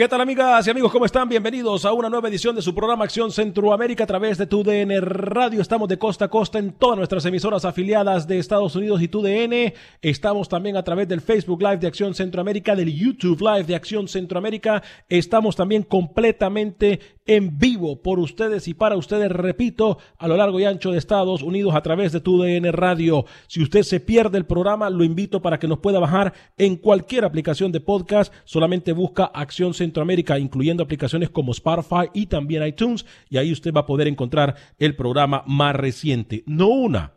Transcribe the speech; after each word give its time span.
¿Qué 0.00 0.08
tal 0.08 0.22
amigas 0.22 0.66
y 0.66 0.70
amigos? 0.70 0.90
¿Cómo 0.92 1.04
están? 1.04 1.28
Bienvenidos 1.28 1.84
a 1.84 1.92
una 1.92 2.08
nueva 2.08 2.30
edición 2.30 2.56
de 2.56 2.62
su 2.62 2.74
programa 2.74 3.04
Acción 3.04 3.30
Centroamérica 3.30 4.04
a 4.04 4.06
través 4.06 4.38
de 4.38 4.46
TUDN 4.46 4.98
Radio. 5.02 5.60
Estamos 5.60 5.90
de 5.90 5.98
costa 5.98 6.24
a 6.24 6.28
costa 6.28 6.58
en 6.58 6.72
todas 6.72 6.96
nuestras 6.96 7.26
emisoras 7.26 7.66
afiliadas 7.66 8.26
de 8.26 8.38
Estados 8.38 8.74
Unidos 8.74 9.02
y 9.02 9.08
TUDN. 9.08 9.74
Estamos 10.00 10.48
también 10.48 10.78
a 10.78 10.84
través 10.84 11.06
del 11.06 11.20
Facebook 11.20 11.60
Live 11.60 11.76
de 11.76 11.86
Acción 11.86 12.14
Centroamérica, 12.14 12.74
del 12.74 12.90
YouTube 12.94 13.42
Live 13.42 13.64
de 13.64 13.74
Acción 13.74 14.08
Centroamérica. 14.08 14.82
Estamos 15.06 15.54
también 15.54 15.82
completamente 15.82 17.00
en 17.26 17.58
vivo 17.58 18.02
por 18.02 18.18
ustedes 18.18 18.66
y 18.66 18.74
para 18.74 18.96
ustedes, 18.96 19.30
repito, 19.30 19.98
a 20.18 20.26
lo 20.26 20.36
largo 20.36 20.58
y 20.58 20.64
ancho 20.64 20.90
de 20.90 20.98
Estados 20.98 21.42
Unidos 21.42 21.74
a 21.76 21.82
través 21.82 22.10
de 22.10 22.20
TUDN 22.20 22.72
Radio. 22.72 23.24
Si 23.46 23.62
usted 23.62 23.82
se 23.82 24.00
pierde 24.00 24.38
el 24.38 24.46
programa, 24.46 24.90
lo 24.90 25.04
invito 25.04 25.40
para 25.40 25.58
que 25.58 25.68
nos 25.68 25.78
pueda 25.78 26.00
bajar 26.00 26.32
en 26.56 26.76
cualquier 26.76 27.24
aplicación 27.24 27.70
de 27.70 27.80
podcast. 27.80 28.32
Solamente 28.44 28.92
busca 28.92 29.26
Acción 29.26 29.74
Centroamérica, 29.74 29.89
incluyendo 30.38 30.82
aplicaciones 30.82 31.30
como 31.30 31.52
Spotify 31.52 32.10
y 32.14 32.26
también 32.26 32.66
iTunes, 32.66 33.06
y 33.28 33.38
ahí 33.38 33.52
usted 33.52 33.72
va 33.72 33.80
a 33.80 33.86
poder 33.86 34.08
encontrar 34.08 34.56
el 34.78 34.96
programa 34.96 35.42
más 35.46 35.74
reciente. 35.76 36.42
No 36.46 36.68
una, 36.68 37.14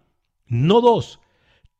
no 0.47 0.81
dos, 0.81 1.19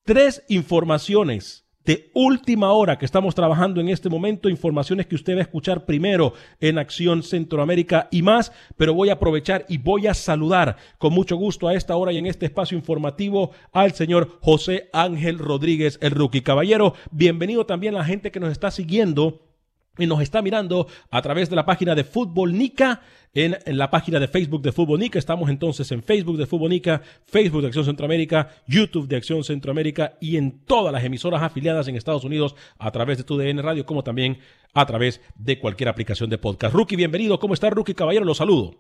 tres 0.03 0.43
informaciones 0.49 1.63
de 1.85 2.11
última 2.13 2.71
hora 2.71 2.97
que 2.97 3.05
estamos 3.05 3.35
trabajando 3.35 3.81
en 3.81 3.89
este 3.89 4.09
momento, 4.09 4.49
informaciones 4.49 5.05
que 5.05 5.15
usted 5.15 5.35
va 5.35 5.39
a 5.39 5.43
escuchar 5.43 5.85
primero 5.85 6.33
en 6.59 6.77
Acción 6.77 7.23
Centroamérica 7.23 8.07
y 8.11 8.21
más, 8.21 8.51
pero 8.77 8.93
voy 8.93 9.09
a 9.09 9.13
aprovechar 9.13 9.65
y 9.67 9.77
voy 9.77 10.07
a 10.07 10.13
saludar 10.13 10.77
con 10.97 11.13
mucho 11.13 11.35
gusto 11.35 11.67
a 11.67 11.73
esta 11.73 11.95
hora 11.95 12.13
y 12.13 12.17
en 12.17 12.25
este 12.25 12.45
espacio 12.45 12.77
informativo 12.77 13.51
al 13.71 13.93
señor 13.93 14.37
José 14.41 14.89
Ángel 14.93 15.39
Rodríguez, 15.39 15.99
el 16.01 16.11
rookie. 16.11 16.41
Caballero, 16.41 16.93
bienvenido 17.11 17.65
también 17.65 17.95
a 17.95 17.99
la 17.99 18.05
gente 18.05 18.31
que 18.31 18.39
nos 18.39 18.51
está 18.51 18.71
siguiendo 18.71 19.52
y 19.97 20.07
nos 20.07 20.21
está 20.21 20.41
mirando 20.41 20.87
a 21.11 21.21
través 21.21 21.49
de 21.49 21.55
la 21.55 21.65
página 21.65 21.93
de 21.93 22.03
Fútbol 22.03 22.57
Nica, 22.57 23.01
en, 23.35 23.57
la 23.77 23.91
página 23.91 24.19
de 24.19 24.27
Facebook 24.27 24.63
de 24.63 24.71
Fútbol 24.71 24.99
Nica. 24.99 25.19
Estamos 25.19 25.49
entonces 25.49 25.91
en 25.91 26.01
Facebook 26.01 26.37
de 26.37 26.47
Fútbol 26.47 26.71
Nica, 26.71 27.01
Facebook 27.27 27.61
de 27.61 27.67
Acción 27.67 27.85
Centroamérica, 27.85 28.49
YouTube 28.67 29.07
de 29.07 29.17
Acción 29.17 29.43
Centroamérica 29.43 30.17
y 30.19 30.37
en 30.37 30.65
todas 30.65 30.91
las 30.91 31.03
emisoras 31.03 31.43
afiliadas 31.43 31.87
en 31.87 31.95
Estados 31.95 32.23
Unidos 32.23 32.55
a 32.79 32.91
través 32.91 33.19
de 33.19 33.23
tu 33.23 33.37
DN 33.37 33.61
Radio, 33.61 33.85
como 33.85 34.03
también 34.03 34.39
a 34.73 34.85
través 34.85 35.21
de 35.35 35.59
cualquier 35.59 35.89
aplicación 35.89 36.29
de 36.29 36.39
podcast. 36.39 36.73
Rookie, 36.73 36.95
bienvenido. 36.95 37.39
¿Cómo 37.39 37.53
está, 37.53 37.69
Rookie 37.69 37.93
Caballero? 37.93 38.25
Lo 38.25 38.33
saludo. 38.33 38.75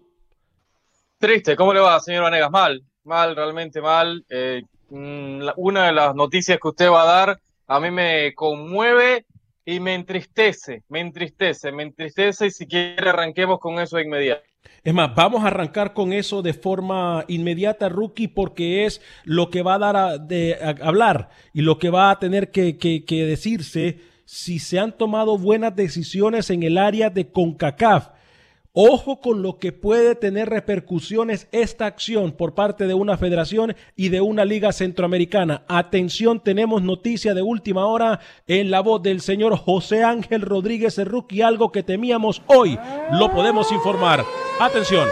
Triste, 1.19 1.55
¿cómo 1.55 1.73
le 1.73 1.79
va, 1.79 1.99
señor 1.99 2.23
Vanegas? 2.23 2.49
Mal, 2.49 2.83
mal, 3.03 3.35
realmente 3.35 3.81
mal. 3.81 4.25
Eh, 4.29 4.63
una 4.89 5.85
de 5.85 5.91
las 5.93 6.15
noticias 6.15 6.59
que 6.59 6.67
usted 6.67 6.89
va 6.89 7.03
a 7.03 7.05
dar 7.05 7.39
a 7.67 7.79
mí 7.79 7.91
me 7.91 8.33
conmueve 8.35 9.25
y 9.65 9.79
me 9.79 9.95
entristece, 9.95 10.83
me 10.89 10.99
entristece, 10.99 11.71
me 11.71 11.83
entristece 11.83 12.47
y 12.47 12.51
si 12.51 12.67
quiere 12.67 13.09
arranquemos 13.09 13.59
con 13.59 13.79
eso 13.79 13.97
de 13.97 14.03
inmediato. 14.03 14.43
Es 14.83 14.93
más, 14.93 15.13
vamos 15.15 15.43
a 15.43 15.47
arrancar 15.47 15.93
con 15.93 16.13
eso 16.13 16.41
de 16.41 16.53
forma 16.53 17.25
inmediata, 17.27 17.89
Rookie, 17.89 18.27
porque 18.27 18.85
es 18.85 19.01
lo 19.23 19.49
que 19.49 19.61
va 19.61 19.75
a 19.75 19.79
dar 19.79 19.95
a, 19.95 20.13
hablar 20.81 21.29
y 21.53 21.61
lo 21.61 21.79
que 21.79 21.89
va 21.89 22.11
a 22.11 22.19
tener 22.19 22.51
que, 22.51 22.77
que, 22.77 23.05
que 23.05 23.25
decirse 23.25 23.99
si 24.25 24.59
se 24.59 24.79
han 24.79 24.97
tomado 24.97 25.37
buenas 25.37 25.75
decisiones 25.75 26.49
en 26.49 26.63
el 26.63 26.77
área 26.77 27.09
de 27.09 27.27
CONCACAF. 27.27 28.09
Ojo 28.75 29.21
con 29.21 29.43
lo 29.43 29.59
que 29.59 29.71
puede 29.71 30.15
tener 30.15 30.49
repercusiones 30.49 31.47
esta 31.51 31.85
acción 31.85 32.31
por 32.31 32.55
parte 32.55 32.87
de 32.87 32.95
una 32.95 33.17
federación 33.17 33.75
y 33.95 34.09
de 34.09 34.19
una 34.19 34.45
liga 34.45 34.71
centroamericana. 34.71 35.63
Atención, 35.67 36.39
tenemos 36.39 36.81
noticia 36.81 37.35
de 37.35 37.43
última 37.43 37.85
hora 37.85 38.19
en 38.47 38.71
la 38.71 38.79
voz 38.79 39.03
del 39.03 39.21
señor 39.21 39.55
José 39.57 40.03
Ángel 40.03 40.41
Rodríguez 40.41 40.95
Cerruqui, 40.95 41.43
algo 41.43 41.71
que 41.71 41.83
temíamos 41.83 42.41
hoy. 42.47 42.79
Lo 43.11 43.31
podemos 43.31 43.71
informar. 43.71 44.25
Atención. 44.59 45.07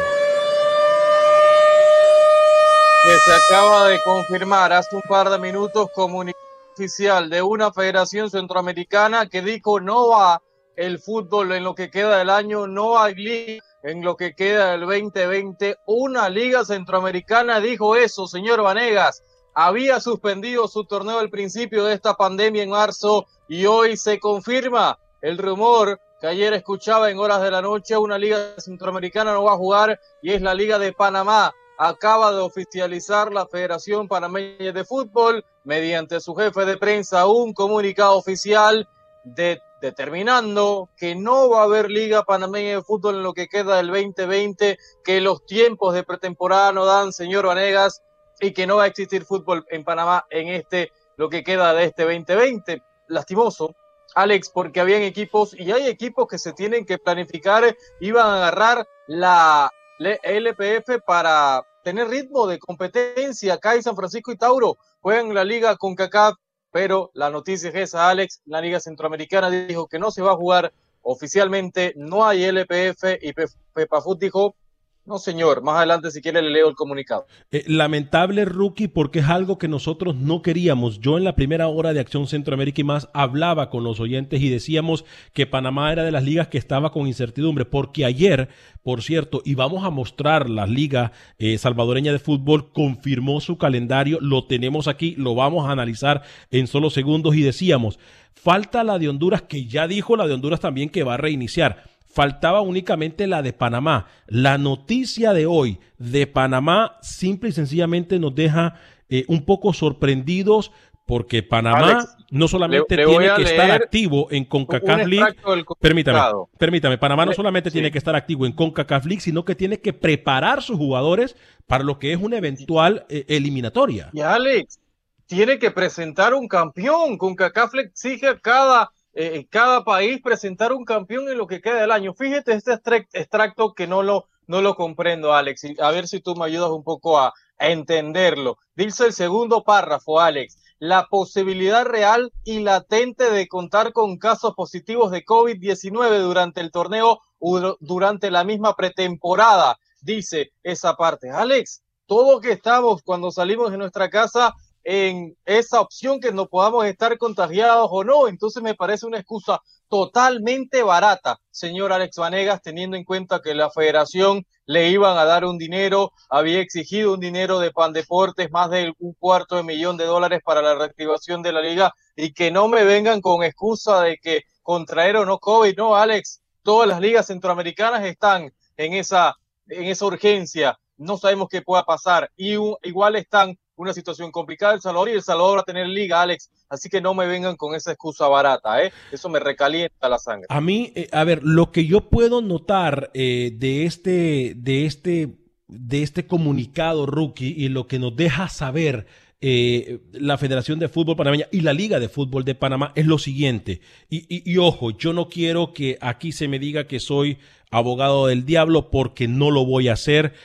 Se 3.04 3.56
acaba 3.56 3.90
de 3.90 4.00
confirmar 4.04 4.74
hace 4.74 4.96
un 4.96 5.04
par 5.04 5.30
de 5.30 5.38
minutos 5.38 5.88
comunicación 5.94 6.42
oficial 6.74 7.30
de 7.30 7.44
una 7.44 7.72
federación 7.72 8.32
centroamericana 8.32 9.30
que 9.30 9.44
dijo 9.44 9.80
no 9.80 10.10
va 10.10 10.42
el 10.82 10.98
fútbol 10.98 11.52
en 11.52 11.64
lo 11.64 11.76
que 11.76 11.92
queda 11.92 12.18
del 12.18 12.32
año, 12.32 12.66
no 12.66 13.00
hay 13.00 13.14
liga 13.14 13.64
en 13.84 14.04
lo 14.04 14.16
que 14.16 14.34
queda 14.34 14.72
del 14.72 14.82
2020. 14.82 15.78
Una 15.86 16.28
liga 16.28 16.66
centroamericana 16.66 17.60
dijo 17.60 17.96
eso, 17.96 18.26
señor 18.26 18.64
Vanegas. 18.64 19.24
Había 19.54 20.00
suspendido 20.00 20.68
su 20.68 20.86
torneo 20.86 21.20
al 21.20 21.30
principio 21.30 21.84
de 21.86 21.94
esta 21.94 22.16
pandemia 22.16 22.64
en 22.64 22.72
marzo 22.72 23.28
y 23.48 23.66
hoy 23.66 23.96
se 23.96 24.20
confirma 24.20 24.98
el 25.22 25.38
rumor 25.38 26.00
que 26.20 26.28
ayer 26.28 26.54
escuchaba 26.54 27.12
en 27.12 27.20
horas 27.20 27.42
de 27.44 27.52
la 27.52 27.62
noche. 27.62 27.96
Una 27.96 28.18
liga 28.18 28.40
centroamericana 28.58 29.34
no 29.34 29.44
va 29.44 29.54
a 29.54 29.58
jugar 29.58 30.00
y 30.24 30.32
es 30.32 30.42
la 30.42 30.56
Liga 30.56 30.80
de 30.80 30.94
Panamá. 30.94 31.54
Acaba 31.78 32.32
de 32.32 32.40
oficializar 32.40 33.32
la 33.32 33.46
Federación 33.46 34.08
Panameña 34.08 34.72
de 34.72 34.86
Fútbol 34.86 35.46
mediante 35.64 36.20
su 36.22 36.34
jefe 36.34 36.66
de 36.66 36.78
prensa 36.78 37.28
un 37.28 37.54
comunicado 37.54 38.18
oficial 38.18 38.88
de 39.24 39.62
determinando 39.82 40.90
que 40.96 41.16
no 41.16 41.50
va 41.50 41.62
a 41.62 41.64
haber 41.64 41.90
Liga 41.90 42.24
Panameña 42.24 42.76
de 42.76 42.84
Fútbol 42.84 43.16
en 43.16 43.24
lo 43.24 43.34
que 43.34 43.48
queda 43.48 43.78
del 43.78 43.88
2020, 43.88 44.78
que 45.04 45.22
los 45.22 45.46
tiempos 45.46 45.94
de 45.94 46.04
pretemporada 46.04 46.72
no 46.72 46.86
dan, 46.86 47.12
señor 47.12 47.48
Vanegas, 47.48 48.02
y 48.40 48.54
que 48.54 48.68
no 48.68 48.78
va 48.78 48.84
a 48.84 48.88
existir 48.88 49.26
fútbol 49.26 49.66
en 49.70 49.84
Panamá 49.84 50.26
en 50.30 50.48
este, 50.50 50.92
lo 51.18 51.30
que 51.30 51.44
queda 51.44 51.74
de 51.74 51.86
este 51.86 52.04
2020. 52.04 52.82
Lastimoso, 53.08 53.76
Alex, 54.16 54.50
porque 54.50 54.80
habían 54.80 55.02
equipos 55.02 55.54
y 55.54 55.72
hay 55.72 55.88
equipos 55.88 56.28
que 56.28 56.38
se 56.38 56.54
tienen 56.54 56.86
que 56.86 56.98
planificar, 56.98 57.76
iban 58.00 58.26
a 58.26 58.38
agarrar 58.38 58.88
la 59.08 59.72
LPF 60.00 61.04
para 61.06 61.64
tener 61.84 62.08
ritmo 62.08 62.48
de 62.48 62.60
competencia. 62.60 63.56
Acá 63.56 63.76
en 63.76 63.84
San 63.84 63.96
Francisco 63.96 64.32
y 64.32 64.38
Tauro 64.38 64.78
juegan 65.02 65.34
la 65.34 65.44
liga 65.44 65.76
con 65.78 65.96
CACAF 65.96 66.36
pero 66.72 67.12
la 67.14 67.30
noticia 67.30 67.70
es 67.70 67.76
esa, 67.76 68.10
Alex, 68.10 68.42
la 68.46 68.62
Liga 68.62 68.80
Centroamericana 68.80 69.50
dijo 69.50 69.88
que 69.88 70.00
no 70.00 70.10
se 70.12 70.22
va 70.22 70.32
a 70.32 70.38
jugar 70.38 70.74
oficialmente, 71.02 71.94
no 71.96 72.26
hay 72.26 72.44
LPF 72.46 73.04
y 73.22 73.34
Pepafut 73.74 74.20
dijo 74.20 74.56
No, 75.04 75.18
señor. 75.18 75.64
Más 75.64 75.78
adelante, 75.78 76.12
si 76.12 76.22
quiere, 76.22 76.44
le 76.44 76.52
leo 76.52 76.70
el 76.70 76.76
comunicado. 76.76 77.26
Eh, 77.52 77.64
lamentable 77.66 78.46
rookie 78.46 78.88
porque 78.88 79.20
es 79.20 79.30
algo 79.30 79.58
que 79.58 79.68
nosotros 79.68 80.16
no 80.16 80.44
queríamos. 80.44 81.00
Yo 81.00 81.18
en 81.18 81.24
la 81.24 81.36
primera 81.36 81.68
hora 81.68 81.92
de 81.92 82.00
Acción 82.00 82.28
Centroamérica 82.28 82.82
y 82.82 82.84
más 82.84 83.10
hablaba 83.14 83.72
con 83.72 83.84
los 83.84 84.00
oyentes 84.00 84.42
y 84.42 84.50
decíamos 84.50 85.04
que 85.34 85.48
Panamá 85.48 85.92
era 85.92 86.04
de 86.04 86.12
las 86.12 86.24
ligas 86.24 86.50
que 86.50 86.60
estaba 86.60 86.92
con 86.92 87.08
incertidumbre 87.08 87.66
porque 87.66 88.06
ayer, 88.06 88.50
por 88.84 89.02
cierto, 89.02 89.42
y 89.44 89.56
vamos 89.56 89.84
a 89.84 89.90
mostrar 89.90 90.50
la 90.50 90.68
liga 90.68 91.14
eh, 91.40 91.58
salvadoreña 91.58 92.12
de 92.12 92.20
fútbol, 92.20 92.72
confirmó 92.72 93.42
su 93.42 93.58
calendario, 93.58 94.20
lo 94.22 94.46
tenemos 94.46 94.88
aquí, 94.88 95.16
lo 95.18 95.34
vamos 95.34 95.68
a 95.68 95.72
analizar 95.72 96.22
en 96.52 96.68
solo 96.68 96.92
segundos 96.92 97.36
y 97.36 97.42
decíamos, 97.42 97.98
falta 98.36 98.84
la 98.84 99.00
de 99.00 99.10
Honduras 99.10 99.42
que 99.42 99.66
ya 99.66 99.88
dijo 99.88 100.16
la 100.16 100.28
de 100.28 100.36
Honduras 100.36 100.60
también 100.60 100.90
que 100.90 101.04
va 101.04 101.16
a 101.16 101.18
reiniciar 101.18 101.90
faltaba 102.12 102.62
únicamente 102.62 103.28
la 103.28 103.42
de 103.42 103.54
Panamá. 103.54 104.08
La 104.28 104.58
noticia 104.58 105.34
de 105.34 105.46
hoy 105.46 105.80
de 105.98 106.28
Panamá 106.28 106.98
simple 107.02 107.50
y 107.50 107.54
sencillamente 107.54 108.20
nos 108.20 108.36
deja 108.36 108.76
eh, 109.10 109.26
un 109.28 109.46
poco 109.46 109.74
sorprendidos 109.74 110.72
porque 111.06 111.44
Panamá 111.44 112.06
no 112.30 112.48
solamente 112.48 112.96
tiene 112.96 113.36
que 113.36 113.44
estar 113.44 113.72
activo 113.72 114.28
en 114.32 114.46
CONCACAF 114.46 115.06
League, 115.08 115.36
permítame, 115.80 116.20
permítame, 116.58 116.98
Panamá 116.98 117.26
no 117.26 117.34
solamente 117.34 117.70
tiene 117.70 117.92
que 117.92 117.98
estar 117.98 118.16
activo 118.16 118.46
en 118.46 118.54
CONCACAF 118.54 119.06
League, 119.06 119.22
sino 119.22 119.44
que 119.44 119.56
tiene 119.56 119.82
que 119.82 119.92
preparar 119.92 120.62
sus 120.62 120.78
jugadores 120.78 121.36
para 121.68 121.84
lo 121.84 122.00
que 122.00 122.14
es 122.14 122.22
una 122.22 122.38
eventual 122.38 123.06
eh, 123.10 123.26
eliminatoria. 123.28 124.10
Y 124.14 124.22
Alex, 124.22 124.80
tiene 125.26 125.60
que 125.60 125.72
presentar 125.72 126.34
un 126.34 126.48
campeón, 126.48 127.18
CONCACAF 127.18 127.74
League 127.74 127.90
exige 127.90 128.40
cada 128.40 128.92
eh, 129.14 129.46
cada 129.50 129.84
país 129.84 130.22
presentar 130.22 130.72
un 130.72 130.86
campeón 130.86 131.30
en 131.30 131.38
lo 131.38 131.48
que 131.48 131.62
queda 131.62 131.82
del 131.82 131.92
año. 131.92 132.14
Fíjate 132.14 132.54
este 132.54 132.74
extracto 133.14 133.74
que 133.74 133.88
no 133.88 134.04
lo, 134.04 134.28
no 134.48 134.62
lo 134.62 134.76
comprendo, 134.76 135.34
Alex. 135.34 135.64
A 135.80 135.92
ver 135.92 136.08
si 136.08 136.22
tú 136.22 136.36
me 136.36 136.46
ayudas 136.46 136.70
un 136.70 136.84
poco 136.84 137.20
a, 137.20 137.34
entenderlo. 137.58 138.58
Dice 138.76 139.06
el 139.06 139.14
segundo 139.14 139.64
párrafo, 139.64 140.20
Alex. 140.20 140.58
La 140.80 141.06
posibilidad 141.08 141.86
real 141.86 142.34
y 142.44 142.62
latente 142.62 143.30
de 143.30 143.48
contar 143.48 143.94
con 143.94 144.18
casos 144.18 144.56
positivos 144.56 145.12
de 145.12 145.24
COVID-19 145.24 146.22
durante 146.22 146.60
el 146.60 146.72
torneo 146.72 147.20
o 147.38 147.78
durante 147.80 148.32
la 148.32 148.44
misma 148.44 148.76
pretemporada, 148.76 149.78
dice 150.02 150.54
esa 150.64 150.96
parte. 150.96 151.30
Alex, 151.30 151.84
todo 152.08 152.42
que 152.42 152.52
estamos 152.52 153.04
cuando 153.04 153.30
salimos 153.30 153.70
de 153.72 153.78
nuestra 153.78 154.10
casa 154.10 154.56
en 154.84 155.36
esa 155.46 155.82
opción 155.82 156.20
que 156.20 156.32
no 156.32 156.48
podamos 156.48 156.86
estar 156.86 157.18
contagiados 157.18 157.88
o 157.92 158.04
no. 158.04 158.28
Entonces 158.28 158.64
me 158.64 158.76
parece 158.76 159.06
una 159.06 159.20
excusa 159.20 159.62
totalmente 159.90 160.84
barata, 160.84 161.40
señor 161.52 161.92
Alex 161.92 162.16
Vanegas, 162.16 162.62
teniendo 162.62 162.96
en 162.96 163.04
cuenta 163.04 163.42
que 163.42 163.54
la 163.54 163.70
federación 163.70 164.46
le 164.66 164.90
iban 164.90 165.18
a 165.18 165.26
dar 165.26 165.44
un 165.44 165.58
dinero, 165.58 166.14
había 166.30 166.62
exigido 166.62 167.14
un 167.14 167.20
dinero 167.20 167.60
de 167.60 167.72
Pan 167.72 167.92
Deportes, 167.92 168.50
más 168.52 168.70
de 168.70 168.94
un 169.00 169.14
cuarto 169.16 169.58
de 169.58 169.64
millón 169.64 169.98
de 169.98 170.06
dólares 170.06 170.40
para 170.46 170.62
la 170.62 170.76
reactivación 170.76 171.42
de 171.42 171.52
la 171.52 171.62
liga, 171.62 171.94
y 172.16 172.32
que 172.32 172.52
no 172.52 172.70
me 172.70 172.86
vengan 172.86 173.20
con 173.20 173.44
excusa 173.44 174.02
de 174.02 174.18
que 174.18 174.44
contraer 174.62 175.18
o 175.18 175.26
no 175.26 175.40
COVID, 175.40 175.76
no, 175.76 175.96
Alex, 175.98 176.42
todas 176.64 176.88
las 176.88 177.02
ligas 177.02 177.28
centroamericanas 177.28 178.06
están 178.06 178.54
en 178.78 178.94
esa, 178.94 179.36
en 179.68 179.84
esa 179.84 180.06
urgencia, 180.06 180.80
no 180.96 181.18
sabemos 181.18 181.50
qué 181.50 181.62
pueda 181.62 181.84
pasar, 181.84 182.32
y 182.38 182.56
igual 182.84 183.18
están 183.18 183.58
una 183.82 183.94
situación 183.94 184.32
complicada 184.32 184.76
El 184.76 184.82
Salvador 184.82 185.10
y 185.10 185.14
El 185.14 185.24
Salvador 185.24 185.58
va 185.58 185.62
a 185.62 185.66
tener 185.66 185.88
liga, 185.88 186.22
Alex. 186.22 186.52
Así 186.70 186.88
que 186.88 187.02
no 187.02 187.14
me 187.14 187.26
vengan 187.26 187.58
con 187.58 187.76
esa 187.76 187.92
excusa 187.92 188.28
barata, 188.28 188.84
¿eh? 188.84 188.94
Eso 189.12 189.28
me 189.28 189.40
recalienta 189.40 190.08
la 190.08 190.20
sangre. 190.20 190.46
A 190.50 190.62
mí, 190.62 190.94
eh, 190.96 191.10
a 191.12 191.24
ver, 191.24 191.42
lo 191.44 191.72
que 191.72 191.86
yo 191.86 192.10
puedo 192.10 192.42
notar 192.42 193.12
eh, 193.14 193.52
de 193.56 193.86
este, 193.86 194.54
de 194.56 194.86
este, 194.86 195.36
de 195.68 196.04
este 196.04 196.28
comunicado 196.28 197.06
rookie 197.06 197.54
y 197.58 197.70
lo 197.70 197.88
que 197.88 198.00
nos 198.00 198.16
deja 198.16 198.48
saber 198.50 199.08
eh, 199.42 200.00
la 200.14 200.38
Federación 200.38 200.78
de 200.78 200.88
Fútbol 200.88 201.16
Panameña 201.16 201.48
y 201.52 201.62
la 201.62 201.74
Liga 201.74 202.00
de 202.00 202.08
Fútbol 202.08 202.46
de 202.46 202.54
Panamá 202.54 202.94
es 202.96 203.08
lo 203.08 203.18
siguiente. 203.18 203.82
Y, 204.10 204.58
ojo, 204.58 204.92
yo 204.92 205.14
no 205.14 205.30
quiero 205.30 205.74
que 205.74 205.98
aquí 206.00 206.32
se 206.32 206.48
me 206.48 206.60
diga 206.60 206.86
que 206.86 207.00
soy 207.00 207.40
abogado 207.72 208.28
del 208.28 208.46
diablo 208.46 208.92
porque 208.92 209.28
no 209.28 209.50
lo 209.50 209.66
voy 209.66 209.88
a 209.88 209.94
hacer, 209.94 210.36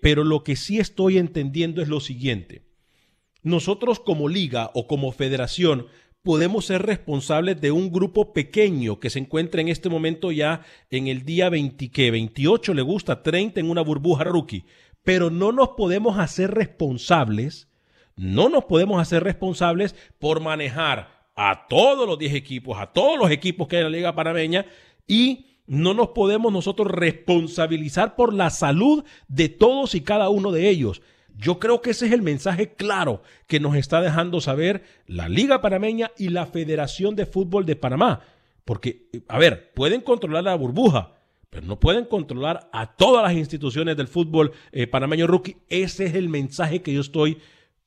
pero 0.00 0.24
lo 0.24 0.42
que 0.42 0.56
sí 0.56 0.80
estoy 0.80 1.18
entendiendo 1.18 1.82
es 1.82 1.88
lo 1.88 2.00
siguiente 2.00 2.71
nosotros 3.42 4.00
como 4.00 4.28
liga 4.28 4.70
o 4.74 4.86
como 4.86 5.12
federación 5.12 5.86
podemos 6.22 6.66
ser 6.66 6.82
responsables 6.82 7.60
de 7.60 7.72
un 7.72 7.90
grupo 7.90 8.32
pequeño 8.32 9.00
que 9.00 9.10
se 9.10 9.18
encuentra 9.18 9.60
en 9.60 9.68
este 9.68 9.88
momento 9.88 10.30
ya 10.30 10.62
en 10.90 11.08
el 11.08 11.24
día 11.24 11.48
20, 11.48 11.90
que 11.90 12.10
28 12.10 12.74
le 12.74 12.82
gusta, 12.82 13.22
30 13.22 13.60
en 13.60 13.70
una 13.70 13.82
burbuja 13.82 14.24
rookie, 14.24 14.64
pero 15.02 15.30
no 15.30 15.50
nos 15.50 15.70
podemos 15.70 16.18
hacer 16.18 16.52
responsables, 16.52 17.68
no 18.14 18.48
nos 18.48 18.64
podemos 18.64 19.00
hacer 19.00 19.24
responsables 19.24 19.96
por 20.20 20.40
manejar 20.40 21.28
a 21.34 21.66
todos 21.68 22.06
los 22.06 22.18
10 22.18 22.34
equipos, 22.34 22.78
a 22.78 22.92
todos 22.92 23.18
los 23.18 23.30
equipos 23.30 23.66
que 23.66 23.76
hay 23.76 23.82
en 23.82 23.90
la 23.90 23.96
Liga 23.96 24.14
Panameña 24.14 24.66
y 25.08 25.46
no 25.66 25.94
nos 25.94 26.08
podemos 26.08 26.52
nosotros 26.52 26.88
responsabilizar 26.88 28.14
por 28.14 28.34
la 28.34 28.50
salud 28.50 29.04
de 29.28 29.48
todos 29.48 29.94
y 29.94 30.02
cada 30.02 30.28
uno 30.28 30.52
de 30.52 30.68
ellos. 30.68 31.02
Yo 31.36 31.58
creo 31.58 31.80
que 31.80 31.90
ese 31.90 32.06
es 32.06 32.12
el 32.12 32.22
mensaje 32.22 32.74
claro 32.74 33.22
que 33.46 33.60
nos 33.60 33.76
está 33.76 34.00
dejando 34.00 34.40
saber 34.40 34.82
la 35.06 35.28
Liga 35.28 35.60
Panameña 35.60 36.10
y 36.18 36.28
la 36.28 36.46
Federación 36.46 37.16
de 37.16 37.26
Fútbol 37.26 37.66
de 37.66 37.76
Panamá. 37.76 38.20
Porque, 38.64 39.08
a 39.28 39.38
ver, 39.38 39.72
pueden 39.74 40.02
controlar 40.02 40.44
la 40.44 40.54
burbuja, 40.54 41.14
pero 41.50 41.66
no 41.66 41.78
pueden 41.80 42.04
controlar 42.04 42.70
a 42.72 42.94
todas 42.94 43.22
las 43.22 43.34
instituciones 43.34 43.96
del 43.96 44.08
fútbol 44.08 44.52
eh, 44.70 44.86
panameño 44.86 45.26
rookie. 45.26 45.56
Ese 45.68 46.06
es 46.06 46.14
el 46.14 46.28
mensaje 46.28 46.80
que 46.80 46.92
yo 46.92 47.00
estoy, 47.00 47.38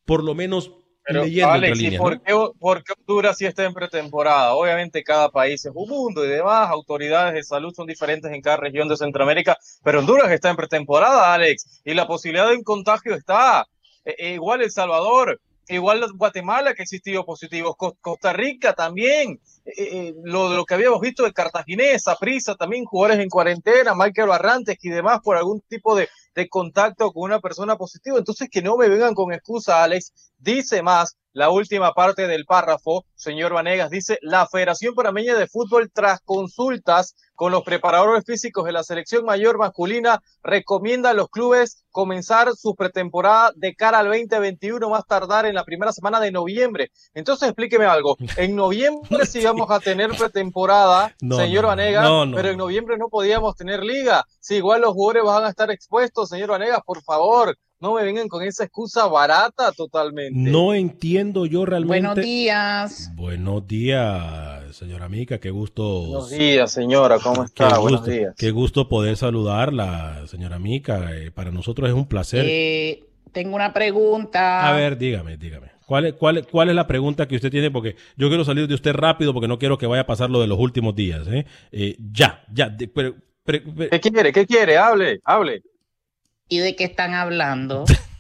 por 0.06 0.24
lo 0.24 0.36
menos, 0.36 0.72
pero, 1.06 1.24
Alex, 1.50 1.80
¿y 1.82 1.98
por, 1.98 2.22
qué, 2.22 2.34
Honduras 2.34 3.38
sí 3.38 3.46
está 3.46 3.64
en 3.64 3.74
pretemporada? 3.74 4.56
Obviamente 4.56 5.04
cada 5.04 5.30
país 5.30 5.64
es 5.64 5.72
un 5.74 5.88
mundo 5.88 6.26
y 6.26 6.30
demás, 6.30 6.70
autoridades 6.70 7.36
de 7.36 7.44
salud 7.44 7.74
son 7.76 7.86
diferentes 7.86 8.32
en 8.32 8.42
cada 8.42 8.58
región 8.58 8.88
de 8.90 8.98
Centroamérica, 8.98 9.58
pero 9.84 10.00
Honduras 10.00 10.32
está 10.32 10.50
en 10.50 10.56
pretemporada, 10.56 11.34
Alex, 11.34 11.82
y 11.86 11.94
la 11.94 12.08
posibilidad 12.08 12.50
de 12.50 12.56
un 12.56 12.64
contagio 12.64 13.14
está. 13.14 13.68
E, 14.04 14.16
e 14.18 14.34
igual 14.34 14.64
El 14.64 14.72
Salvador, 14.72 15.40
igual 15.68 16.06
Guatemala 16.14 16.74
que 16.74 16.84
existió 16.84 17.24
positivos, 17.24 17.76
Costa 17.78 18.34
Rica 18.34 18.74
también, 18.74 19.40
eh, 19.66 19.74
eh, 19.78 20.14
lo, 20.24 20.50
lo 20.50 20.64
que 20.64 20.76
habíamos 20.76 21.02
visto 21.02 21.24
de 21.24 21.34
Cartaginesa, 21.34 22.16
Prisa, 22.18 22.56
también 22.56 22.86
jugadores 22.86 23.20
en 23.20 23.30
cuarentena, 23.30 23.96
Michael 23.96 24.28
Barrantes 24.28 24.78
y 24.82 24.90
demás 24.90 25.22
por 25.24 25.38
algún 25.38 25.62
tipo 25.62 25.96
de, 25.96 26.08
de 26.36 26.48
contacto 26.50 27.12
con 27.12 27.24
una 27.24 27.40
persona 27.40 27.76
positiva. 27.76 28.18
Entonces, 28.18 28.50
que 28.52 28.62
no 28.62 28.78
me 28.78 28.90
vengan 28.90 29.16
con 29.16 29.34
excusa, 29.34 29.84
Alex. 29.84 30.14
Dice 30.38 30.84
más 30.84 31.18
la 31.36 31.50
última 31.50 31.94
parte 31.94 32.28
del 32.28 32.46
párrafo, 32.46 33.06
señor 33.16 33.54
Vanegas, 33.54 33.90
dice, 33.90 34.18
la 34.22 34.48
Federación 34.48 34.96
Panameña 34.96 35.36
de 35.36 35.48
Fútbol, 35.48 35.92
tras 35.92 36.22
consultas 36.22 37.14
con 37.36 37.52
los 37.52 37.64
preparadores 37.64 38.24
físicos 38.26 38.64
de 38.64 38.72
la 38.72 38.84
selección 38.84 39.26
mayor 39.26 39.58
masculina, 39.58 40.22
recomienda 40.44 41.10
a 41.10 41.14
los 41.14 41.28
clubes 41.30 41.84
comenzar 41.92 42.56
su 42.56 42.74
pretemporada 42.74 43.52
de 43.56 43.76
cara 43.76 44.00
al 44.00 44.08
2021, 44.08 44.90
más 44.90 45.06
tardar 45.06 45.46
en 45.46 45.56
la 45.56 45.66
primera 45.66 45.92
semana 45.92 46.22
de 46.22 46.32
noviembre. 46.32 46.92
Entonces, 47.14 47.50
explíqueme 47.50 47.86
algo. 47.86 48.16
En 48.38 48.56
noviembre 48.56 49.26
vamos 49.44 49.55
a 49.70 49.80
tener 49.80 50.12
pretemporada, 50.12 51.16
señor 51.20 51.66
Vanegas, 51.66 52.10
pero 52.34 52.50
en 52.50 52.58
noviembre 52.58 52.98
no 52.98 53.10
podíamos 53.10 53.56
tener 53.56 53.84
liga. 53.84 54.26
Si 54.40 54.56
igual 54.56 54.82
los 54.82 54.94
jugadores 54.94 55.24
van 55.24 55.46
a 55.46 55.50
estar 55.50 55.72
expuestos, 55.72 56.30
señor 56.30 56.50
Vanegas, 56.50 56.82
por 56.86 57.02
favor, 57.02 57.58
no 57.80 57.94
me 57.94 58.04
vengan 58.04 58.28
con 58.28 58.42
esa 58.42 58.64
excusa 58.64 59.06
barata 59.08 59.72
totalmente. 59.72 60.38
No 60.50 60.74
entiendo 60.74 61.46
yo 61.46 61.66
realmente. 61.66 62.08
Buenos 62.08 62.26
días. 62.26 63.12
Buenos 63.16 63.68
días, 63.68 64.76
señora 64.76 65.10
Mica, 65.10 65.40
qué 65.40 65.52
gusto. 65.52 65.84
Buenos 66.02 66.30
días, 66.30 66.72
señora, 66.72 67.20
¿cómo 67.20 67.44
está? 67.44 67.78
Buenos 67.78 68.06
días. 68.06 68.34
Qué 68.38 68.52
gusto 68.52 68.88
poder 68.88 69.18
saludarla, 69.18 70.26
señora 70.28 70.58
Mica. 70.58 71.12
Eh, 71.16 71.32
para 71.32 71.52
nosotros 71.52 71.90
es 71.90 71.96
un 71.96 72.08
placer. 72.08 72.46
Eh, 72.48 73.04
tengo 73.32 73.56
una 73.56 73.74
pregunta. 73.74 74.68
A 74.68 74.72
ver, 74.74 74.98
dígame, 74.98 75.38
dígame. 75.38 75.75
¿Cuál 75.86 76.08
es, 76.08 76.14
cuál, 76.14 76.48
¿Cuál 76.48 76.70
es 76.70 76.76
la 76.76 76.88
pregunta 76.88 77.28
que 77.28 77.36
usted 77.36 77.52
tiene? 77.52 77.72
Porque 77.72 77.96
yo 78.18 78.28
quiero 78.28 78.44
salir 78.44 78.68
de 78.68 78.74
usted 78.74 78.94
rápido 78.94 79.34
porque 79.34 79.48
no 79.48 79.60
quiero 79.60 79.78
que 79.78 79.86
vaya 79.86 80.02
a 80.02 80.08
pasar 80.08 80.30
lo 80.30 80.42
de 80.42 80.48
los 80.48 80.60
últimos 80.60 80.96
días. 80.96 81.28
¿eh? 81.28 81.46
eh 81.72 81.96
ya, 82.12 82.44
ya. 82.52 82.76
¿Qué 82.78 84.00
quiere? 84.02 84.34
¿Qué 84.34 84.46
quiere? 84.46 84.78
Hable, 84.78 85.22
hable. 85.24 85.62
¿Y 86.50 86.60
de 86.60 86.76
qué 86.76 86.86
están 86.86 87.14
hablando? 87.14 87.86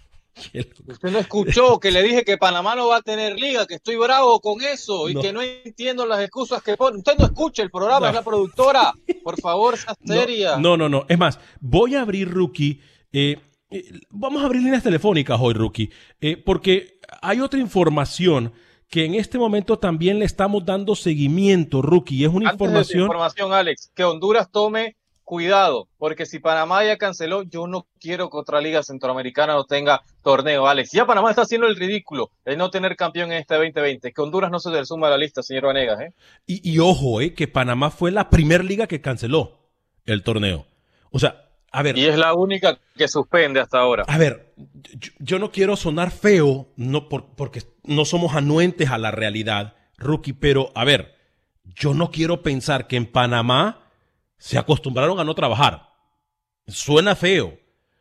Usted 0.88 1.12
no 1.12 1.20
escuchó 1.20 1.80
que 1.80 1.92
le 1.92 2.04
dije 2.04 2.26
que 2.26 2.38
Panamá 2.38 2.76
no 2.76 2.90
va 2.90 2.98
a 2.98 3.02
tener 3.02 3.40
liga, 3.40 3.66
que 3.66 3.76
estoy 3.76 3.96
bravo 3.96 4.42
con 4.42 4.62
eso 4.62 5.08
y 5.10 5.16
que 5.16 5.32
no 5.32 5.42
entiendo 5.42 6.06
las 6.06 6.20
excusas 6.20 6.62
que 6.62 6.76
pone. 6.76 6.98
Usted 6.98 7.18
no 7.18 7.26
escucha 7.26 7.64
el 7.64 7.72
programa, 7.72 8.10
es 8.10 8.16
la 8.16 8.24
productora. 8.24 8.94
Por 9.24 9.40
favor, 9.40 9.78
sea 9.78 9.96
seria. 10.06 10.58
No, 10.58 10.76
no, 10.76 10.90
no. 10.90 11.06
Es 11.08 11.18
más, 11.18 11.40
voy 11.62 11.96
a 11.96 12.02
abrir 12.02 12.30
Rookie. 12.30 12.82
Eh, 13.14 13.38
eh, 13.70 13.92
vamos 14.10 14.42
a 14.42 14.46
abrir 14.46 14.62
líneas 14.62 14.84
telefónicas 14.84 15.40
hoy, 15.42 15.54
Rookie, 15.54 15.92
eh, 16.22 16.38
porque 16.38 17.00
hay 17.22 17.42
otra 17.42 17.60
información 17.60 18.54
que 18.90 19.06
en 19.06 19.16
este 19.16 19.38
momento 19.38 19.80
también 19.80 20.20
le 20.20 20.26
estamos 20.26 20.66
dando 20.66 20.96
seguimiento, 20.96 21.82
Rookie. 21.82 22.24
Es 22.24 22.32
una 22.32 22.52
información. 22.52 23.04
información, 23.04 23.54
Alex, 23.54 23.92
que 23.96 24.04
Honduras 24.04 24.52
tome 24.52 24.96
cuidado, 25.24 25.90
porque 25.98 26.28
si 26.28 26.38
Panamá 26.38 26.86
ya 26.86 26.98
canceló, 26.98 27.42
yo 27.42 27.66
no 27.66 27.88
quiero 28.00 28.30
que 28.30 28.38
otra 28.38 28.62
liga 28.62 28.84
centroamericana 28.84 29.54
no 29.54 29.66
tenga 29.66 30.04
torneo, 30.24 30.68
Alex. 30.68 30.92
Ya 30.92 31.08
Panamá 31.08 31.32
está 31.32 31.42
haciendo 31.42 31.66
el 31.68 31.76
ridículo 31.76 32.30
de 32.46 32.56
no 32.56 32.70
tener 32.70 32.96
campeón 32.96 33.32
en 33.32 33.40
este 33.40 33.56
2020, 33.56 34.14
que 34.14 34.22
Honduras 34.22 34.52
no 34.52 34.60
se 34.60 34.70
le 34.70 34.86
suma 34.86 35.08
a 35.08 35.10
la 35.10 35.18
lista, 35.18 35.42
señor 35.42 35.66
Vanegas. 35.66 36.00
¿eh? 36.00 36.14
Y, 36.46 36.72
y 36.72 36.78
ojo, 36.80 37.22
eh, 37.22 37.34
que 37.34 37.48
Panamá 37.48 37.90
fue 37.90 38.12
la 38.12 38.30
primera 38.30 38.64
liga 38.64 38.86
que 38.86 39.02
canceló 39.02 39.72
el 40.06 40.24
torneo. 40.24 40.68
O 41.10 41.18
sea, 41.18 41.45
a 41.76 41.82
ver. 41.82 41.98
Y 41.98 42.06
es 42.06 42.18
la 42.18 42.34
única 42.34 42.80
que 42.96 43.08
suspende 43.10 43.60
hasta 43.60 43.80
ahora. 43.80 44.06
A 44.08 44.18
ver, 44.18 44.54
yo, 44.56 45.12
yo 45.20 45.40
no 45.40 45.52
quiero 45.52 45.76
sonar 45.76 46.10
feo, 46.10 46.70
no 46.78 47.10
por, 47.10 47.36
porque 47.36 47.64
no 47.84 48.06
somos 48.06 48.34
anuentes 48.34 48.90
a 48.90 48.98
la 48.98 49.12
realidad, 49.12 49.76
rookie, 49.98 50.32
pero 50.32 50.72
a 50.74 50.86
ver, 50.86 51.16
yo 51.66 51.94
no 51.94 52.12
quiero 52.12 52.42
pensar 52.42 52.88
que 52.88 52.96
en 52.96 53.06
Panamá 53.06 53.90
se 54.38 54.58
acostumbraron 54.58 55.20
a 55.20 55.26
no 55.26 55.36
trabajar. 55.36 55.90
Suena 56.68 57.14
feo, 57.14 57.60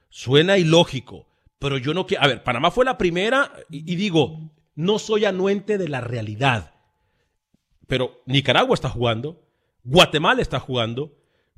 suena 0.09 0.57
ilógico, 0.57 1.27
pero 1.59 1.77
yo 1.77 1.95
no 1.95 2.07
quiero... 2.07 2.23
A 2.23 2.29
ver, 2.29 2.45
Panamá 2.45 2.71
fue 2.71 2.85
la 2.85 2.97
primera 2.97 3.53
y, 3.71 3.93
y, 3.93 3.97
digo, 3.97 4.53
no 4.77 5.01
soy 5.01 5.25
anuente 5.25 5.79
de 5.79 5.89
la 5.89 6.01
realidad, 6.01 6.75
pero 7.89 8.23
Nicaragua 8.27 8.75
está 8.75 8.89
jugando, 8.89 9.43
Guatemala 9.83 10.43
está 10.43 10.61
jugando, 10.61 11.13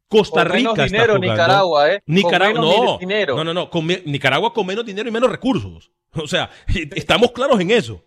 Costa 0.08 0.42
con 0.44 0.52
Rica 0.52 0.72
menos 0.72 0.90
dinero, 0.90 1.14
jugando. 1.14 1.32
Nicaragua, 1.32 1.92
¿eh? 1.92 2.02
Nicaragua, 2.06 2.60
con 2.60 2.70
menos 2.70 2.84
no, 2.86 2.98
dinero. 2.98 3.36
no, 3.36 3.44
no, 3.44 3.54
no, 3.54 3.70
con, 3.70 3.86
Nicaragua 3.86 4.52
con 4.52 4.66
menos 4.66 4.86
dinero 4.86 5.08
y 5.08 5.12
menos 5.12 5.30
recursos. 5.30 5.90
O 6.18 6.26
sea, 6.26 6.48
estamos 6.94 7.32
claros 7.32 7.60
en 7.60 7.70
eso 7.70 8.02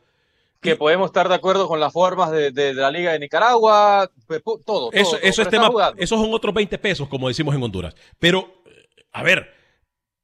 que 0.61 0.75
podemos 0.75 1.07
estar 1.07 1.29
de 1.29 1.35
acuerdo 1.35 1.67
con 1.67 1.79
las 1.79 1.93
formas 1.93 2.31
de, 2.31 2.51
de, 2.51 2.73
de 2.73 2.81
la 2.81 2.91
Liga 2.91 3.13
de 3.13 3.19
Nicaragua, 3.19 4.09
todo. 4.43 4.59
todo 4.65 4.89
eso, 4.91 5.11
todo, 5.11 5.21
eso 5.21 5.41
es 5.41 5.49
tema, 5.49 5.71
esos 5.97 6.19
son 6.19 6.33
otros 6.33 6.53
20 6.53 6.77
pesos, 6.77 7.07
como 7.07 7.27
decimos 7.27 7.55
en 7.55 7.63
Honduras. 7.63 7.95
Pero, 8.19 8.61
a 9.11 9.23
ver, 9.23 9.53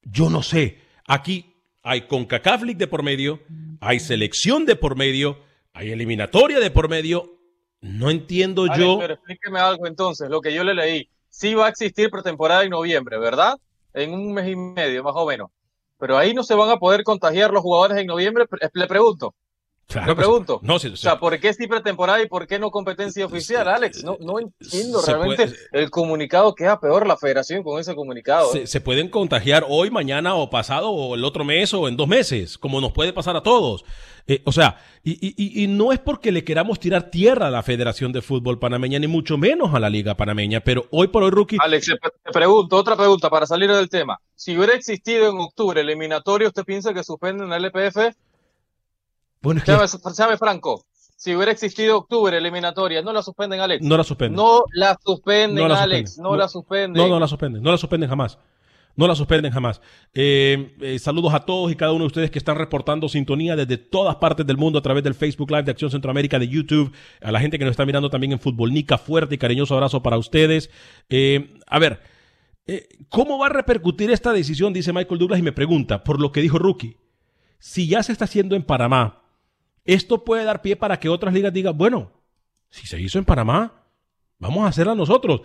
yo 0.04 0.30
no 0.30 0.44
sé. 0.44 0.82
Aquí 1.08 1.56
hay 1.84 2.02
CONCACAF 2.02 2.64
League 2.64 2.80
de 2.80 2.88
por 2.88 3.04
medio, 3.04 3.40
hay 3.80 4.00
selección 4.00 4.66
de 4.66 4.76
por 4.76 4.96
medio, 4.96 5.40
hay 5.74 5.92
eliminatoria 5.92 6.60
de 6.60 6.72
por 6.72 6.90
medio. 6.90 7.32
No 7.82 8.10
entiendo 8.10 8.64
Alex, 8.64 8.80
yo. 8.80 8.98
Pero 9.00 9.14
explíqueme 9.14 9.60
algo 9.60 9.88
entonces, 9.88 10.30
lo 10.30 10.42
que 10.42 10.54
yo 10.54 10.64
le 10.64 10.74
leí. 10.74 11.10
Sí 11.38 11.54
va 11.54 11.66
a 11.66 11.70
existir 11.70 12.10
pretemporada 12.10 12.64
en 12.64 12.70
noviembre, 12.70 13.18
¿verdad? 13.20 13.56
En 13.94 14.14
un 14.14 14.34
mes 14.34 14.48
y 14.48 14.56
medio, 14.56 15.04
más 15.04 15.16
o 15.18 15.26
menos. 15.26 15.50
Pero 15.98 16.18
ahí 16.18 16.34
no 16.34 16.44
se 16.44 16.56
van 16.56 16.70
a 16.70 16.78
poder 16.78 17.04
contagiar 17.04 17.52
los 17.52 17.62
jugadores 17.62 17.98
en 17.98 18.08
noviembre, 18.08 18.46
le 18.74 18.88
pregunto. 18.88 19.36
Claro, 19.88 20.08
Me 20.08 20.16
pregunto. 20.16 20.60
No, 20.64 20.80
sí, 20.80 20.88
o 20.88 20.96
sea, 20.98 21.20
¿por 21.20 21.40
qué 21.40 21.54
sí 21.54 21.68
pretemporada 21.68 22.20
y 22.22 22.28
por 22.28 22.48
qué 22.48 22.58
no 22.58 22.72
competencia 22.72 23.24
oficial, 23.26 23.68
Alex? 23.68 24.04
No, 24.04 24.18
no 24.20 24.40
entiendo 24.40 25.00
se 25.00 25.12
realmente 25.14 25.46
puede- 25.46 25.58
el 25.84 25.92
comunicado. 25.92 26.56
Queda 26.56 26.80
peor 26.80 27.06
la 27.06 27.16
federación 27.18 27.62
con 27.64 27.80
ese 27.80 27.94
comunicado. 27.94 28.54
¿eh? 28.56 28.66
se, 28.66 28.82
pueden 28.82 29.10
contagiar 29.10 29.64
hoy, 29.70 29.92
mañana 29.92 30.34
o 30.36 30.50
pasado 30.50 30.90
o 30.90 31.14
el 31.14 31.24
otro 31.24 31.44
mes 31.46 31.72
o 31.76 31.88
en 31.88 31.98
dos 31.98 32.08
meses, 32.08 32.58
como 32.58 32.82
nos 32.82 32.94
puede 32.94 33.14
pasar 33.14 33.36
a 33.36 33.44
todos. 33.44 33.86
Eh, 34.28 34.42
o 34.46 34.52
sea, 34.52 34.80
y, 35.04 35.12
y- 35.22 35.64
y- 35.64 35.68
no 35.68 35.92
es 35.92 36.00
porque 36.00 36.32
le 36.32 36.44
queramos 36.44 36.80
tirar 36.80 37.12
tierra 37.12 37.48
a 37.48 37.52
la 37.52 37.62
Federación 37.62 38.12
de 38.12 38.24
Fútbol 38.24 38.58
Panameña, 38.58 38.98
ni 38.98 39.06
mucho 39.06 39.38
menos 39.38 39.76
a 39.76 39.80
la 39.80 39.88
Liga 39.92 40.16
Panameña, 40.18 40.62
pero 40.62 40.88
hoy 40.90 41.10
por 41.10 41.22
hoy, 41.22 41.30
Rookie, 41.30 41.58
Alex, 41.60 41.86
te 42.24 42.32
pregunto, 42.32 42.76
otra 42.76 42.96
pregunta 42.96 43.30
para 43.30 43.46
salir 43.46 43.72
del 43.72 43.88
tema. 43.88 44.20
Si 44.34 44.58
hubiera 44.58 44.74
existido 44.74 45.30
en 45.30 45.38
octubre 45.38 45.80
eliminatorio, 45.80 46.48
¿usted 46.48 46.64
piensa 46.64 46.92
que 46.92 47.04
suspenden 47.04 47.54
el 47.54 47.66
LPF? 47.66 48.16
Bueno, 49.46 49.62
Séame, 49.66 49.88
séame 49.88 50.38
franco. 50.38 50.86
Si 51.18 51.34
hubiera 51.34 51.52
existido 51.54 51.98
octubre 51.98 52.38
eliminatoria, 52.38 53.02
¿no 53.02 53.14
la 53.14 53.22
suspenden, 53.24 53.62
Alex? 53.62 53.82
no 53.84 53.96
la 53.96 54.04
suspenden. 54.04 54.36
No 54.36 54.64
la 54.74 54.98
suspenden, 55.04 55.64
No 55.64 55.68
la 55.70 55.82
Alex. 55.82 56.18
No, 56.18 56.32
No- 56.32 56.36
la 56.36 56.48
suspenden. 56.50 57.02
No, 57.02 57.08
no 57.08 57.20
la 57.20 57.28
suspenden, 57.28 57.64
no 57.64 57.72
la 57.72 57.78
suspenden 57.78 58.10
jamás. 58.10 58.38
No 58.98 59.08
la 59.08 59.16
suspenden 59.16 59.52
jamás. 59.52 59.82
Eh, 60.14 60.76
eh, 60.80 61.00
saludos 61.00 61.34
a 61.34 61.42
todos 61.42 61.70
y 61.72 61.76
cada 61.76 61.92
uno 61.92 62.04
de 62.04 62.08
ustedes 62.08 62.32
que 62.32 62.40
están 62.40 62.58
reportando 62.58 63.10
sintonía 63.10 63.56
desde 63.58 63.78
todas 63.78 64.16
partes 64.18 64.46
del 64.48 64.56
mundo 64.56 64.80
a 64.80 64.82
través 64.82 65.04
del 65.04 65.16
Facebook 65.16 65.52
Live 65.52 65.64
de 65.64 65.72
Acción 65.72 65.92
Centroamérica, 65.92 66.40
de 66.40 66.48
YouTube, 66.48 66.94
a 67.22 67.32
la 67.32 67.42
gente 67.42 67.60
que 67.60 67.66
nos 67.66 67.72
está 67.72 67.86
mirando 67.86 68.10
también 68.10 68.32
en 68.34 68.40
Fútbol 68.40 68.72
Nica, 68.74 68.98
fuerte 68.98 69.36
y 69.36 69.38
cariñoso 69.38 69.74
abrazo 69.74 70.02
para 70.02 70.18
ustedes. 70.18 70.70
Eh, 71.10 71.56
a 71.68 71.78
ver, 71.80 72.00
¿cómo 73.10 73.38
va 73.38 73.48
a 73.48 73.50
repercutir 73.50 74.12
esta 74.12 74.32
decisión? 74.32 74.72
Dice 74.72 74.94
Michael 74.94 75.20
Douglas 75.20 75.40
y 75.40 75.44
me 75.44 75.52
pregunta, 75.52 76.04
por 76.04 76.22
lo 76.22 76.32
que 76.32 76.42
dijo 76.42 76.58
Rookie, 76.58 76.96
si 77.60 77.88
ya 77.90 78.02
se 78.02 78.14
está 78.14 78.24
haciendo 78.26 78.56
en 78.56 78.64
Panamá, 78.64 79.25
esto 79.86 80.24
puede 80.24 80.44
dar 80.44 80.62
pie 80.62 80.76
para 80.76 81.00
que 81.00 81.10
otras 81.10 81.34
ligas 81.34 81.54
digan, 81.54 81.78
bueno, 81.78 82.12
si 82.70 82.88
se 82.88 83.00
hizo 83.00 83.20
en 83.20 83.26
Panamá, 83.26 83.84
vamos 84.40 84.66
a 84.66 84.68
hacerla 84.68 84.96
nosotros. 84.96 85.42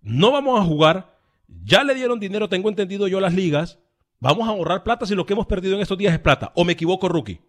No 0.00 0.32
vamos 0.32 0.60
a 0.60 0.64
jugar, 0.64 1.16
ya 1.46 1.82
le 1.84 1.94
dieron 1.94 2.20
dinero, 2.20 2.48
tengo 2.48 2.68
entendido 2.68 3.08
yo 3.08 3.18
a 3.18 3.22
las 3.22 3.34
ligas, 3.34 3.78
vamos 4.20 4.46
a 4.46 4.50
ahorrar 4.50 4.82
plata 4.82 5.06
si 5.06 5.14
lo 5.14 5.24
que 5.24 5.32
hemos 5.32 5.46
perdido 5.46 5.76
en 5.76 5.80
estos 5.80 5.96
días 5.96 6.12
es 6.12 6.20
plata. 6.20 6.52
¿O 6.54 6.64
me 6.64 6.72
equivoco, 6.72 7.08
Rookie? 7.08 7.40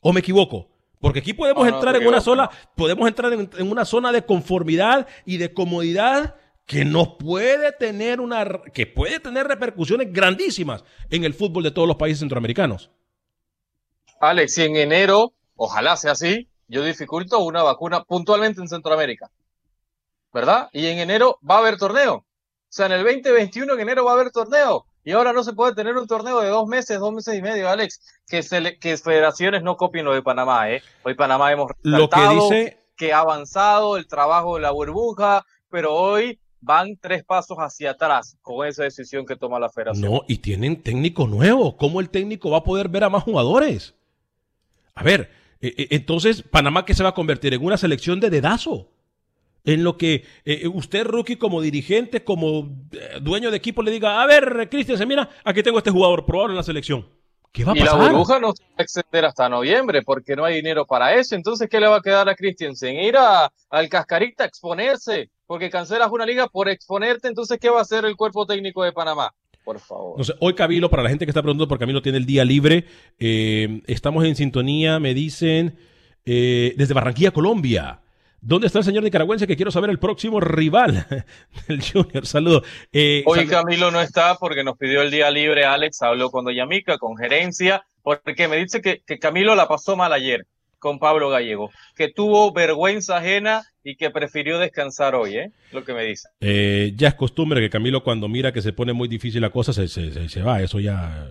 ¿O 0.00 0.12
me 0.12 0.20
equivoco? 0.20 0.70
Porque 0.98 1.18
aquí 1.18 1.34
podemos 1.34 1.64
No, 1.64 1.70
no 1.70 1.76
entrar 1.76 1.94
en 1.96 2.08
una 2.08 2.20
sola, 2.20 2.50
podemos 2.74 3.06
entrar 3.06 3.32
en, 3.32 3.50
en 3.58 3.70
una 3.70 3.84
zona 3.84 4.12
de 4.12 4.24
conformidad 4.24 5.06
y 5.26 5.36
de 5.36 5.52
comodidad 5.52 6.36
que 6.64 6.84
nos 6.84 7.16
puede 7.16 7.70
tener 7.72 8.20
una, 8.20 8.44
que 8.74 8.86
puede 8.86 9.20
tener 9.20 9.46
repercusiones 9.46 10.12
grandísimas 10.12 10.84
en 11.10 11.24
el 11.24 11.34
fútbol 11.34 11.62
de 11.62 11.70
todos 11.70 11.86
los 11.86 11.96
países 11.96 12.20
centroamericanos. 12.20 12.90
Alex, 14.20 14.54
si 14.54 14.62
en 14.64 14.76
enero, 14.76 15.32
ojalá 15.56 15.96
sea 15.96 16.12
así, 16.12 16.48
yo 16.68 16.82
dificulto 16.82 17.38
una 17.40 17.62
vacuna 17.62 18.04
puntualmente 18.04 18.60
en 18.60 18.68
Centroamérica. 18.68 19.30
¿Verdad? 20.32 20.68
Y 20.72 20.86
en 20.86 20.98
enero 20.98 21.38
va 21.48 21.56
a 21.56 21.58
haber 21.58 21.78
torneo. 21.78 22.14
O 22.16 22.24
sea, 22.68 22.86
en 22.86 22.92
el 22.92 23.04
2021 23.04 23.72
en 23.74 23.80
enero 23.80 24.04
va 24.04 24.12
a 24.12 24.14
haber 24.14 24.30
torneo. 24.30 24.84
Y 25.04 25.12
ahora 25.12 25.32
no 25.32 25.44
se 25.44 25.52
puede 25.52 25.74
tener 25.74 25.96
un 25.96 26.06
torneo 26.08 26.40
de 26.40 26.48
dos 26.48 26.66
meses, 26.66 26.98
dos 26.98 27.12
meses 27.12 27.38
y 27.38 27.40
medio, 27.40 27.68
Alex. 27.70 28.00
Que, 28.26 28.42
se 28.42 28.60
le- 28.60 28.78
que 28.78 28.96
federaciones 28.96 29.62
no 29.62 29.76
copien 29.76 30.04
lo 30.04 30.12
de 30.12 30.22
Panamá, 30.22 30.70
¿eh? 30.70 30.82
Hoy 31.04 31.14
Panamá 31.14 31.52
hemos 31.52 31.70
Lo 31.82 32.08
que 32.10 32.20
dice, 32.28 32.78
que 32.96 33.12
ha 33.12 33.20
avanzado 33.20 33.96
el 33.96 34.08
trabajo 34.08 34.56
de 34.56 34.62
la 34.62 34.72
burbuja, 34.72 35.46
pero 35.70 35.94
hoy 35.94 36.40
van 36.60 36.96
tres 37.00 37.22
pasos 37.24 37.56
hacia 37.58 37.92
atrás 37.92 38.36
con 38.42 38.66
esa 38.66 38.82
decisión 38.82 39.24
que 39.24 39.36
toma 39.36 39.60
la 39.60 39.70
federación. 39.70 40.10
No, 40.10 40.22
y 40.26 40.38
tienen 40.38 40.82
técnico 40.82 41.28
nuevo. 41.28 41.76
¿Cómo 41.76 42.00
el 42.00 42.10
técnico 42.10 42.50
va 42.50 42.58
a 42.58 42.64
poder 42.64 42.88
ver 42.88 43.04
a 43.04 43.08
más 43.10 43.22
jugadores? 43.22 43.94
A 44.96 45.02
ver, 45.04 45.30
eh, 45.60 45.74
eh, 45.76 45.86
entonces, 45.90 46.42
¿Panamá 46.42 46.84
qué 46.84 46.94
se 46.94 47.02
va 47.02 47.10
a 47.10 47.14
convertir? 47.14 47.54
En 47.54 47.64
una 47.64 47.76
selección 47.76 48.18
de 48.18 48.30
dedazo. 48.30 48.90
En 49.64 49.82
lo 49.82 49.96
que 49.96 50.24
eh, 50.44 50.68
usted, 50.68 51.04
rookie, 51.04 51.36
como 51.36 51.60
dirigente, 51.60 52.22
como 52.22 52.70
eh, 52.92 53.18
dueño 53.20 53.50
de 53.50 53.56
equipo, 53.56 53.82
le 53.82 53.90
diga, 53.90 54.22
a 54.22 54.26
ver, 54.26 54.68
Cristian, 54.70 55.06
mira, 55.08 55.28
aquí 55.44 55.62
tengo 55.62 55.78
este 55.78 55.90
jugador 55.90 56.24
probable 56.24 56.52
en 56.52 56.56
la 56.56 56.62
selección. 56.62 57.06
¿Qué 57.50 57.64
va 57.64 57.72
a 57.72 57.76
Y 57.76 57.80
la 57.80 57.94
burbuja 57.94 58.38
no 58.38 58.52
se 58.52 58.62
va 58.62 58.74
a 58.78 58.82
extender 58.82 59.24
hasta 59.24 59.48
noviembre 59.48 60.02
porque 60.02 60.36
no 60.36 60.44
hay 60.44 60.56
dinero 60.56 60.86
para 60.86 61.14
eso. 61.14 61.34
Entonces, 61.34 61.68
¿qué 61.68 61.80
le 61.80 61.88
va 61.88 61.96
a 61.96 62.02
quedar 62.02 62.28
a 62.28 62.36
Christensen? 62.36 62.96
Ir 62.96 63.16
a, 63.16 63.50
al 63.70 63.88
cascarita 63.88 64.44
a 64.44 64.46
exponerse 64.46 65.30
porque 65.46 65.70
cancelas 65.70 66.10
una 66.12 66.26
liga 66.26 66.48
por 66.48 66.68
exponerte. 66.68 67.28
Entonces, 67.28 67.58
¿qué 67.58 67.68
va 67.68 67.78
a 67.78 67.82
hacer 67.82 68.04
el 68.04 68.14
cuerpo 68.14 68.46
técnico 68.46 68.84
de 68.84 68.92
Panamá? 68.92 69.34
Por 69.66 69.80
favor. 69.80 70.16
No 70.16 70.22
sé, 70.22 70.32
hoy 70.38 70.54
Camilo, 70.54 70.88
para 70.88 71.02
la 71.02 71.08
gente 71.08 71.26
que 71.26 71.30
está 71.32 71.42
preguntando 71.42 71.66
por 71.66 71.76
Camilo, 71.80 72.00
tiene 72.00 72.18
el 72.18 72.24
día 72.24 72.44
libre. 72.44 72.84
Eh, 73.18 73.82
estamos 73.88 74.24
en 74.24 74.36
sintonía, 74.36 75.00
me 75.00 75.12
dicen, 75.12 75.76
eh, 76.24 76.72
desde 76.76 76.94
Barranquilla, 76.94 77.32
Colombia. 77.32 78.00
¿Dónde 78.40 78.68
está 78.68 78.78
el 78.78 78.84
señor 78.84 79.02
nicaragüense 79.02 79.48
que 79.48 79.56
quiero 79.56 79.72
saber 79.72 79.90
el 79.90 79.98
próximo 79.98 80.38
rival 80.38 81.04
del 81.66 81.82
Junior? 81.82 82.24
Saludos. 82.26 82.62
Eh, 82.92 83.24
Hoy 83.26 83.40
sal- 83.40 83.48
Camilo 83.48 83.90
no 83.90 84.00
está 84.00 84.36
porque 84.36 84.62
nos 84.62 84.78
pidió 84.78 85.02
el 85.02 85.10
día 85.10 85.32
libre. 85.32 85.64
Alex 85.64 86.00
habló 86.02 86.30
con 86.30 86.44
Doña 86.44 86.64
Mica, 86.64 86.96
con 86.96 87.16
gerencia, 87.16 87.84
porque 88.02 88.46
me 88.46 88.58
dice 88.58 88.80
que, 88.80 89.02
que 89.04 89.18
Camilo 89.18 89.56
la 89.56 89.66
pasó 89.66 89.96
mal 89.96 90.12
ayer 90.12 90.46
con 90.78 90.98
Pablo 90.98 91.30
Gallego, 91.30 91.70
que 91.94 92.08
tuvo 92.08 92.52
vergüenza 92.52 93.16
ajena 93.18 93.64
y 93.82 93.96
que 93.96 94.10
prefirió 94.10 94.58
descansar 94.58 95.14
hoy, 95.14 95.36
¿eh? 95.36 95.52
Lo 95.72 95.84
que 95.84 95.94
me 95.94 96.04
dice. 96.04 96.28
eh, 96.40 96.92
ya 96.96 97.08
es 97.08 97.14
costumbre 97.14 97.60
que 97.60 97.70
Camilo 97.70 98.02
cuando 98.04 98.28
mira 98.28 98.52
que 98.52 98.62
se 98.62 98.72
pone 98.72 98.92
muy 98.92 99.08
difícil 99.08 99.40
la 99.40 99.50
cosa 99.50 99.72
se, 99.72 99.88
se- 99.88 100.28
se- 100.28 100.42
va. 100.42 100.60
Eso 100.62 100.78
ya, 100.80 101.28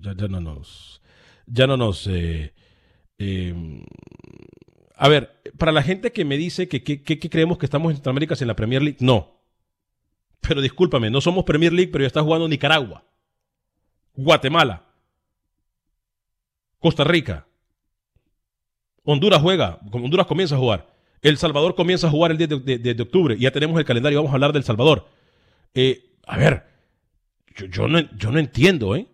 ya, 0.00 0.14
ya- 0.14 0.28
no 0.28 0.40
nos... 0.40 1.02
Ya 1.46 1.66
no 1.66 1.76
nos... 1.76 2.06
eh, 2.06 2.52
eh, 3.18 3.54
a 4.96 5.08
ver, 5.08 5.40
para 5.58 5.72
la 5.72 5.82
gente 5.82 6.12
que 6.12 6.24
me 6.24 6.36
dice 6.36 6.68
que, 6.68 6.82
que- 6.82 7.02
que- 7.02 7.18
que 7.18 7.30
creemos 7.30 7.58
que 7.58 7.66
estamos 7.66 7.90
en 7.90 7.96
Centroamérica 7.96 8.34
en 8.40 8.46
la 8.48 8.56
Premier 8.56 8.82
League, 8.82 8.98
no. 9.00 9.40
Pero 10.40 10.60
discúlpame, 10.60 11.10
no 11.10 11.20
somos 11.20 11.44
Premier 11.44 11.72
League, 11.72 11.90
pero 11.92 12.02
ya 12.02 12.06
está 12.08 12.22
jugando 12.22 12.46
Nicaragua, 12.48 13.04
Guatemala, 14.14 14.84
Costa 16.78 17.04
Rica, 17.04 17.45
Honduras 19.06 19.40
juega, 19.40 19.78
Honduras 19.92 20.26
comienza 20.26 20.54
a 20.56 20.58
jugar, 20.58 20.86
El 21.22 21.38
Salvador 21.38 21.74
comienza 21.74 22.08
a 22.08 22.10
jugar 22.10 22.30
el 22.32 22.36
10 22.38 22.50
de, 22.50 22.58
de- 22.60 22.78
de- 22.78 22.94
de 22.94 23.02
octubre, 23.02 23.36
ya 23.38 23.50
tenemos 23.50 23.78
el 23.78 23.84
calendario, 23.86 24.18
vamos 24.18 24.32
a 24.32 24.34
hablar 24.34 24.52
del 24.52 24.64
Salvador. 24.64 25.06
Eh, 25.74 26.04
a 26.26 26.36
ver, 26.36 26.64
yo, 27.56 27.66
yo 27.66 27.88
no, 27.88 28.00
yo 28.16 28.30
no 28.30 28.38
entiendo, 28.38 28.94
¿eh? 28.96 29.06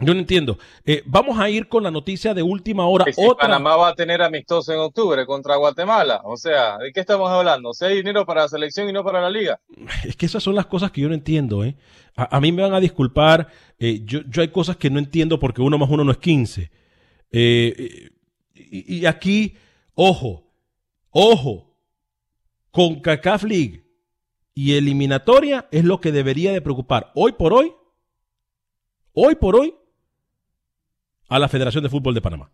Yo 0.00 0.14
no 0.14 0.20
entiendo. 0.20 0.58
Eh, 0.86 1.02
vamos 1.06 1.40
a 1.40 1.50
ir 1.50 1.66
con 1.68 1.82
la 1.82 1.90
noticia 1.90 2.32
de 2.32 2.40
última 2.42 2.86
hora. 2.86 3.04
Si 3.12 3.20
Otra- 3.26 3.48
Panamá 3.48 3.74
va 3.76 3.88
a 3.88 3.94
tener 3.96 4.22
amistoso 4.22 4.72
en 4.72 4.78
octubre 4.78 5.26
contra 5.26 5.56
Guatemala. 5.56 6.20
O 6.22 6.36
sea, 6.36 6.78
¿de 6.78 6.92
qué 6.92 7.00
estamos 7.00 7.28
hablando? 7.28 7.74
Si 7.74 7.84
hay 7.84 7.96
dinero 7.96 8.24
para 8.24 8.42
la 8.42 8.48
selección 8.48 8.88
y 8.88 8.92
no 8.92 9.02
para 9.02 9.20
la 9.20 9.28
liga. 9.28 9.58
Es 10.04 10.14
que 10.14 10.26
esas 10.26 10.40
son 10.40 10.54
las 10.54 10.66
cosas 10.66 10.92
que 10.92 11.00
yo 11.00 11.08
no 11.08 11.14
entiendo, 11.14 11.64
¿eh? 11.64 11.74
A, 12.14 12.36
a 12.36 12.40
mí 12.40 12.52
me 12.52 12.62
van 12.62 12.74
a 12.74 12.80
disculpar, 12.80 13.48
eh, 13.80 14.02
yo, 14.04 14.20
yo 14.28 14.40
hay 14.42 14.48
cosas 14.48 14.76
que 14.76 14.88
no 14.88 15.00
entiendo 15.00 15.40
porque 15.40 15.62
uno 15.62 15.78
más 15.78 15.90
uno 15.90 16.04
no 16.04 16.12
es 16.12 16.18
15. 16.18 16.70
Y, 18.70 18.96
y 18.96 19.06
aquí, 19.06 19.56
ojo, 19.94 20.44
ojo, 21.10 21.76
con 22.70 23.00
CACAF 23.00 23.44
League 23.44 23.84
y 24.54 24.74
eliminatoria 24.74 25.68
es 25.70 25.84
lo 25.84 26.00
que 26.00 26.12
debería 26.12 26.52
de 26.52 26.60
preocupar 26.60 27.12
hoy 27.14 27.32
por 27.32 27.52
hoy, 27.52 27.72
hoy 29.12 29.36
por 29.36 29.56
hoy, 29.56 29.74
a 31.28 31.38
la 31.38 31.48
Federación 31.48 31.84
de 31.84 31.90
Fútbol 31.90 32.14
de 32.14 32.20
Panamá. 32.20 32.50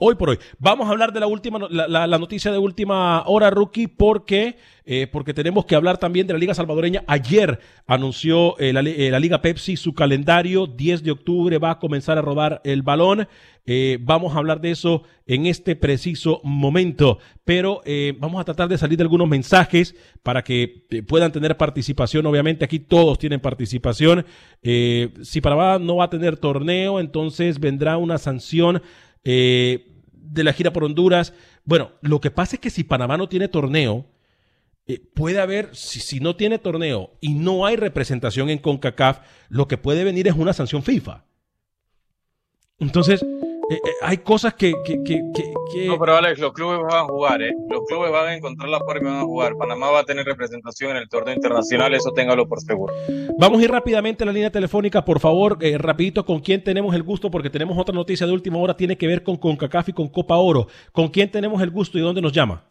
Hoy 0.00 0.14
por 0.14 0.30
hoy. 0.30 0.38
Vamos 0.60 0.86
a 0.86 0.92
hablar 0.92 1.12
de 1.12 1.18
la 1.18 1.26
última, 1.26 1.58
la, 1.68 2.06
noticia 2.18 2.52
de 2.52 2.58
última 2.58 3.24
hora, 3.26 3.50
rookie, 3.50 3.88
porque, 3.88 4.56
eh, 4.84 5.08
porque 5.10 5.34
tenemos 5.34 5.66
que 5.66 5.74
hablar 5.74 5.98
también 5.98 6.24
de 6.24 6.34
la 6.34 6.38
Liga 6.38 6.54
Salvadoreña. 6.54 7.02
Ayer 7.08 7.58
anunció 7.84 8.56
eh, 8.60 8.72
la, 8.72 8.78
eh, 8.82 9.10
la 9.10 9.18
Liga 9.18 9.42
Pepsi 9.42 9.76
su 9.76 9.94
calendario. 9.94 10.68
10 10.68 11.02
de 11.02 11.10
octubre 11.10 11.58
va 11.58 11.72
a 11.72 11.78
comenzar 11.80 12.16
a 12.16 12.22
rodar 12.22 12.60
el 12.62 12.82
balón. 12.82 13.26
Eh, 13.66 13.98
vamos 14.00 14.36
a 14.36 14.38
hablar 14.38 14.60
de 14.60 14.70
eso 14.70 15.02
en 15.26 15.46
este 15.46 15.74
preciso 15.74 16.40
momento. 16.44 17.18
Pero 17.44 17.82
vamos 18.20 18.40
a 18.40 18.44
tratar 18.44 18.68
de 18.68 18.78
salir 18.78 18.98
de 18.98 19.02
algunos 19.02 19.26
mensajes 19.28 19.96
para 20.22 20.44
que 20.44 20.86
puedan 21.08 21.32
tener 21.32 21.56
participación. 21.56 22.24
Obviamente 22.24 22.64
aquí 22.64 22.78
todos 22.78 23.18
tienen 23.18 23.40
participación. 23.40 24.24
Si 24.62 25.40
Panamá 25.42 25.80
no 25.80 25.96
va 25.96 26.04
a 26.04 26.10
tener 26.10 26.36
torneo, 26.36 27.00
entonces 27.00 27.58
vendrá 27.58 27.96
una 27.96 28.16
sanción 28.16 28.80
eh, 29.24 29.92
de 30.12 30.44
la 30.44 30.52
gira 30.52 30.72
por 30.72 30.84
Honduras. 30.84 31.32
Bueno, 31.64 31.92
lo 32.00 32.20
que 32.20 32.30
pasa 32.30 32.56
es 32.56 32.60
que 32.60 32.70
si 32.70 32.84
Panamá 32.84 33.16
no 33.16 33.28
tiene 33.28 33.48
torneo, 33.48 34.06
eh, 34.86 35.00
puede 35.14 35.40
haber, 35.40 35.74
si, 35.76 36.00
si 36.00 36.20
no 36.20 36.36
tiene 36.36 36.58
torneo 36.58 37.16
y 37.20 37.34
no 37.34 37.66
hay 37.66 37.76
representación 37.76 38.48
en 38.50 38.58
CONCACAF, 38.58 39.20
lo 39.48 39.68
que 39.68 39.76
puede 39.76 40.04
venir 40.04 40.28
es 40.28 40.34
una 40.34 40.52
sanción 40.52 40.82
FIFA. 40.82 41.24
Entonces, 42.78 43.24
eh, 43.70 43.74
eh, 43.74 43.90
hay 44.02 44.18
cosas 44.18 44.54
que... 44.54 44.72
que, 44.84 45.02
que, 45.04 45.20
que- 45.34 45.52
que- 45.72 45.86
No, 45.86 45.98
pero 45.98 46.16
Alex, 46.16 46.38
los 46.38 46.52
clubes 46.52 46.80
van 46.80 47.04
a 47.04 47.04
jugar, 47.04 47.42
¿eh? 47.42 47.52
Los 47.68 47.82
clubes 47.86 48.10
van 48.10 48.28
a 48.28 48.34
encontrar 48.34 48.68
la 48.70 48.78
forma 48.80 49.00
y 49.10 49.12
van 49.12 49.20
a 49.20 49.24
jugar. 49.24 49.52
Panamá 49.58 49.90
va 49.90 50.00
a 50.00 50.04
tener 50.04 50.24
representación 50.24 50.92
en 50.92 50.96
el 50.98 51.08
torneo 51.08 51.34
internacional, 51.34 51.92
eso 51.94 52.10
téngalo 52.12 52.48
por 52.48 52.60
seguro. 52.60 52.94
Vamos 53.38 53.60
a 53.60 53.64
ir 53.64 53.70
rápidamente 53.70 54.22
a 54.24 54.26
la 54.26 54.32
línea 54.32 54.50
telefónica, 54.50 55.04
por 55.04 55.20
favor, 55.20 55.58
eh, 55.60 55.76
rapidito, 55.78 56.24
con 56.24 56.40
quién 56.40 56.64
tenemos 56.64 56.94
el 56.94 57.02
gusto, 57.02 57.30
porque 57.30 57.50
tenemos 57.50 57.76
otra 57.76 57.94
noticia 57.94 58.26
de 58.26 58.32
última 58.32 58.58
hora, 58.58 58.76
tiene 58.76 58.96
que 58.96 59.06
ver 59.06 59.22
con 59.22 59.36
CONCACAF 59.36 59.90
y 59.90 59.92
con 59.92 60.08
Copa 60.08 60.36
Oro. 60.36 60.66
¿Con 60.92 61.08
quién 61.08 61.30
tenemos 61.30 61.60
el 61.62 61.70
gusto 61.70 61.98
y 61.98 62.00
dónde 62.00 62.22
nos 62.22 62.32
llama? 62.32 62.62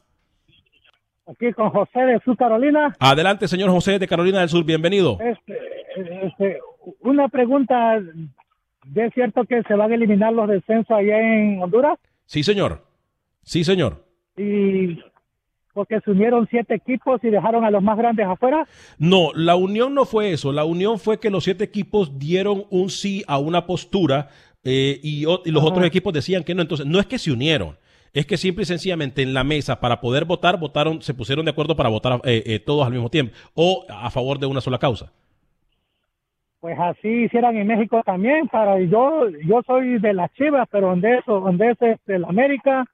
Aquí 1.27 1.51
con 1.53 1.69
José 1.69 1.99
de 1.99 2.19
Sur 2.23 2.37
Carolina. 2.37 2.95
Adelante, 2.99 3.47
señor 3.47 3.69
José 3.69 3.99
de 3.99 4.07
Carolina 4.07 4.39
del 4.39 4.49
Sur, 4.49 4.63
bienvenido. 4.63 5.17
Este, 5.19 5.57
este, 6.25 6.59
una 7.01 7.27
pregunta, 7.27 8.01
¿es 8.95 9.13
cierto 9.13 9.45
que 9.45 9.63
se 9.63 9.73
van 9.75 9.91
a 9.91 9.95
eliminar 9.95 10.33
los 10.33 10.47
descensos 10.47 10.91
allá 10.91 11.19
en 11.19 11.61
Honduras? 11.61 11.99
Sí, 12.25 12.43
señor. 12.43 12.85
Sí, 13.43 13.63
señor. 13.63 14.05
Y 14.35 14.99
porque 15.73 15.99
se 16.01 16.09
unieron 16.09 16.47
siete 16.49 16.73
equipos 16.73 17.23
y 17.23 17.29
dejaron 17.29 17.63
a 17.63 17.69
los 17.69 17.83
más 17.83 17.97
grandes 17.97 18.25
afuera. 18.25 18.67
No, 18.97 19.31
la 19.35 19.55
unión 19.55 19.93
no 19.93 20.05
fue 20.05 20.31
eso. 20.31 20.51
La 20.51 20.65
unión 20.65 20.97
fue 20.97 21.19
que 21.19 21.29
los 21.29 21.43
siete 21.43 21.63
equipos 21.63 22.17
dieron 22.17 22.65
un 22.71 22.89
sí 22.89 23.23
a 23.27 23.37
una 23.37 23.67
postura 23.67 24.29
eh, 24.63 24.99
y, 25.03 25.21
los 25.21 25.39
Ajá. 25.45 25.65
otros 25.65 25.85
equipos 25.85 26.13
decían 26.13 26.43
que 26.43 26.55
no. 26.55 26.63
Entonces, 26.63 26.87
no 26.87 26.99
es 26.99 27.05
que 27.05 27.19
se 27.19 27.31
unieron. 27.31 27.77
Es 28.11 28.25
que 28.25 28.37
simple 28.37 28.63
y 28.63 28.65
sencillamente 28.65 29.21
en 29.21 29.35
la 29.35 29.43
mesa 29.43 29.79
para 29.79 30.01
poder 30.01 30.25
votar, 30.25 30.59
votaron, 30.59 31.03
se 31.03 31.13
pusieron 31.13 31.45
de 31.45 31.51
acuerdo 31.51 31.75
para 31.75 31.89
votar 31.89 32.21
eh, 32.23 32.41
eh, 32.45 32.59
todos 32.59 32.83
al 32.83 32.91
mismo 32.91 33.11
tiempo 33.11 33.35
o 33.53 33.85
a 33.87 34.09
favor 34.09 34.39
de 34.39 34.47
una 34.47 34.61
sola 34.61 34.79
causa. 34.79 35.13
Pues 36.59 36.77
así 36.79 37.07
hicieran 37.25 37.55
en 37.57 37.67
México 37.67 38.01
también. 38.05 38.47
Para 38.47 38.79
yo, 38.79 39.29
yo 39.45 39.61
soy 39.65 39.99
de 39.99 40.13
las 40.13 40.31
Chivas, 40.33 40.67
pero 40.71 40.87
donde 40.87 41.17
eso, 41.19 41.39
donde 41.39 41.71
es 41.71 41.81
este, 41.81 42.15
el 42.15 42.25
América, 42.25 42.85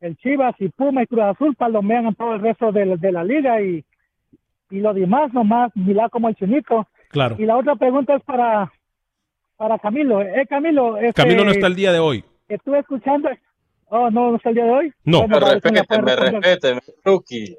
el 0.00 0.16
Chivas 0.18 0.54
y 0.60 0.68
Puma 0.68 1.02
y 1.02 1.06
Cruz 1.06 1.22
Azul 1.24 1.56
palomean 1.56 2.06
a 2.06 2.12
todo 2.12 2.34
el 2.34 2.40
resto 2.40 2.70
de, 2.72 2.86
la- 2.86 2.96
de 2.96 3.12
la 3.12 3.24
liga 3.24 3.60
y, 3.60 3.84
y 4.70 4.78
lo 4.80 4.94
demás 4.94 5.32
nomás 5.32 5.72
mirar 5.74 6.10
como 6.10 6.28
el 6.28 6.36
chinito. 6.36 6.86
Claro. 7.10 7.36
Y 7.38 7.44
la 7.46 7.56
otra 7.56 7.74
pregunta 7.76 8.14
es 8.14 8.22
para 8.22 8.72
para 9.56 9.76
Camilo. 9.80 10.22
Eh, 10.22 10.46
Camilo, 10.48 10.96
este, 10.98 11.14
Camilo 11.20 11.44
no 11.44 11.50
está 11.50 11.66
el 11.66 11.74
día 11.74 11.90
de 11.92 11.98
hoy. 11.98 12.24
estuve 12.48 12.78
escuchando. 12.78 13.28
Oh, 13.90 14.08
no, 14.10 14.30
no 14.30 14.36
está 14.36 14.50
el 14.50 14.54
día 14.54 14.64
de 14.66 14.70
hoy. 14.70 14.92
No. 15.04 15.20
Bueno, 15.26 15.34
Me 15.40 15.40
vale, 15.40 15.60
se 15.60 15.72
me 15.72 15.78
respete, 15.80 15.86
puede 15.88 16.02
me 16.02 16.16
responder. 16.16 16.42
respete, 16.44 16.74
mi 16.74 16.80
rookie. 17.04 17.56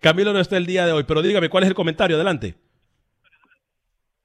Camilo 0.00 0.32
no 0.32 0.38
está 0.40 0.56
el 0.56 0.64
día 0.66 0.86
de 0.86 0.92
hoy, 0.92 1.04
pero 1.06 1.20
dígame, 1.20 1.48
¿cuál 1.50 1.64
es 1.64 1.68
el 1.68 1.74
comentario? 1.74 2.16
Adelante. 2.16 2.54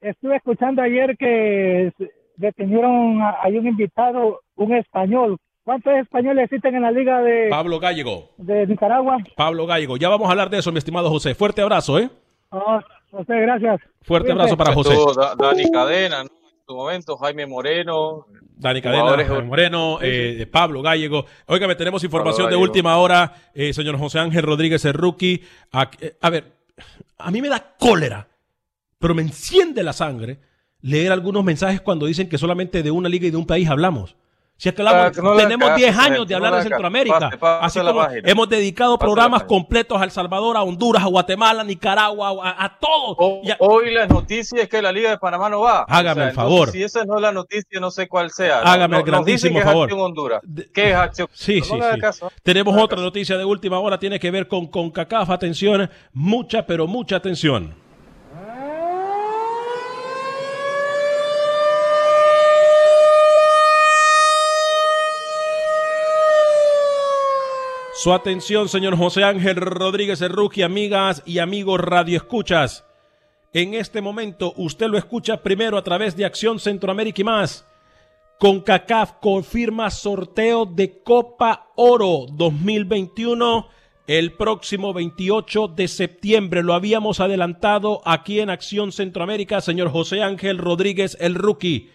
Estuve 0.00 0.36
escuchando 0.36 0.82
ayer 0.82 1.16
que 1.18 1.92
detuvieron 2.36 3.20
a, 3.22 3.46
un 3.48 3.66
invitado, 3.66 4.40
un 4.56 4.74
español. 4.74 5.36
¿Cuántos 5.62 5.92
españoles 5.94 6.44
existen 6.44 6.74
en 6.74 6.82
la 6.82 6.90
liga 6.90 7.20
de, 7.20 7.48
Pablo 7.50 7.78
Gallego. 7.78 8.30
de 8.38 8.66
Nicaragua? 8.66 9.18
Pablo 9.36 9.66
Gallego. 9.66 9.96
Ya 9.98 10.08
vamos 10.08 10.26
a 10.28 10.30
hablar 10.32 10.48
de 10.50 10.58
eso, 10.58 10.72
mi 10.72 10.78
estimado 10.78 11.10
José. 11.10 11.34
Fuerte 11.34 11.60
abrazo, 11.60 11.98
¿eh? 11.98 12.08
Oh, 12.50 12.80
José, 13.10 13.40
gracias. 13.40 13.80
Fuerte 14.02 14.32
Cuídense. 14.32 14.54
abrazo 14.54 14.56
para 14.56 14.72
José. 14.74 14.94
Da- 15.20 15.34
Dani 15.36 15.70
Cadena, 15.70 16.24
¿no? 16.24 16.30
En 16.30 16.66
su 16.66 16.74
momento, 16.74 17.16
Jaime 17.18 17.46
Moreno. 17.46 18.26
Dani 18.56 18.80
Cadena, 18.82 19.16
Jaime 19.24 19.42
Moreno, 19.42 19.98
eh, 20.02 20.46
Pablo 20.50 20.82
Gallego. 20.82 21.26
Óigame, 21.46 21.74
tenemos 21.74 22.02
información 22.04 22.48
de 22.50 22.56
última 22.56 22.96
hora, 22.98 23.32
eh, 23.54 23.72
señor 23.72 23.98
José 23.98 24.18
Ángel 24.18 24.42
Rodríguez, 24.42 24.84
el 24.84 24.94
rookie. 24.94 25.42
A, 25.72 25.90
eh, 26.00 26.14
a 26.20 26.30
ver, 26.30 26.44
a 27.18 27.30
mí 27.30 27.40
me 27.40 27.48
da 27.48 27.74
cólera, 27.78 28.26
pero 29.00 29.14
me 29.14 29.22
enciende 29.22 29.82
la 29.82 29.92
sangre 29.92 30.38
leer 30.82 31.10
algunos 31.10 31.42
mensajes 31.42 31.80
cuando 31.80 32.06
dicen 32.06 32.28
que 32.28 32.38
solamente 32.38 32.82
de 32.82 32.90
una 32.90 33.08
liga 33.08 33.26
y 33.26 33.30
de 33.30 33.36
un 33.36 33.46
país 33.46 33.68
hablamos. 33.68 34.14
Si 34.56 34.68
es 34.68 34.74
que 34.74 34.82
hablamos- 34.82 35.16
no 35.22 35.36
tenemos 35.36 35.68
hagas 35.68 35.78
10 35.78 35.96
caso, 35.96 36.06
años 36.12 36.28
de 36.28 36.32
no 36.32 36.36
hablar 36.36 36.52
le 36.52 36.56
de. 36.58 36.62
Centroamérica. 36.64 37.18
Pase, 37.18 37.38
pase 37.38 37.80
así 37.80 37.86
como 37.88 38.06
hemos 38.12 38.48
dedicado 38.50 38.98
Pase 38.98 39.06
programas 39.06 39.44
completos 39.44 39.98
a 39.98 40.04
El 40.04 40.10
Salvador, 40.10 40.54
a 40.58 40.62
Honduras, 40.62 41.02
a 41.02 41.06
Guatemala, 41.06 41.62
a 41.62 41.64
Nicaragua, 41.64 42.28
a, 42.42 42.64
a 42.66 42.78
todos. 42.78 43.16
O- 43.18 43.40
Y 43.42 43.50
a- 43.50 43.56
Hoy 43.58 43.90
la 43.90 44.06
noticia 44.06 44.62
es 44.62 44.68
que 44.68 44.82
la 44.82 44.92
Liga 44.92 45.08
de 45.08 45.16
Panamá 45.16 45.48
no 45.48 45.60
va. 45.60 45.86
Hágame 45.88 46.24
el 46.24 46.32
favor. 46.32 46.70
Si 46.70 46.82
esa 46.82 47.06
no 47.06 47.16
es 47.16 47.22
la 47.22 47.32
noticia, 47.32 47.80
no 47.80 47.90
sé 47.90 48.06
cuál 48.06 48.30
sea. 48.30 48.60
Hágame 48.60 48.98
el 48.98 49.02
No- 49.02 49.06
grandísimo 49.06 49.54
que 49.54 49.58
es 49.60 49.64
favor. 49.64 49.84
Acción 49.84 50.00
Honduras. 50.02 50.40
De- 50.44 50.70
¿Qué 50.70 50.90
es 50.90 50.94
acción? 50.94 51.28
Sí, 51.32 51.60
No 51.60 51.64
sí, 51.64 51.80
sí. 51.94 52.00
caso. 52.00 52.30
Tenemos 52.42 52.74
No 52.76 52.82
otra 52.84 52.96
caso. 52.96 53.04
noticia 53.06 53.38
de 53.38 53.44
última 53.46 53.78
hora, 53.78 53.98
tiene 53.98 54.20
que 54.20 54.30
ver 54.30 54.46
con 54.46 54.66
CONCACAF. 54.66 55.30
Atención, 55.30 55.88
mucha, 56.12 56.66
pero 56.66 56.86
mucha 56.86 57.16
atención. 57.16 57.74
Su 68.02 68.14
atención, 68.14 68.70
señor 68.70 68.96
José 68.96 69.24
Ángel 69.24 69.56
Rodríguez 69.56 70.22
Errugi, 70.22 70.62
amigas 70.62 71.22
y 71.26 71.38
amigos 71.38 71.78
radioescuchas. 71.78 72.86
En 73.52 73.74
este 73.74 74.00
momento, 74.00 74.54
usted 74.56 74.86
lo 74.86 74.96
escucha 74.96 75.42
primero 75.42 75.76
a 75.76 75.84
través 75.84 76.16
de 76.16 76.24
Acción 76.24 76.58
Centroamérica 76.58 77.20
y 77.20 77.24
más. 77.24 77.66
CONCACAF 78.38 79.16
confirma 79.20 79.90
sorteo 79.90 80.64
de 80.64 81.02
Copa 81.02 81.72
Oro 81.76 82.24
2021 82.32 83.68
el 84.06 84.32
próximo 84.32 84.94
28 84.94 85.68
de 85.68 85.86
septiembre. 85.86 86.62
Lo 86.62 86.72
habíamos 86.72 87.20
adelantado 87.20 88.00
aquí 88.06 88.40
en 88.40 88.48
Acción 88.48 88.92
Centroamérica, 88.92 89.60
señor 89.60 89.90
José 89.90 90.22
Ángel 90.22 90.56
Rodríguez, 90.56 91.18
el 91.20 91.34
rookie. 91.34 91.90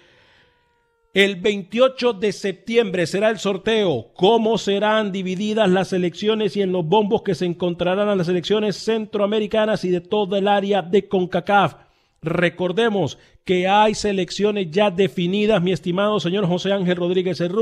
El 1.15 1.37
28 1.37 2.11
de 2.11 2.33
septiembre 2.33 3.07
será 3.07 3.29
el 3.29 3.39
sorteo. 3.39 4.11
¿Cómo 4.15 4.57
serán 4.57 5.13
divididas 5.13 5.69
las 5.69 5.93
elecciones 5.93 6.57
y 6.57 6.61
en 6.61 6.73
los 6.73 6.85
bombos 6.85 7.21
que 7.21 7.35
se 7.35 7.45
encontrarán 7.45 8.09
a 8.09 8.17
las 8.17 8.27
elecciones 8.27 8.75
centroamericanas 8.75 9.85
y 9.85 9.91
de 9.91 10.01
todo 10.01 10.35
el 10.35 10.49
área 10.49 10.81
de 10.81 11.07
CONCACAF? 11.07 11.75
Recordemos 12.21 13.17
que 13.45 13.65
hay 13.65 13.95
selecciones 13.95 14.69
ya 14.71 14.91
definidas, 14.91 15.61
mi 15.61 15.71
estimado 15.71 16.19
señor 16.19 16.47
José 16.47 16.73
Ángel 16.73 16.97
Rodríguez 16.97 17.39
el 17.39 17.53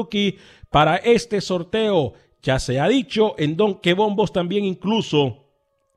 para 0.72 0.96
este 0.96 1.40
sorteo. 1.40 2.14
Ya 2.42 2.58
se 2.58 2.80
ha 2.80 2.88
dicho 2.88 3.36
en 3.38 3.56
don 3.56 3.80
que 3.82 3.94
bombos 3.94 4.34
también 4.34 4.66
incluso 4.66 5.46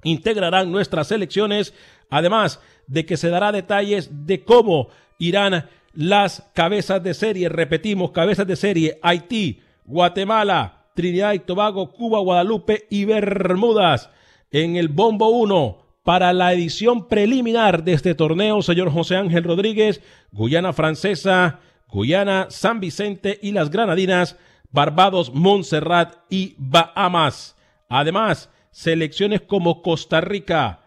integrarán 0.04 0.70
nuestras 0.70 1.08
selecciones, 1.08 1.72
además 2.10 2.60
de 2.86 3.06
que 3.06 3.16
se 3.16 3.30
dará 3.30 3.50
detalles 3.50 4.26
de 4.26 4.44
cómo 4.44 4.88
irán 5.18 5.70
las 5.96 6.48
cabezas 6.52 7.02
de 7.02 7.14
serie, 7.14 7.48
repetimos, 7.48 8.12
cabezas 8.12 8.46
de 8.46 8.54
serie, 8.54 8.98
Haití, 9.02 9.62
Guatemala, 9.84 10.84
Trinidad 10.94 11.32
y 11.32 11.40
Tobago, 11.40 11.92
Cuba, 11.92 12.20
Guadalupe 12.20 12.86
y 12.90 13.04
Bermudas. 13.06 14.10
En 14.50 14.76
el 14.76 14.88
Bombo 14.88 15.30
1, 15.30 15.78
para 16.04 16.32
la 16.32 16.52
edición 16.52 17.08
preliminar 17.08 17.82
de 17.82 17.94
este 17.94 18.14
torneo, 18.14 18.62
señor 18.62 18.92
José 18.92 19.16
Ángel 19.16 19.44
Rodríguez, 19.44 20.02
Guyana 20.30 20.72
Francesa, 20.72 21.60
Guyana, 21.88 22.46
San 22.50 22.78
Vicente 22.78 23.38
y 23.42 23.52
las 23.52 23.70
Granadinas, 23.70 24.36
Barbados, 24.70 25.32
Montserrat 25.34 26.14
y 26.28 26.54
Bahamas. 26.58 27.56
Además, 27.88 28.50
selecciones 28.70 29.40
como 29.40 29.82
Costa 29.82 30.20
Rica, 30.20 30.80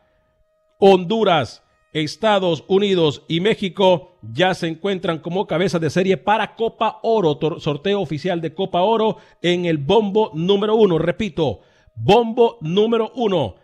Honduras, 0.78 1.64
Estados 1.94 2.64
Unidos 2.68 3.24
y 3.28 3.40
México 3.40 4.18
ya 4.22 4.54
se 4.54 4.68
encuentran 4.68 5.20
como 5.20 5.48
cabeza 5.48 5.80
de 5.80 5.90
serie 5.90 6.18
para 6.18 6.56
Copa 6.56 7.00
Oro, 7.02 7.40
sorteo 7.60 8.02
oficial 8.02 8.42
de 8.42 8.54
Copa 8.54 8.82
Oro 8.82 9.18
en 9.42 9.66
el 9.66 9.78
bombo 9.78 10.32
número 10.34 10.76
uno. 10.76 11.00
Repito, 11.00 11.62
bombo 11.96 12.58
número 12.62 13.12
uno. 13.16 13.56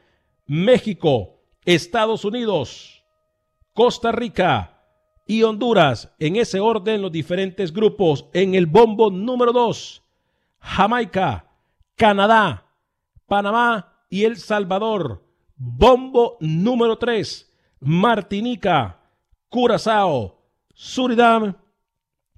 México, 0.48 1.42
Estados 1.66 2.26
Unidos, 2.26 3.04
Costa 3.74 4.12
Rica 4.12 4.84
y 5.28 5.44
Honduras. 5.44 6.14
En 6.20 6.36
ese 6.36 6.60
orden 6.60 7.02
los 7.02 7.12
diferentes 7.12 7.72
grupos. 7.72 8.26
En 8.34 8.56
el 8.56 8.66
bombo 8.66 9.12
número 9.12 9.54
dos, 9.54 10.04
Jamaica, 10.60 11.48
Canadá, 11.96 12.66
Panamá 13.28 13.94
y 14.10 14.24
El 14.24 14.38
Salvador. 14.38 15.24
Bombo 15.58 16.38
número 16.40 16.98
tres. 16.98 17.52
Martinica, 17.86 19.00
Curazao, 19.48 20.42
Surinam 20.74 21.56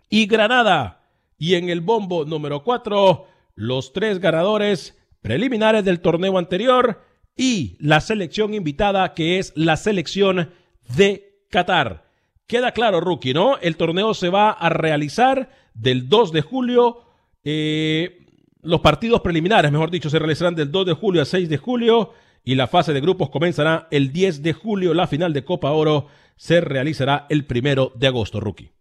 y 0.10 0.28
Granada. 0.28 1.06
Y 1.38 1.56
en 1.56 1.70
el 1.70 1.80
bombo 1.80 2.26
número 2.26 2.66
4, 2.66 3.26
los 3.56 3.94
tres 3.94 4.20
ganadores 4.20 4.98
preliminares 5.22 5.86
del 5.86 6.02
torneo 6.02 6.38
anterior 6.38 7.02
y 7.38 7.78
la 7.80 8.02
selección 8.02 8.54
invitada 8.54 9.14
que 9.14 9.40
es 9.40 9.54
la 9.56 9.78
selección 9.78 10.52
de 10.98 11.46
Qatar. 11.50 12.12
Queda 12.46 12.74
claro, 12.74 13.00
rookie, 13.00 13.34
¿no? 13.34 13.58
El 13.60 13.78
torneo 13.78 14.14
se 14.14 14.28
va 14.28 14.52
a 14.52 14.68
realizar 14.68 15.50
del 15.74 16.10
2 16.10 16.34
de 16.34 16.42
julio. 16.42 17.06
Eh, 17.46 18.26
los 18.64 18.82
partidos 18.82 19.22
preliminares, 19.22 19.72
mejor 19.72 19.92
dicho, 19.92 20.10
se 20.10 20.20
realizarán 20.20 20.56
del 20.56 20.74
2 20.74 20.88
de 20.88 20.94
julio 20.94 21.22
al 21.22 21.28
6 21.28 21.48
de 21.48 21.58
julio 21.58 22.12
y 22.48 22.56
la 22.56 22.68
fase 22.68 22.94
de 22.94 23.02
grupos 23.02 23.30
comenzará 23.30 23.90
el 23.92 24.14
10 24.14 24.42
de 24.42 24.54
julio. 24.54 24.94
La 24.94 25.06
final 25.06 25.34
de 25.34 25.44
Copa 25.44 25.72
Oro 25.72 26.08
se 26.38 26.62
realizará 26.62 27.26
el 27.28 27.46
primero 27.46 27.92
de 27.96 28.08
agosto, 28.08 28.40
rookie. 28.40 28.72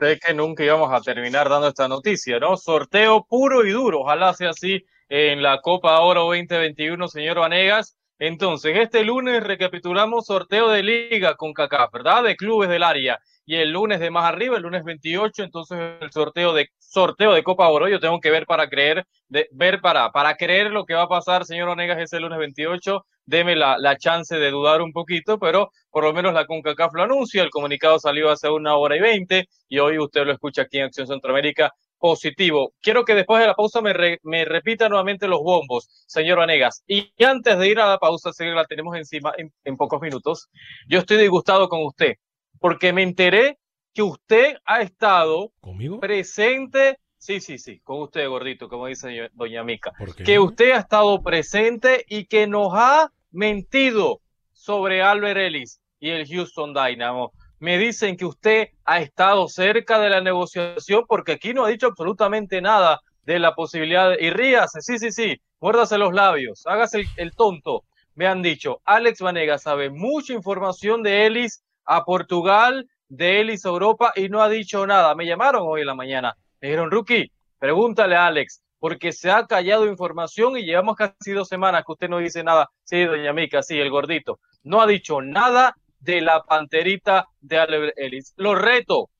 Sé 0.00 0.18
que 0.18 0.32
nunca 0.32 0.64
íbamos 0.64 0.90
a 0.90 1.02
terminar 1.02 1.50
dando 1.50 1.68
esta 1.68 1.88
noticia, 1.88 2.40
¿no? 2.40 2.56
Sorteo 2.56 3.26
puro 3.28 3.66
y 3.66 3.70
duro. 3.70 4.00
Ojalá 4.00 4.32
sea 4.32 4.48
así 4.48 4.86
en 5.10 5.42
la 5.42 5.60
Copa 5.60 6.00
Oro 6.00 6.22
2021, 6.22 7.06
señor 7.06 7.38
Vanegas. 7.38 7.98
Entonces, 8.18 8.78
este 8.78 9.04
lunes 9.04 9.42
recapitulamos 9.42 10.24
sorteo 10.24 10.70
de 10.70 10.82
liga 10.82 11.34
con 11.34 11.52
CACAF, 11.52 11.92
¿verdad? 11.92 12.22
De 12.22 12.34
clubes 12.34 12.70
del 12.70 12.82
área. 12.82 13.20
Y 13.44 13.56
el 13.56 13.70
lunes 13.70 14.00
de 14.00 14.10
más 14.10 14.24
arriba, 14.24 14.56
el 14.56 14.62
lunes 14.62 14.84
28, 14.84 15.42
entonces 15.42 15.78
el 16.00 16.12
sorteo 16.12 16.52
de 16.52 16.68
sorteo 16.78 17.32
de 17.32 17.42
Copa 17.42 17.68
Oro. 17.68 17.88
Yo 17.88 18.00
tengo 18.00 18.20
que 18.20 18.30
ver 18.30 18.46
para 18.46 18.68
creer, 18.68 19.04
de, 19.28 19.48
ver 19.52 19.80
para, 19.80 20.12
para 20.12 20.36
creer 20.36 20.70
lo 20.70 20.84
que 20.84 20.94
va 20.94 21.02
a 21.02 21.08
pasar, 21.08 21.44
señor 21.44 21.68
Onegas, 21.68 21.98
ese 21.98 22.20
lunes 22.20 22.38
28. 22.38 23.04
Deme 23.24 23.56
la, 23.56 23.78
la 23.78 23.96
chance 23.96 24.36
de 24.36 24.50
dudar 24.50 24.82
un 24.82 24.92
poquito, 24.92 25.38
pero 25.38 25.70
por 25.90 26.04
lo 26.04 26.12
menos 26.12 26.34
la 26.34 26.46
CONCACAF 26.46 26.94
lo 26.94 27.02
anuncia. 27.02 27.42
El 27.42 27.50
comunicado 27.50 27.98
salió 27.98 28.30
hace 28.30 28.48
una 28.48 28.76
hora 28.76 28.96
y 28.96 29.00
veinte 29.00 29.48
y 29.68 29.78
hoy 29.78 29.98
usted 29.98 30.24
lo 30.24 30.32
escucha 30.32 30.62
aquí 30.62 30.78
en 30.78 30.84
Acción 30.84 31.06
Centroamérica 31.06 31.72
positivo. 32.02 32.74
Quiero 32.82 33.04
que 33.04 33.14
después 33.14 33.40
de 33.40 33.46
la 33.46 33.54
pausa 33.54 33.80
me, 33.80 34.18
me 34.24 34.44
repita 34.44 34.88
nuevamente 34.88 35.28
los 35.28 35.38
bombos, 35.40 35.88
señor 36.08 36.38
Vanegas. 36.38 36.82
Y 36.88 37.12
antes 37.24 37.56
de 37.56 37.68
ir 37.68 37.78
a 37.78 37.86
la 37.86 37.98
pausa, 37.98 38.32
que 38.36 38.44
la 38.46 38.64
tenemos 38.64 38.96
encima 38.96 39.32
en, 39.36 39.76
pocos 39.76 40.00
minutos, 40.00 40.50
yo 40.88 40.98
estoy 40.98 41.18
disgustado 41.18 41.68
con 41.68 41.84
usted, 41.84 42.14
porque 42.62 42.94
me 42.94 43.02
enteré 43.02 43.58
que 43.92 44.02
usted 44.02 44.56
ha 44.64 44.80
estado 44.80 45.52
presente. 46.00 46.98
Sí, 47.18 47.40
sí, 47.40 47.58
sí, 47.58 47.80
con 47.80 48.00
usted, 48.00 48.26
gordito, 48.28 48.68
como 48.68 48.86
dice 48.86 49.28
doña 49.34 49.62
Mica. 49.62 49.92
Que 50.24 50.38
usted 50.38 50.72
ha 50.72 50.78
estado 50.78 51.22
presente 51.22 52.04
y 52.08 52.24
que 52.24 52.46
nos 52.46 52.72
ha 52.72 53.12
mentido 53.30 54.20
sobre 54.52 55.02
Albert 55.02 55.38
Ellis 55.38 55.80
y 56.00 56.10
el 56.10 56.26
Houston 56.26 56.72
Dynamo 56.72 57.32
me 57.62 57.78
dicen 57.78 58.16
que 58.16 58.24
usted 58.24 58.70
ha 58.84 58.98
estado 59.00 59.46
cerca 59.46 60.00
de 60.00 60.10
la 60.10 60.20
negociación 60.20 61.04
porque 61.06 61.30
aquí 61.30 61.54
no 61.54 61.64
ha 61.64 61.68
dicho 61.68 61.86
absolutamente 61.86 62.60
nada 62.60 63.00
de 63.24 63.38
la 63.38 63.54
posibilidad. 63.54 64.10
De... 64.10 64.18
Y 64.20 64.30
ríase, 64.30 64.80
sí, 64.80 64.98
sí, 64.98 65.12
sí, 65.12 65.40
muérdase 65.60 65.96
los 65.96 66.12
labios, 66.12 66.66
hágase 66.66 67.04
el, 67.16 67.30
tonto. 67.36 67.84
Me 68.16 68.26
han 68.26 68.42
dicho, 68.42 68.80
Alex 68.84 69.20
Vanega 69.20 69.58
sabe 69.58 69.90
mucha 69.90 70.32
información 70.32 71.04
de 71.04 71.24
Ellis 71.26 71.62
a 71.84 72.04
Portugal, 72.04 72.86
de 73.08 73.40
Ellis 73.40 73.66
a 73.66 73.68
Europa 73.68 74.12
y 74.16 74.28
no 74.28 74.42
ha 74.42 74.48
dicho 74.48 74.86
nada. 74.86 75.14
Me 75.14 75.26
llamaron 75.26 75.62
hoy 75.64 75.82
en 75.82 75.86
la 75.86 75.94
mañana. 75.94 76.34
Me 76.60 76.68
dijeron, 76.68 76.90
Rookie, 76.90 77.30
pregúntale 77.58 78.16
a 78.16 78.26
Alex, 78.26 78.62
porque 78.78 79.12
se 79.12 79.30
ha 79.30 79.46
callado 79.46 79.86
información 79.86 80.56
y 80.56 80.64
llevamos 80.64 80.96
casi 80.96 81.32
dos 81.32 81.48
semanas 81.48 81.84
que 81.84 81.92
usted 81.92 82.08
no 82.08 82.18
dice 82.18 82.42
nada. 82.42 82.68
Sí, 82.84 83.04
doña 83.04 83.32
Mica, 83.32 83.62
sí, 83.62 83.78
el 83.78 83.90
gordito. 83.90 84.40
No 84.62 84.80
ha 84.80 84.86
dicho 84.86 85.20
nada 85.20 85.74
de 86.00 86.20
la 86.20 86.42
panterita 86.42 87.26
de 87.40 87.58
Albert 87.58 87.94
Ellis. 87.96 88.32
Lo 88.36 88.54
reto, 88.54 89.10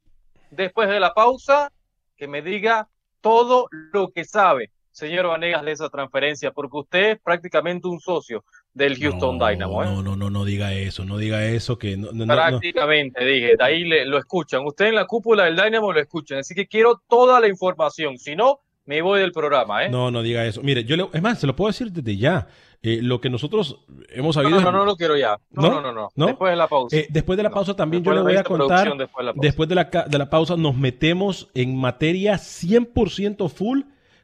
después 0.51 0.88
de 0.88 0.98
la 0.98 1.14
pausa, 1.14 1.70
que 2.16 2.29
me 2.29 2.42
diga 2.42 2.88
todo 3.20 3.66
lo 3.70 4.09
que 4.09 4.25
sabe, 4.25 4.72
señor 4.90 5.27
Vanegas, 5.27 5.64
de 5.64 5.72
esa 5.72 5.90
transferencia, 5.90 6.51
porque 6.51 6.79
usted 6.79 7.11
es 7.11 7.20
prácticamente 7.20 7.88
un 7.88 8.01
socio 8.01 8.44
del 8.74 8.98
Houston 8.98 9.38
Dynamo. 9.38 9.82
¿eh? 9.82 9.87
No, 9.87 10.02
no, 10.02 10.16
no, 10.16 10.30
no 10.30 10.44
diga 10.44 10.72
eso, 10.72 11.04
no 11.04 11.18
diga 11.18 11.44
eso, 11.46 11.78
que 11.78 11.96
no, 11.96 12.26
prácticamente, 12.26 13.24
dije, 13.24 13.56
de 13.56 13.64
ahí 13.64 13.85
le, 13.85 14.06
lo 14.06 14.18
escuchan. 14.18 14.64
Usted 14.64 14.87
en 14.87 14.94
la 14.94 15.06
cúpula 15.06 15.44
del 15.44 15.56
Dynamo 15.56 15.92
lo 15.92 16.00
escuchan, 16.00 16.38
así 16.38 16.54
que 16.54 16.66
quiero 16.66 17.02
toda 17.08 17.40
la 17.40 17.48
información, 17.48 18.18
si 18.18 18.35
no, 18.35 18.61
me 18.85 19.02
voy 19.02 19.20
del 19.20 19.32
programa, 19.32 19.85
¿eh? 19.85 19.90
No, 19.90 20.11
no 20.11 20.22
diga 20.22 20.44
eso. 20.44 20.62
Mire, 20.62 20.85
yo 20.85 20.96
le, 20.96 21.08
es 21.12 21.22
más, 21.22 21.38
se 21.38 21.46
lo 21.46 21.54
puedo 21.54 21.68
decir 21.68 21.92
desde 21.92 22.16
ya. 22.16 22.48
Eh, 22.85 22.98
lo 23.00 23.20
que 23.20 23.30
nosotros 23.30 23.78
hemos 24.08 24.35
sabido. 24.35 24.56
No, 24.56 24.62
no, 24.64 24.72
no, 24.72 24.78
no 24.78 24.85
lo 24.87 24.96
quiero 24.96 25.16
ya. 25.16 25.37
No, 25.52 25.80
no, 25.80 25.92
no. 25.92 26.08
no, 26.16 26.26
Después 26.26 26.50
de 26.50 26.56
la 26.56 26.66
pausa. 26.66 26.96
Eh, 26.96 27.06
después 27.11 27.37
de 27.37 27.44
la 27.44 27.50
pausa 27.50 27.76
también 27.76 28.02
yo 28.02 28.12
le 28.12 28.22
voy 28.22 28.35
a 28.35 28.42
contar. 28.42 28.92
Después 29.37 29.68
de 29.68 29.76
la, 29.76 29.85
de 29.85 30.18
la 30.18 30.28
pausa 30.28 30.56
nos 30.56 30.76
metemos 30.76 31.48
en 31.54 31.76
materia 31.76 32.35
100% 32.35 33.48
full 33.50 33.82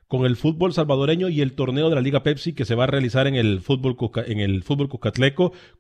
con 0.09 0.25
el 0.25 0.37
fútbol 0.37 0.73
salvadoreño 0.73 1.29
y 1.29 1.42
el 1.42 1.53
torneo 1.53 1.90
de 1.90 1.94
la 1.94 2.01
Liga 2.01 2.23
Pepsi 2.23 2.55
que 2.55 2.64
se 2.64 2.75
va 2.75 2.85
a 2.85 2.87
realizar 2.87 3.27
en 3.27 3.35
el 3.35 3.61
fútbol, 3.61 3.97
en 4.27 4.40
el 4.40 4.62
fútbol. 4.62 4.88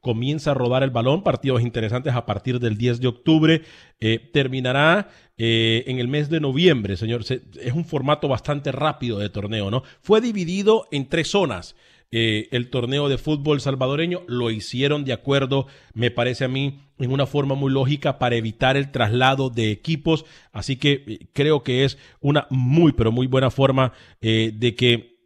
Comienza 0.00 0.50
a 0.50 0.54
rodar 0.54 0.82
el 0.82 0.90
balón, 0.90 1.22
partidos 1.22 1.62
interesantes 1.62 2.14
a 2.14 2.26
partir 2.26 2.60
del 2.60 2.76
10 2.76 3.00
de 3.00 3.08
octubre. 3.08 3.62
Eh, 4.00 4.30
terminará 4.32 5.08
eh, 5.38 5.84
en 5.86 5.98
el 5.98 6.08
mes 6.08 6.28
de 6.28 6.40
noviembre, 6.40 6.96
señor. 6.96 7.22
es 7.22 7.72
un 7.72 7.86
formato 7.86 8.28
bastante 8.28 8.70
rápido 8.70 9.18
de 9.18 9.30
torneo, 9.30 9.70
¿no? 9.70 9.82
Fue 10.02 10.20
dividido 10.20 10.86
en 10.92 11.08
tres 11.08 11.28
zonas. 11.28 11.74
Eh, 12.10 12.48
el 12.52 12.70
torneo 12.70 13.10
de 13.10 13.18
fútbol 13.18 13.60
salvadoreño. 13.60 14.22
Lo 14.26 14.50
hicieron 14.50 15.04
de 15.04 15.12
acuerdo, 15.12 15.66
me 15.92 16.10
parece 16.10 16.44
a 16.44 16.48
mí, 16.48 16.80
en 16.98 17.12
una 17.12 17.26
forma 17.26 17.54
muy 17.54 17.70
lógica 17.70 18.18
para 18.18 18.36
evitar 18.36 18.76
el 18.76 18.90
traslado 18.90 19.50
de 19.50 19.70
equipos. 19.70 20.24
Así 20.52 20.76
que 20.76 21.04
eh, 21.06 21.28
creo 21.34 21.62
que 21.62 21.84
es 21.84 21.98
una 22.20 22.46
muy, 22.50 22.92
pero 22.92 23.12
muy 23.12 23.26
buena 23.26 23.50
forma 23.50 23.92
eh, 24.22 24.52
de 24.54 24.74
que... 24.74 25.18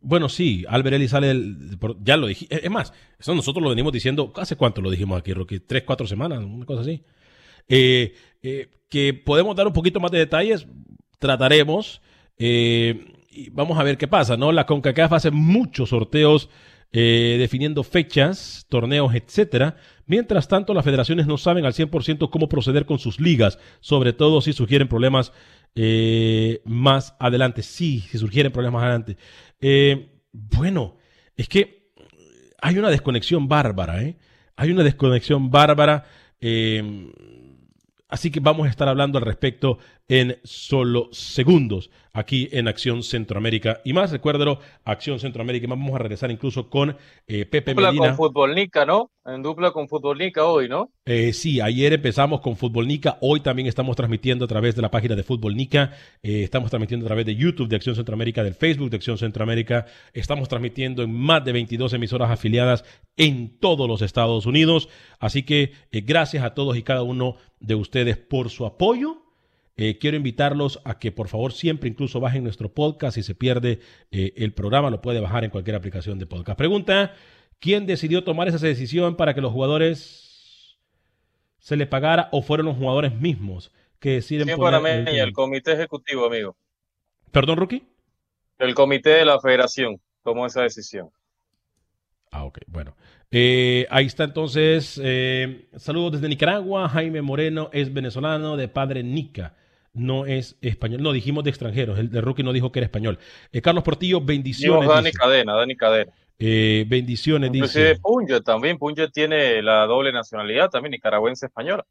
bueno, 0.00 0.30
sí, 0.30 0.64
Alberelli 0.66 1.08
sale, 1.08 1.34
ya 2.02 2.16
lo 2.16 2.28
dije, 2.28 2.46
es 2.50 2.70
más, 2.70 2.94
eso 3.18 3.34
nosotros 3.34 3.62
lo 3.62 3.70
venimos 3.70 3.92
diciendo, 3.92 4.32
¿hace 4.36 4.56
cuánto 4.56 4.80
lo 4.80 4.90
dijimos 4.90 5.18
aquí? 5.18 5.32
¿Tres, 5.66 5.82
cuatro 5.84 6.06
semanas? 6.06 6.42
Una 6.42 6.64
cosa 6.64 6.80
así. 6.80 7.02
que 7.68 9.14
podemos 9.26 9.54
dar 9.56 9.66
un 9.66 9.74
poquito 9.74 10.00
más 10.00 10.10
de 10.10 10.18
detalles, 10.20 10.66
trataremos 11.18 12.00
vamos 13.52 13.78
a 13.78 13.82
ver 13.82 13.98
qué 13.98 14.08
pasa, 14.08 14.36
¿no? 14.36 14.52
La 14.52 14.66
CONCACAF 14.66 15.12
hace 15.12 15.30
muchos 15.30 15.90
sorteos 15.90 16.48
eh, 16.92 17.36
definiendo 17.38 17.82
fechas, 17.82 18.66
torneos, 18.68 19.14
etcétera. 19.14 19.76
Mientras 20.06 20.48
tanto, 20.48 20.72
las 20.72 20.84
federaciones 20.84 21.26
no 21.26 21.36
saben 21.36 21.66
al 21.66 21.72
100% 21.72 22.30
cómo 22.30 22.48
proceder 22.48 22.86
con 22.86 22.98
sus 22.98 23.20
ligas, 23.20 23.58
sobre 23.80 24.12
todo 24.12 24.40
si 24.40 24.52
surgieren 24.52 24.88
problemas 24.88 25.32
eh, 25.74 26.62
más 26.64 27.14
adelante. 27.18 27.62
Sí, 27.62 28.00
si 28.10 28.18
surgieren 28.18 28.52
problemas 28.52 28.80
más 28.80 28.84
adelante. 28.84 29.16
Eh, 29.60 30.20
bueno, 30.32 30.96
es 31.36 31.48
que 31.48 31.90
hay 32.62 32.78
una 32.78 32.90
desconexión 32.90 33.48
bárbara, 33.48 34.02
¿eh? 34.02 34.16
Hay 34.56 34.70
una 34.70 34.82
desconexión 34.82 35.50
bárbara. 35.50 36.06
Así 38.08 38.30
que 38.30 38.40
vamos 38.40 38.66
a 38.66 38.70
estar 38.70 38.88
hablando 38.88 39.18
al 39.18 39.24
respecto 39.24 39.78
en 40.08 40.38
solo 40.44 41.08
segundos 41.12 41.90
aquí 42.12 42.48
en 42.52 42.66
Acción 42.68 43.02
Centroamérica 43.02 43.80
y 43.84 43.92
más. 43.92 44.10
Recuérdalo, 44.10 44.58
Acción 44.84 45.20
Centroamérica 45.20 45.66
y 45.66 45.68
más. 45.68 45.78
Vamos 45.78 45.94
a 45.94 45.98
regresar 45.98 46.30
incluso 46.30 46.70
con 46.70 46.96
eh, 47.26 47.44
Pepe 47.44 47.72
dupla 47.72 47.90
Medina. 47.90 48.08
con 48.08 48.16
Futbolnica, 48.16 48.86
¿no? 48.86 49.10
En 49.26 49.42
dupla 49.42 49.72
con 49.72 49.88
Futbolnica 49.88 50.46
hoy, 50.46 50.68
¿no? 50.68 50.90
Eh, 51.04 51.32
sí, 51.32 51.60
ayer 51.60 51.92
empezamos 51.92 52.40
con 52.40 52.56
Fútbol 52.56 52.86
Nica, 52.86 53.18
hoy 53.20 53.40
también 53.40 53.68
estamos 53.68 53.96
transmitiendo 53.96 54.44
a 54.44 54.48
través 54.48 54.76
de 54.76 54.82
la 54.82 54.90
página 54.90 55.14
de 55.16 55.24
Fútbol 55.24 55.56
Nica, 55.56 55.92
eh, 56.22 56.42
estamos 56.42 56.70
transmitiendo 56.70 57.04
a 57.06 57.08
través 57.08 57.26
de 57.26 57.34
YouTube 57.34 57.68
de 57.68 57.76
Acción 57.76 57.96
Centroamérica, 57.96 58.44
del 58.44 58.54
Facebook 58.54 58.90
de 58.90 58.96
Acción 58.96 59.18
Centroamérica, 59.18 59.86
estamos 60.12 60.48
transmitiendo 60.48 61.02
en 61.02 61.12
más 61.12 61.44
de 61.44 61.52
22 61.52 61.92
emisoras 61.92 62.30
afiliadas 62.30 62.84
en 63.16 63.58
todos 63.58 63.88
los 63.88 64.00
Estados 64.00 64.46
Unidos, 64.46 64.88
así 65.18 65.42
que 65.42 65.72
eh, 65.90 66.00
gracias 66.00 66.44
a 66.44 66.54
todos 66.54 66.76
y 66.76 66.82
cada 66.82 67.02
uno 67.02 67.36
de 67.58 67.74
ustedes 67.74 68.16
por 68.16 68.48
su 68.48 68.64
apoyo. 68.64 69.25
Eh, 69.78 69.98
quiero 69.98 70.16
invitarlos 70.16 70.80
a 70.84 70.98
que 70.98 71.12
por 71.12 71.28
favor 71.28 71.52
siempre 71.52 71.90
incluso 71.90 72.18
bajen 72.18 72.42
nuestro 72.42 72.72
podcast 72.72 73.16
si 73.16 73.22
se 73.22 73.34
pierde 73.34 73.80
eh, 74.10 74.32
el 74.36 74.54
programa, 74.54 74.88
lo 74.88 75.02
puede 75.02 75.20
bajar 75.20 75.44
en 75.44 75.50
cualquier 75.50 75.76
aplicación 75.76 76.18
de 76.18 76.26
podcast. 76.26 76.56
Pregunta, 76.56 77.14
¿quién 77.58 77.84
decidió 77.86 78.24
tomar 78.24 78.48
esa 78.48 78.64
decisión 78.64 79.16
para 79.16 79.34
que 79.34 79.42
los 79.42 79.52
jugadores 79.52 80.78
se 81.58 81.76
le 81.76 81.86
pagara 81.86 82.28
o 82.32 82.42
fueron 82.42 82.66
los 82.66 82.76
jugadores 82.76 83.14
mismos 83.20 83.70
que 83.98 84.12
deciden 84.12 84.46
¿Quién 84.46 84.56
poner 84.56 84.80
para 84.80 84.94
el 84.98 85.04
mí? 85.04 85.18
El 85.18 85.32
comité 85.32 85.72
ejecutivo, 85.72 86.24
amigo. 86.24 86.56
¿Perdón, 87.30 87.58
Rookie? 87.58 87.84
El 88.58 88.74
comité 88.74 89.10
de 89.10 89.24
la 89.26 89.38
federación 89.40 90.00
tomó 90.22 90.46
esa 90.46 90.62
decisión. 90.62 91.10
Ah, 92.30 92.44
ok, 92.44 92.60
bueno. 92.66 92.96
Eh, 93.30 93.86
ahí 93.90 94.06
está 94.06 94.24
entonces. 94.24 94.98
eh, 95.02 95.68
saludos 95.76 96.12
desde 96.12 96.28
Nicaragua. 96.28 96.88
Jaime 96.88 97.20
Moreno 97.20 97.68
es 97.72 97.92
venezolano 97.92 98.56
de 98.56 98.68
padre 98.68 99.02
Nica. 99.02 99.54
No 99.96 100.26
es 100.26 100.56
español. 100.60 101.02
No, 101.02 101.12
dijimos 101.12 101.42
de 101.44 101.50
extranjeros. 101.50 101.98
El 101.98 102.10
de 102.10 102.20
Rookie 102.20 102.42
no 102.42 102.52
dijo 102.52 102.70
que 102.70 102.80
era 102.80 102.86
español. 102.86 103.18
Eh, 103.50 103.62
Carlos 103.62 103.82
Portillo, 103.82 104.20
bendiciones. 104.20 104.80
Dijimos 104.80 104.94
Dani 104.94 105.06
dice. 105.06 105.18
Cadena, 105.18 105.54
Dani 105.54 105.76
Cadena. 105.76 106.12
Eh, 106.38 106.84
bendiciones, 106.86 107.50
Inclusive 107.52 107.88
dice. 107.90 108.00
Punja 108.00 108.40
también. 108.42 108.78
Punja 108.78 109.08
tiene 109.08 109.62
la 109.62 109.86
doble 109.86 110.12
nacionalidad 110.12 110.68
también, 110.70 110.90
nicaragüense 110.92 111.46
española. 111.46 111.84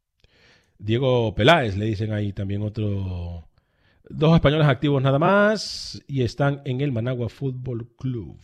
Diego 0.78 1.34
Peláez, 1.34 1.76
le 1.76 1.86
dicen 1.86 2.12
ahí 2.12 2.32
también 2.32 2.62
otro. 2.62 3.48
Dos 4.08 4.34
españoles 4.36 4.68
activos 4.68 5.02
nada 5.02 5.18
más 5.18 6.00
y 6.06 6.22
están 6.22 6.62
en 6.64 6.80
el 6.80 6.92
Managua 6.92 7.28
Fútbol 7.28 7.88
Club. 7.98 8.38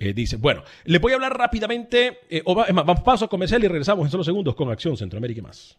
Eh, 0.00 0.12
dice, 0.14 0.34
bueno, 0.36 0.64
le 0.84 0.98
voy 0.98 1.12
a 1.12 1.16
hablar 1.16 1.36
rápidamente, 1.36 2.20
eh, 2.28 2.42
o 2.44 2.54
va- 2.56 2.64
es 2.64 2.72
más, 2.74 2.84
vamos 2.86 3.04
paso 3.04 3.26
a 3.26 3.28
comercial 3.28 3.62
y 3.62 3.68
regresamos 3.68 4.04
en 4.06 4.10
solo 4.10 4.24
segundos 4.24 4.54
con 4.56 4.70
Acción 4.70 4.96
Centroamérica 4.96 5.40
y 5.40 5.42
más. 5.42 5.78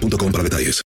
para 0.00 0.42
detalles. 0.42 0.82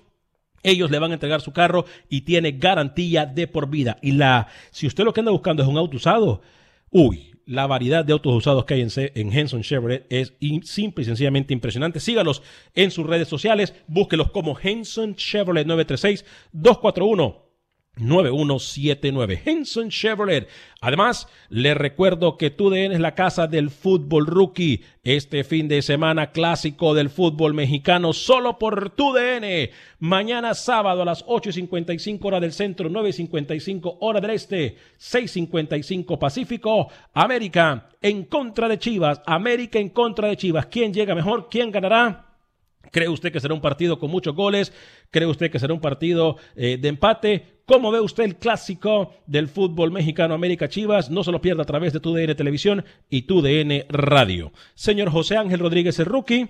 Ellos 0.62 0.92
le 0.92 1.00
van 1.00 1.10
a 1.10 1.16
entregar 1.16 1.42
su 1.42 1.52
carro 1.52 1.86
y 2.10 2.22
tiene 2.22 2.52
garantía 2.52 3.26
de 3.26 3.48
por 3.48 3.70
vida. 3.70 3.98
Y 4.04 4.12
la, 4.12 4.50
si 4.70 4.86
usted 4.86 5.04
lo 5.04 5.14
que 5.14 5.22
anda 5.22 5.32
buscando 5.32 5.64
es 5.64 5.70
un 5.70 5.80
auto 5.80 5.98
usado, 5.98 6.42
uy, 6.92 7.29
la 7.50 7.66
variedad 7.66 8.06
de 8.06 8.14
autos 8.14 8.36
usados 8.36 8.64
que 8.66 8.76
hay 8.76 8.82
en, 8.82 8.90
en 8.96 9.34
Henson 9.34 9.64
Chevrolet 9.64 10.06
es 10.10 10.34
simple 10.64 11.02
y 11.02 11.06
sencillamente 11.06 11.52
impresionante. 11.52 12.00
Sígalos 12.00 12.44
en 12.76 12.92
sus 12.92 13.08
redes 13.08 13.28
sociales, 13.28 13.74
búsquelos 13.88 14.30
como 14.30 14.58
Henson 14.58 15.16
Chevrolet 15.16 15.66
936 15.66 16.26
241 16.52 17.49
9179 18.00 19.42
Henson 19.46 19.90
Chevrolet. 19.90 20.48
Además, 20.82 21.28
les 21.50 21.76
recuerdo 21.76 22.38
que 22.38 22.50
TUDN 22.50 22.94
es 22.94 23.00
la 23.00 23.16
casa 23.16 23.48
del 23.48 23.70
fútbol 23.70 24.26
rookie. 24.26 24.82
Este 25.04 25.44
fin 25.44 25.68
de 25.68 25.82
semana 25.82 26.32
clásico 26.32 26.94
del 26.94 27.10
fútbol 27.10 27.54
mexicano 27.54 28.14
solo 28.14 28.58
por 28.58 28.92
TUDN. 28.92 29.70
Mañana 30.00 30.54
sábado 30.54 31.02
a 31.02 31.06
las 31.06 31.26
8.55 31.26 32.20
hora 32.24 32.40
del 32.40 32.54
centro, 32.54 32.90
9.55 32.90 33.98
hora 34.00 34.22
del 34.22 34.32
este, 34.32 34.78
6.55 35.00 36.18
Pacífico. 36.18 36.88
América 37.14 37.90
en 38.02 38.24
contra 38.24 38.68
de 38.68 38.80
Chivas. 38.80 39.22
América 39.26 39.80
en 39.80 39.90
contra 39.90 40.30
de 40.30 40.38
Chivas. 40.38 40.68
¿Quién 40.68 40.94
llega 40.94 41.16
mejor? 41.16 41.50
¿Quién 41.50 41.72
ganará? 41.72 42.29
¿Cree 42.92 43.10
usted 43.10 43.32
que 43.32 43.40
será 43.40 43.54
un 43.54 43.62
partido 43.62 44.00
con 44.00 44.10
muchos 44.10 44.36
goles? 44.36 44.74
¿Cree 45.12 45.28
usted 45.28 45.52
que 45.52 45.60
será 45.60 45.74
un 45.74 45.82
partido 45.82 46.38
eh, 46.56 46.78
de 46.78 46.88
empate? 46.88 47.60
¿Cómo 47.66 47.92
ve 47.92 48.00
usted 48.00 48.24
el 48.24 48.38
clásico 48.38 49.14
del 49.28 49.48
fútbol 49.48 49.92
mexicano 49.92 50.34
América 50.34 50.70
Chivas? 50.70 51.12
No 51.12 51.24
se 51.24 51.32
lo 51.32 51.42
pierda 51.42 51.64
a 51.64 51.68
través 51.68 51.94
de 51.94 52.00
tu 52.00 52.14
DN 52.14 52.34
Televisión 52.34 52.84
y 53.10 53.24
tu 53.24 53.42
DN 53.42 53.86
Radio. 53.90 54.52
Señor 54.74 55.12
José 55.12 55.38
Ángel 55.38 55.60
Rodríguez, 55.60 56.00
el 56.00 56.06
rookie. 56.06 56.50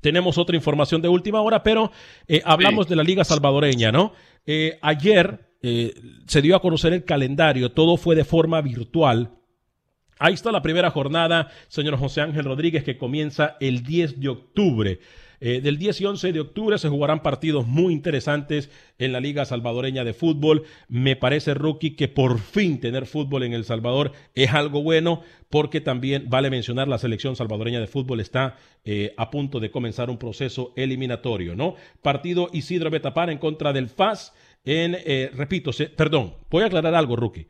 Tenemos 0.00 0.38
otra 0.38 0.54
información 0.54 1.00
de 1.00 1.08
última 1.08 1.40
hora, 1.40 1.62
pero 1.62 1.90
eh, 2.26 2.42
hablamos 2.44 2.86
de 2.88 2.96
la 2.96 3.02
Liga 3.02 3.24
Salvadoreña, 3.24 3.90
¿no? 3.90 4.12
Eh, 4.46 4.78
ayer 4.82 5.46
se 5.60 6.40
dio 6.40 6.54
a 6.54 6.62
conocer 6.62 6.92
el 6.92 7.04
calendario, 7.04 7.72
todo 7.72 7.96
fue 7.96 8.14
de 8.14 8.24
forma 8.24 8.60
virtual. 8.60 9.38
Ahí 10.20 10.34
está 10.34 10.52
la 10.52 10.62
primera 10.62 10.90
jornada, 10.90 11.50
señor 11.66 11.96
José 11.96 12.20
Ángel 12.20 12.44
Rodríguez, 12.44 12.84
que 12.84 12.96
comienza 12.96 13.56
el 13.60 13.82
10 13.82 14.20
de 14.20 14.28
octubre. 14.28 15.00
Eh, 15.40 15.60
del 15.60 15.78
10 15.78 16.00
y 16.00 16.04
11 16.06 16.32
de 16.32 16.40
octubre 16.40 16.78
se 16.78 16.88
jugarán 16.88 17.22
partidos 17.22 17.66
muy 17.66 17.92
interesantes 17.92 18.70
en 18.98 19.12
la 19.12 19.20
Liga 19.20 19.44
Salvadoreña 19.44 20.04
de 20.04 20.12
Fútbol. 20.14 20.64
Me 20.88 21.14
parece, 21.16 21.54
Rookie, 21.54 21.94
que 21.96 22.08
por 22.08 22.38
fin 22.40 22.80
tener 22.80 23.06
fútbol 23.06 23.44
en 23.44 23.52
El 23.52 23.64
Salvador 23.64 24.12
es 24.34 24.52
algo 24.52 24.82
bueno, 24.82 25.22
porque 25.48 25.80
también 25.80 26.24
vale 26.28 26.50
mencionar 26.50 26.88
la 26.88 26.98
selección 26.98 27.36
salvadoreña 27.36 27.80
de 27.80 27.86
fútbol 27.86 28.20
está 28.20 28.56
eh, 28.84 29.14
a 29.16 29.30
punto 29.30 29.60
de 29.60 29.70
comenzar 29.70 30.10
un 30.10 30.18
proceso 30.18 30.72
eliminatorio, 30.76 31.54
¿no? 31.54 31.76
Partido 32.02 32.50
Isidro 32.52 32.90
Betapar 32.90 33.30
en 33.30 33.38
contra 33.38 33.72
del 33.72 33.88
FAS. 33.88 34.34
En, 34.64 34.96
eh, 35.06 35.30
repito, 35.34 35.72
se- 35.72 35.88
perdón, 35.88 36.34
voy 36.50 36.64
a 36.64 36.66
aclarar 36.66 36.94
algo, 36.94 37.16
Rookie. 37.16 37.46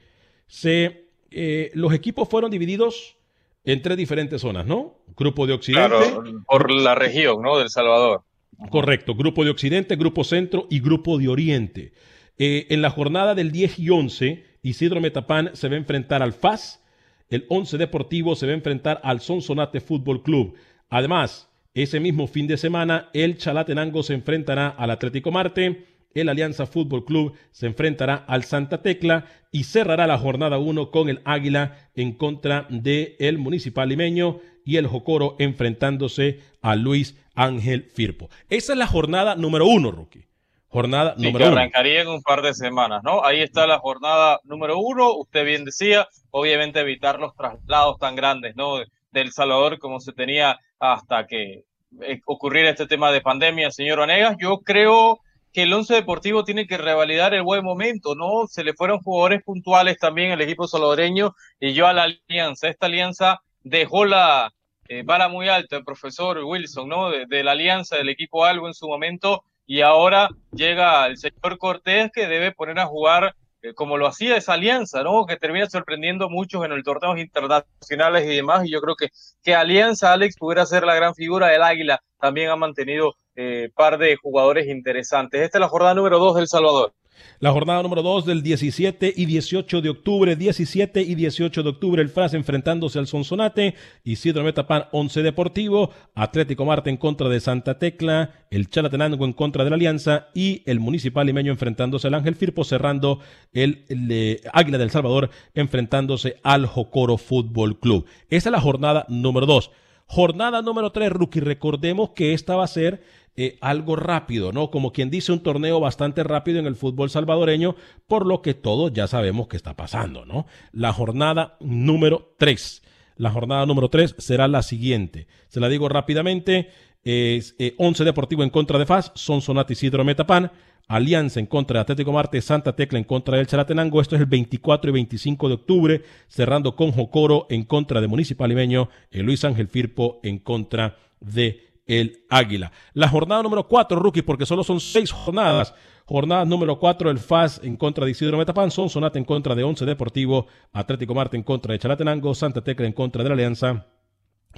Se, 0.47 1.09
eh, 1.31 1.71
los 1.75 1.93
equipos 1.93 2.29
fueron 2.29 2.51
divididos 2.51 3.17
en 3.65 3.83
tres 3.83 3.97
diferentes 3.97 4.41
zonas, 4.41 4.67
¿no? 4.67 4.98
Grupo 5.19 5.47
de 5.47 5.55
Occidente. 5.55 5.89
Claro, 5.89 6.23
por 6.47 6.71
la 6.71 6.95
región, 6.95 7.43
¿no? 7.43 7.59
Del 7.59 7.69
Salvador. 7.69 8.23
Correcto, 8.71 9.15
grupo 9.15 9.45
de 9.45 9.51
Occidente, 9.51 9.97
grupo 9.97 10.25
Centro 10.25 10.67
y 10.71 10.81
grupo 10.81 11.19
de 11.19 11.29
Oriente. 11.29 11.93
Eh, 12.39 12.67
en 12.71 12.83
la 12.83 12.91
jornada 12.91 13.35
del 13.35 13.53
10 13.53 13.79
y 13.79 13.91
11, 13.91 14.45
Isidro 14.63 15.01
Metapán 15.01 15.51
se 15.55 15.69
va 15.69 15.75
a 15.75 15.79
enfrentar 15.79 16.23
al 16.23 16.33
FAS. 16.33 16.83
El 17.31 17.47
11 17.49 17.79
Deportivo 17.79 18.35
se 18.35 18.47
va 18.47 18.53
a 18.53 18.57
enfrentar 18.57 19.01
al 19.05 19.21
Sonsonate 19.21 19.81
Fútbol 19.81 20.23
Club. 20.23 20.57
Además, 20.89 21.49
ese 21.75 22.01
mismo 22.01 22.27
fin 22.27 22.47
de 22.47 22.57
semana, 22.57 23.11
el 23.13 23.39
Chalatenango 23.39 24.03
se 24.03 24.15
enfrentará 24.15 24.69
al 24.69 24.91
Atlético 24.91 25.31
Marte. 25.31 25.85
El 26.15 26.29
Alianza 26.29 26.67
Fútbol 26.67 27.05
Club 27.05 27.35
se 27.51 27.67
enfrentará 27.67 28.15
al 28.27 28.45
Santa 28.45 28.83
Tecla 28.83 29.27
y 29.53 29.65
cerrará 29.65 30.07
la 30.07 30.19
jornada 30.19 30.59
1 30.59 30.91
con 30.91 31.09
el 31.09 31.21
Águila 31.25 31.77
en 31.95 32.13
contra 32.13 32.67
del 32.71 33.15
el 33.19 33.39
Municipal 33.39 33.89
Limeño 33.89 34.41
y 34.65 34.77
el 34.77 34.87
Jocoro 34.87 35.37
enfrentándose 35.39 36.41
a 36.61 36.77
Luis 36.77 37.17
Ángel 37.35 37.85
Firpo. 37.95 38.29
Esa 38.49 38.73
es 38.73 38.79
la 38.79 38.87
jornada 38.87 39.35
número 39.35 39.67
uno, 39.67 39.91
Rookie. 39.91 40.27
Jornada 40.69 41.15
Sí, 41.17 41.23
número 41.23 41.47
que 41.47 41.49
uno. 41.49 41.61
arrancaría 41.61 42.03
en 42.03 42.09
un 42.09 42.23
par 42.23 42.43
de 42.43 42.53
semanas, 42.53 43.03
¿no? 43.03 43.25
Ahí 43.25 43.41
está 43.41 43.67
la 43.67 43.79
jornada 43.79 44.41
número 44.45 44.79
uno. 44.79 45.15
Usted 45.15 45.45
bien 45.45 45.65
decía, 45.65 46.07
obviamente 46.31 46.81
evitar 46.81 47.19
los 47.19 47.35
traslados 47.35 47.99
tan 47.99 48.17
grandes, 48.17 48.55
¿no? 48.57 48.79
De, 48.79 48.87
de 49.13 49.21
El 49.23 49.33
Salvador 49.33 49.79
como 49.79 50.01
se 50.01 50.13
tenía 50.13 50.59
hasta 50.79 51.27
que 51.27 51.65
eh, 52.03 52.21
ocurriera 52.27 52.71
este 52.71 52.87
tema 52.87 53.11
de 53.11 53.23
pandemia, 53.23 53.71
señor 53.71 54.01
Vanegas. 54.01 54.37
Yo 54.39 54.59
creo 54.59 55.21
que 55.59 55.65
el 55.65 55.73
Once 55.73 55.93
Deportivo 55.93 56.45
tiene 56.45 56.69
que 56.69 56.79
revalidar 56.79 57.35
el 57.35 57.43
buen 57.43 57.65
momento, 57.65 58.15
¿no? 58.15 58.47
Se 58.47 58.63
le 58.63 58.75
fueron 58.75 59.01
jugadores 59.01 59.43
puntuales 59.43 59.99
también 59.99 60.31
al 60.31 60.41
equipo 60.41 60.69
salvadoreño 60.69 61.35
y 61.59 61.73
yo 61.73 61.89
a 61.89 61.93
la 61.93 62.05
alianza. 62.05 62.69
Esta 62.69 62.87
alianza 62.87 63.41
dejó 63.65 64.05
la 64.05 64.53
eh, 64.87 65.03
vara 65.05 65.27
muy 65.27 65.49
alta, 65.49 65.77
el 65.77 65.83
profesor 65.83 66.39
Wilson, 66.45 66.89
¿no? 66.89 67.11
De, 67.11 67.43
la 67.43 67.51
alianza 67.51 67.97
del 67.97 68.09
equipo 68.09 68.45
Algo 68.45 68.69
en 68.69 68.75
su 68.75 68.87
momento 68.87 69.43
y 69.67 69.81
ahora 69.81 70.29
llega 70.53 71.09
el 71.09 71.17
señor 71.17 71.59
Cortés 71.59 72.13
que 72.15 72.29
debe 72.29 72.53
poner 72.53 72.79
a 72.79 72.87
jugar 72.87 73.35
eh, 73.61 73.75
como 73.75 73.97
lo 73.97 74.07
hacía 74.07 74.37
esa 74.37 74.53
alianza, 74.53 75.03
¿no? 75.03 75.27
Que 75.27 75.39
termina 75.39 75.69
sorprendiendo 75.69 76.27
a 76.27 76.29
muchos 76.29 76.65
en 76.65 76.71
los 76.71 76.85
torneos 76.85 77.19
internacionales 77.19 78.25
y 78.27 78.37
demás. 78.37 78.65
Y 78.65 78.71
yo 78.71 78.81
creo 78.81 78.95
que, 78.95 79.09
que 79.43 79.57
Alianza, 79.57 80.13
Alex, 80.13 80.37
pudiera 80.39 80.65
ser 80.67 80.85
la 80.85 80.95
gran 80.95 81.17
figura 81.17 81.49
del 81.49 81.65
Águila. 81.65 82.01
También 82.21 82.51
ha 82.51 82.55
mantenido 82.55 83.17
eh, 83.41 83.71
par 83.73 83.99
de 83.99 84.17
jugadores 84.17 84.67
interesantes. 84.67 85.41
Esta 85.41 85.59
es 85.59 85.61
la 85.61 85.69
jornada 85.69 85.95
número 85.95 86.19
dos 86.19 86.35
del 86.35 86.49
Salvador. 86.49 86.93
La 87.41 87.53
jornada 87.53 87.83
número 87.83 88.03
2 88.03 88.27
del 88.27 88.43
17 88.43 89.13
y 89.17 89.27
18 89.27 89.81
de 89.81 89.89
octubre, 89.91 90.37
17 90.37 91.03
y 91.03 91.15
18 91.15 91.63
de 91.63 91.69
octubre, 91.69 92.03
el 92.03 92.09
FRAS 92.09 92.35
enfrentándose 92.35 92.99
al 92.99 93.07
Sonsonate, 93.07 93.75
Isidro 94.05 94.45
Metapán 94.45 94.85
11 94.93 95.23
Deportivo, 95.23 95.91
Atlético 96.15 96.65
Marte 96.65 96.91
en 96.91 96.97
contra 96.97 97.29
de 97.29 97.41
Santa 97.41 97.79
Tecla, 97.79 98.47
el 98.51 98.71
Chalatenango 98.71 99.25
en 99.25 99.33
contra 99.33 99.65
de 99.65 99.71
la 99.71 99.77
Alianza 99.77 100.29
y 100.35 100.63
el 100.67 100.81
Municipal 100.81 101.27
Limeño 101.27 101.53
enfrentándose 101.53 102.09
al 102.09 102.15
Ángel 102.15 102.35
Firpo, 102.35 102.65
cerrando 102.65 103.21
el, 103.53 103.85
el, 103.89 104.09
eh, 104.11 104.41
Águila 104.53 104.79
del 104.79 104.91
Salvador 104.91 105.31
enfrentándose 105.55 106.41
al 106.43 106.67
Jocoro 106.67 107.19
Fútbol 107.19 107.79
Club. 107.79 108.07
Esa 108.31 108.49
es 108.49 108.53
la 108.53 108.61
jornada 108.61 109.07
número 109.09 109.47
2. 109.47 109.71
Jornada 110.11 110.63
número 110.63 110.91
3, 110.91 111.13
Rookie. 111.13 111.41
Recordemos 111.41 112.11
que 112.11 112.33
esta 112.33 112.57
va 112.57 112.65
a 112.65 112.69
ser 112.69 113.03
eh, 113.41 113.57
algo 113.61 113.95
rápido, 113.95 114.51
¿no? 114.51 114.69
Como 114.69 114.91
quien 114.91 115.11
dice, 115.11 115.31
un 115.31 115.45
torneo 115.45 115.79
bastante 115.79 116.25
rápido 116.25 116.59
en 116.59 116.67
el 116.67 116.75
fútbol 116.75 117.09
salvadoreño, 117.09 117.77
por 118.09 118.27
lo 118.27 118.43
que 118.43 118.53
todos 118.53 118.93
ya 118.93 119.07
sabemos 119.07 119.47
que 119.47 119.57
está 119.57 119.77
pasando, 119.77 120.27
¿no? 120.27 120.47
La 120.73 120.93
jornada 120.93 121.57
número 121.61 122.35
3. 122.39 122.83
La 123.15 123.31
jornada 123.31 123.65
número 123.65 123.91
3 123.91 124.17
será 124.19 124.49
la 124.49 124.63
siguiente. 124.63 125.29
Se 125.47 125.61
la 125.61 125.69
digo 125.69 125.89
rápidamente. 125.89 126.71
Es 127.05 127.55
eh, 127.61 127.77
11 127.79 128.03
Deportivo 128.03 128.43
en 128.43 128.51
contra 128.51 128.77
de 128.77 128.87
FAS, 128.87 129.13
Sonsonate 129.15 129.75
Isidro 129.75 130.05
Metapán, 130.05 130.51
Alianza 130.89 131.39
en 131.39 131.47
contra 131.47 131.75
de 131.79 131.83
Atlético 131.83 132.11
Marte, 132.11 132.41
Santa 132.41 132.75
Tecla 132.75 132.99
en 132.99 133.05
contra 133.05 133.37
del 133.37 133.47
Chalatenango. 133.47 134.01
Esto 134.01 134.17
es 134.17 134.23
el 134.23 134.27
24 134.27 134.91
y 134.91 134.95
25 134.95 135.47
de 135.47 135.55
octubre, 135.55 136.03
cerrando 136.27 136.75
con 136.75 136.91
Jocoro 136.91 137.47
en 137.51 137.63
contra 137.63 138.01
de 138.01 138.09
Municipal 138.09 138.49
Limeño, 138.49 138.89
eh, 139.13 139.23
Luis 139.23 139.45
Ángel 139.45 139.69
Firpo 139.69 140.19
en 140.25 140.41
contra 140.41 140.97
de 141.21 141.68
el 141.89 142.25
Águila. 142.31 142.71
La 142.93 143.09
jornada 143.09 143.43
número 143.43 143.67
4, 143.67 143.99
rookie, 143.99 144.23
porque 144.23 144.47
solo 144.47 144.63
son 144.63 144.79
seis 144.79 145.11
jornadas. 145.11 145.75
Jornada 146.05 146.45
número 146.45 146.79
4, 146.79 147.11
el 147.11 147.19
FAS 147.19 147.61
en 147.63 147.77
contra 147.77 148.05
de 148.05 148.13
Isidro 148.13 148.39
Metapán, 148.39 148.71
Sonsonate 148.71 149.19
en 149.19 149.25
contra 149.25 149.55
de 149.55 149.65
Once 149.65 149.85
Deportivo, 149.85 150.47
Atlético 150.73 151.15
Marte 151.15 151.37
en 151.37 151.43
contra 151.43 151.73
de 151.73 151.79
Chalatenango, 151.79 152.35
Santa 152.35 152.63
Tecla 152.63 152.87
en 152.87 152.95
contra 152.95 153.23
de 153.23 153.29
la 153.29 153.35
Alianza, 153.35 153.87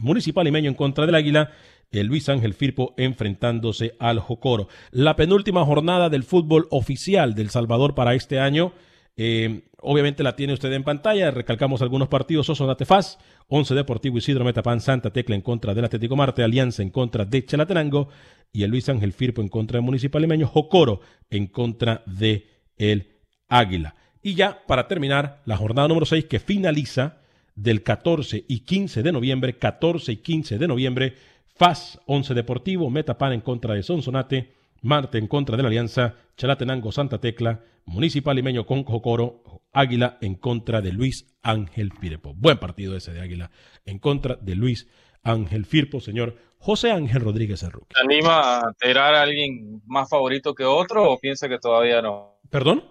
Municipal 0.01 0.45
Limeño 0.45 0.69
en 0.69 0.77
contra 0.77 1.07
del 1.07 1.17
Águila, 1.17 1.51
el 1.91 2.07
Luis 2.07 2.29
Ángel 2.29 2.55
Firpo 2.55 2.95
enfrentándose 2.97 3.97
al 3.99 4.21
Jocoro. 4.21 4.69
La 4.93 5.17
penúltima 5.17 5.65
jornada 5.65 6.09
del 6.09 6.23
fútbol 6.23 6.69
oficial 6.71 7.35
del 7.35 7.51
Salvador 7.51 7.97
para 7.97 8.15
este 8.15 8.39
año. 8.39 8.73
Eh, 9.17 9.69
obviamente 9.83 10.23
la 10.23 10.37
tiene 10.37 10.53
usted 10.53 10.73
en 10.73 10.85
pantalla. 10.85 11.31
Recalcamos 11.31 11.83
algunos 11.83 12.09
partidos. 12.09 12.47
Sonsonate 12.47 12.85
FAS, 12.85 13.19
11 13.49 13.75
Deportivo 13.75 14.19
Isidro 14.19 14.45
Metapán, 14.45 14.81
Santa 14.81 15.11
Tecla 15.11 15.35
en 15.35 15.43
contra 15.43 15.75
del 15.75 15.85
Atlético 15.85 16.17
Marte, 16.17 16.43
Alianza 16.43 16.83
en 16.83 16.91
contra 16.91 17.25
de 17.25 17.45
Chalatenango 17.45 18.09
y 18.53 18.63
el 18.63 18.71
Luis 18.71 18.89
Ángel 18.89 19.13
Firpo 19.13 19.43
en 19.43 19.49
contra 19.49 19.77
del 19.77 19.85
Municipal 19.85 20.23
Limeño, 20.23 20.47
Jocoro 20.47 21.01
en 21.29 21.47
contra 21.47 22.03
de 22.07 22.47
el 22.77 23.09
Águila. 23.49 23.95
Y 24.23 24.35
ya 24.35 24.63
para 24.67 24.89
terminar, 24.89 25.43
la 25.47 25.57
jornada 25.57 25.89
número 25.89 26.07
6 26.07 26.27
que 26.27 26.41
finaliza 26.41 27.21
del 27.55 27.83
14 27.83 28.45
y 28.49 28.61
15 28.61 29.03
de 29.03 29.13
noviembre, 29.13 29.59
14 29.59 30.13
y 30.13 30.17
15 30.17 30.59
de 30.59 30.69
noviembre, 30.69 31.15
FAS 31.57 32.01
11 32.07 32.35
Deportivo, 32.35 32.91
Metapan 32.91 33.33
en 33.33 33.41
contra 33.41 33.75
de 33.75 33.83
Sonsonate, 33.83 34.55
Marte 34.83 35.19
en 35.19 35.27
contra 35.27 35.57
de 35.57 35.63
la 35.63 35.69
Alianza, 35.69 36.15
Chalatenango 36.37 36.91
Santa 36.91 37.19
Tecla, 37.19 37.61
Municipal 37.85 38.37
Limeño 38.37 38.67
con 38.67 38.85
Jocoro, 38.85 39.43
Águila 39.73 40.19
en 40.21 40.35
contra 40.35 40.81
de 40.81 40.93
Luis 40.93 41.27
Ángel 41.43 41.93
Firpo. 41.93 42.35
Buen 42.35 42.59
partido 42.59 42.97
ese 42.97 43.13
de 43.13 43.21
Águila 43.21 43.51
en 43.85 43.99
contra 43.99 44.37
de 44.37 44.55
Luis 44.55 44.89
Ángel 45.23 45.67
Firpo, 45.67 46.01
señor 46.01 46.37
José 46.59 46.91
Ángel 46.91 47.23
Rodríguez 47.23 47.63
Arruque. 47.63 47.95
¿Se 47.95 48.03
anima 48.03 48.59
a 48.59 48.73
tirar 48.79 49.15
a 49.15 49.23
alguien 49.23 49.83
más 49.87 50.09
favorito 50.09 50.55
que 50.55 50.65
otro 50.65 51.11
o 51.11 51.19
piensa 51.19 51.49
que 51.49 51.59
todavía 51.59 52.03
no? 52.03 52.39
¿Perdón? 52.51 52.85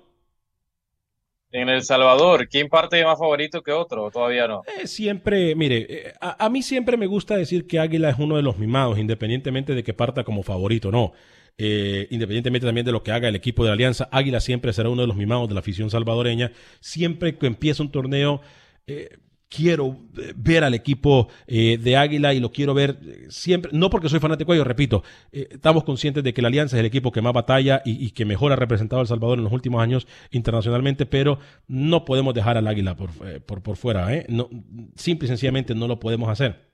En 1.52 1.68
El 1.68 1.84
Salvador, 1.84 2.48
¿quién 2.48 2.70
parte 2.70 3.04
más 3.04 3.18
favorito 3.18 3.63
que 3.63 3.72
otro 3.72 4.06
o 4.06 4.12
todavía 4.12 4.48
no? 4.48 4.62
Eh, 4.80 4.86
siempre, 4.86 5.56
mire, 5.56 5.88
eh, 5.89 6.13
a, 6.22 6.46
a, 6.46 6.50
mí 6.50 6.62
siempre 6.62 6.96
me 6.96 7.08
gusta 7.08 7.36
decir 7.36 7.65
que 7.65 7.80
Águila 7.80 8.12
es 8.12 8.20
uno 8.20 8.36
de 8.36 8.44
los 8.44 8.60
mimados, 8.60 9.00
independientemente 9.00 9.74
de 9.74 9.84
que 9.84 9.96
parta 9.96 10.24
como 10.24 10.44
favorito 10.44 10.89
o 10.89 10.92
no. 10.92 11.13
Eh, 11.62 12.08
independientemente 12.10 12.65
también 12.65 12.86
de 12.86 12.91
lo 12.93 13.04
que 13.04 13.12
haga 13.12 13.28
el 13.28 13.36
equipo 13.36 13.63
de 13.63 13.67
la 13.67 13.74
Alianza, 13.74 14.08
Águila 14.12 14.39
siempre 14.39 14.74
será 14.74 14.89
uno 14.89 15.02
de 15.02 15.08
los 15.08 15.17
mimados 15.17 15.48
de 15.48 15.54
la 15.54 15.60
afición 15.60 15.91
salvadoreña. 15.91 16.54
Siempre 16.80 17.38
que 17.38 17.48
empieza 17.48 17.84
un 17.84 17.91
torneo, 17.91 18.41
eh, 18.88 19.10
quiero 19.50 19.98
ver 20.36 20.63
al 20.63 20.76
equipo 20.76 21.28
eh, 21.48 21.78
de 21.78 21.98
Águila 21.98 22.34
y 22.34 22.39
lo 22.39 22.52
quiero 22.52 22.74
ver 22.74 23.00
siempre, 23.30 23.72
no 23.74 23.89
porque 23.89 24.08
soy 24.08 24.19
fanático, 24.19 24.54
yo 24.54 24.63
repito, 24.63 25.04
eh, 25.32 25.48
estamos 25.52 25.84
conscientes 25.84 26.24
de 26.24 26.34
que 26.34 26.41
la 26.41 26.48
Alianza 26.48 26.78
es 26.78 26.82
el 26.82 26.86
equipo 26.86 27.12
que 27.12 27.22
más 27.22 27.34
batalla 27.34 27.82
y, 27.84 28.12
que 28.12 28.26
mejor 28.26 28.52
ha 28.52 28.56
representado 28.56 29.00
a 29.00 29.02
El 29.02 29.08
Salvador 29.08 29.39
en 29.39 29.43
los 29.43 29.54
últimos 29.54 29.82
años 29.82 30.08
internacionalmente, 30.32 31.06
pero 31.06 31.39
no 31.67 32.06
podemos 32.06 32.34
dejar 32.34 32.58
al 32.58 32.67
Águila 32.67 32.95
por, 32.95 33.10
eh, 33.26 33.39
por, 33.39 33.76
fuera, 33.76 34.13
¿eh? 34.13 34.26
no, 34.30 34.50
simple 34.95 35.26
y 35.26 35.30
sencillamente 35.30 35.74
no 35.74 35.88
lo 35.88 36.00
podemos 36.00 36.30
hacer. 36.30 36.68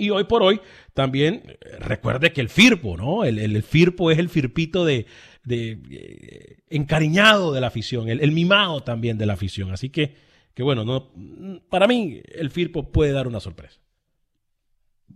Y 0.00 0.10
hoy 0.10 0.24
por 0.24 0.42
hoy 0.42 0.60
también 0.94 1.42
eh, 1.46 1.58
recuerde 1.78 2.32
que 2.32 2.40
el 2.40 2.48
Firpo, 2.48 2.96
¿no? 2.96 3.24
El, 3.24 3.38
el, 3.38 3.62
Firpo 3.62 4.10
es 4.10 4.18
el 4.18 4.28
Firpito 4.28 4.84
de, 4.84 5.06
de 5.44 5.78
eh, 5.90 6.56
encariñado 6.70 7.52
de 7.52 7.60
la 7.60 7.68
afición, 7.68 8.08
el, 8.08 8.20
el 8.20 8.32
mimado 8.32 8.82
también 8.82 9.18
de 9.18 9.26
la 9.26 9.34
afición. 9.34 9.72
Así 9.72 9.90
que 9.90 10.30
que 10.54 10.62
bueno, 10.62 10.84
no, 10.84 11.10
para 11.68 11.86
mí 11.86 12.20
el 12.34 12.50
Firpo 12.50 12.90
puede 12.90 13.12
dar 13.12 13.28
una 13.28 13.40
sorpresa. 13.40 13.80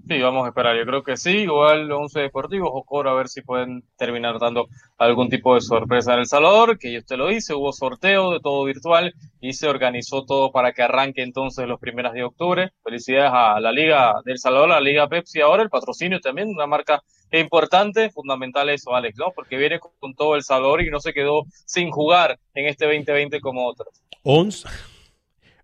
Sí, 0.06 0.20
vamos 0.20 0.44
a 0.44 0.48
esperar, 0.48 0.76
yo 0.76 0.84
creo 0.84 1.02
que 1.02 1.16
sí, 1.16 1.30
igual 1.30 1.90
11 1.90 2.20
Deportivos, 2.20 2.68
Jocoro, 2.70 3.08
a 3.08 3.14
ver 3.14 3.28
si 3.28 3.40
pueden 3.40 3.82
terminar 3.96 4.38
dando 4.38 4.68
algún 4.98 5.30
tipo 5.30 5.54
de 5.54 5.62
sorpresa 5.62 6.12
en 6.12 6.20
El 6.20 6.26
Salvador, 6.26 6.78
que 6.78 6.92
yo 6.92 6.98
usted 6.98 7.16
lo 7.16 7.30
hice, 7.30 7.54
hubo 7.54 7.72
sorteo 7.72 8.32
de 8.32 8.40
todo 8.40 8.64
virtual 8.64 9.14
y 9.40 9.54
se 9.54 9.66
organizó 9.66 10.26
todo 10.26 10.52
para 10.52 10.72
que 10.74 10.82
arranque 10.82 11.22
entonces 11.22 11.66
los 11.66 11.80
primeros 11.80 12.12
de 12.12 12.22
octubre. 12.22 12.72
Felicidades 12.84 13.30
a 13.32 13.58
la 13.60 13.72
Liga 13.72 14.20
del 14.26 14.38
Salvador, 14.38 14.72
a 14.72 14.74
la 14.74 14.80
Liga 14.82 15.08
Pepsi 15.08 15.40
ahora, 15.40 15.62
el 15.62 15.70
patrocinio 15.70 16.20
también, 16.20 16.48
una 16.48 16.66
marca 16.66 17.02
importante, 17.32 18.10
fundamental 18.10 18.68
eso, 18.68 18.94
Alex, 18.94 19.16
¿no? 19.16 19.32
Porque 19.34 19.56
viene 19.56 19.80
con 19.80 20.14
todo 20.14 20.34
El 20.34 20.42
Salvador 20.42 20.82
y 20.82 20.90
no 20.90 21.00
se 21.00 21.14
quedó 21.14 21.44
sin 21.64 21.90
jugar 21.90 22.38
en 22.52 22.66
este 22.66 22.84
2020 22.84 23.40
como 23.40 23.66
otros. 23.66 23.88
11 24.22 24.68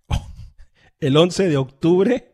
el 1.01 1.15
11 1.15 1.49
de 1.49 1.57
octubre 1.59 2.30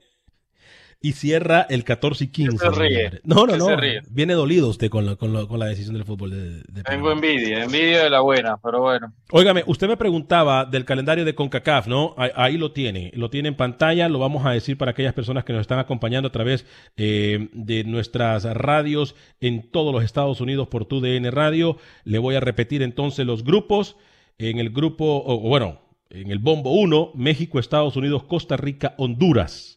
y 1.07 1.13
cierra 1.13 1.65
el 1.71 1.85
14 1.85 2.25
y 2.25 2.27
15. 2.27 2.59
Se 2.59 2.71
ríe. 2.73 3.21
No, 3.23 3.47
no, 3.47 3.57
no. 3.57 3.69
Viene 4.11 4.35
dolido 4.35 4.69
usted 4.69 4.91
con 4.91 5.07
la, 5.07 5.15
con 5.15 5.33
la, 5.33 5.47
con 5.47 5.61
la 5.61 5.67
decisión 5.67 5.95
del 5.95 6.05
fútbol. 6.05 6.31
De, 6.31 6.63
de 6.67 6.83
Tengo 6.83 7.13
envidia, 7.13 7.63
envidia 7.63 8.03
de 8.03 8.11
la 8.11 8.23
buena, 8.23 8.57
pero 8.57 8.81
bueno. 8.81 9.13
Óigame, 9.31 9.63
usted 9.69 9.87
me 9.87 9.97
preguntaba 9.97 10.65
del 10.65 10.85
calendario 10.85 11.25
de 11.25 11.37
CONCACAF, 11.37 11.87
¿no? 11.87 12.17
Ahí, 12.17 12.31
ahí, 12.35 12.59
lo 12.59 12.73
tiene, 12.73 13.13
lo 13.15 13.31
tiene 13.31 13.51
en 13.51 13.55
pantalla, 13.55 14.09
lo 14.09 14.19
vamos 14.19 14.45
a 14.45 14.51
decir 14.51 14.77
para 14.77 14.91
aquellas 14.91 15.15
personas 15.15 15.45
que 15.45 15.53
nos 15.53 15.61
están 15.61 15.79
acompañando 15.79 16.27
a 16.27 16.33
través 16.33 16.67
eh, 16.97 17.51
de 17.53 17.85
nuestras 17.85 18.43
radios 18.43 19.15
en 19.41 19.71
todos 19.71 19.95
los 19.95 20.03
Estados 20.03 20.41
Unidos 20.41 20.67
por 20.67 20.87
TUDN 20.87 21.31
Radio. 21.31 21.77
Le 22.03 22.19
voy 22.19 22.35
a 22.35 22.41
repetir 22.41 22.83
entonces 22.83 23.25
los 23.25 23.45
grupos. 23.45 23.97
En 24.39 24.59
el 24.59 24.71
grupo, 24.71 25.23
o 25.25 25.39
bueno, 25.39 25.79
en 26.11 26.33
el 26.33 26.41
bombo 26.41 26.73
1, 26.73 27.13
México, 27.15 27.61
Estados 27.61 27.95
Unidos, 27.95 28.25
Costa 28.25 28.57
Rica, 28.57 28.95
Honduras. 28.99 29.77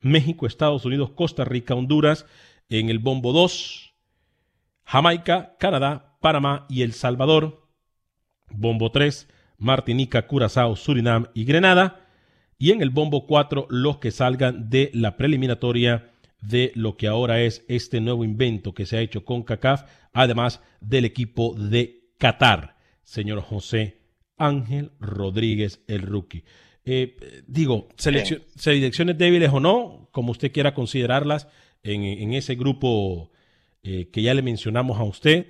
México, 0.00 0.46
Estados 0.46 0.84
Unidos, 0.84 1.10
Costa 1.10 1.44
Rica, 1.44 1.74
Honduras. 1.74 2.26
En 2.68 2.88
el 2.88 2.98
bombo 2.98 3.32
2, 3.32 3.94
Jamaica, 4.84 5.56
Canadá, 5.58 6.16
Panamá 6.20 6.66
y 6.68 6.82
El 6.82 6.92
Salvador. 6.92 7.68
Bombo 8.48 8.90
3, 8.90 9.28
Martinica, 9.58 10.26
Curazao, 10.26 10.76
Surinam 10.76 11.26
y 11.34 11.44
Grenada. 11.44 12.06
Y 12.58 12.72
en 12.72 12.82
el 12.82 12.90
bombo 12.90 13.26
4, 13.26 13.66
los 13.70 13.98
que 13.98 14.10
salgan 14.10 14.70
de 14.70 14.90
la 14.94 15.16
preliminatoria 15.16 16.10
de 16.40 16.72
lo 16.74 16.96
que 16.96 17.06
ahora 17.06 17.40
es 17.40 17.64
este 17.68 18.00
nuevo 18.00 18.24
invento 18.24 18.74
que 18.74 18.86
se 18.86 18.96
ha 18.96 19.00
hecho 19.00 19.24
con 19.24 19.42
CACAF, 19.42 19.84
además 20.12 20.62
del 20.80 21.04
equipo 21.04 21.54
de 21.54 22.12
Qatar, 22.18 22.76
señor 23.02 23.40
José 23.40 24.00
Ángel 24.40 24.92
Rodríguez, 24.98 25.84
el 25.86 26.02
rookie. 26.02 26.44
Eh, 26.84 27.42
digo, 27.46 27.88
selecciones 27.96 29.18
débiles 29.18 29.50
o 29.52 29.60
no, 29.60 30.08
como 30.12 30.32
usted 30.32 30.52
quiera 30.52 30.74
considerarlas, 30.74 31.48
en, 31.82 32.34
ese 32.34 32.56
grupo 32.56 33.30
eh, 33.82 34.08
que 34.12 34.22
ya 34.22 34.34
le 34.34 34.42
mencionamos 34.42 34.98
a 34.98 35.04
usted, 35.04 35.46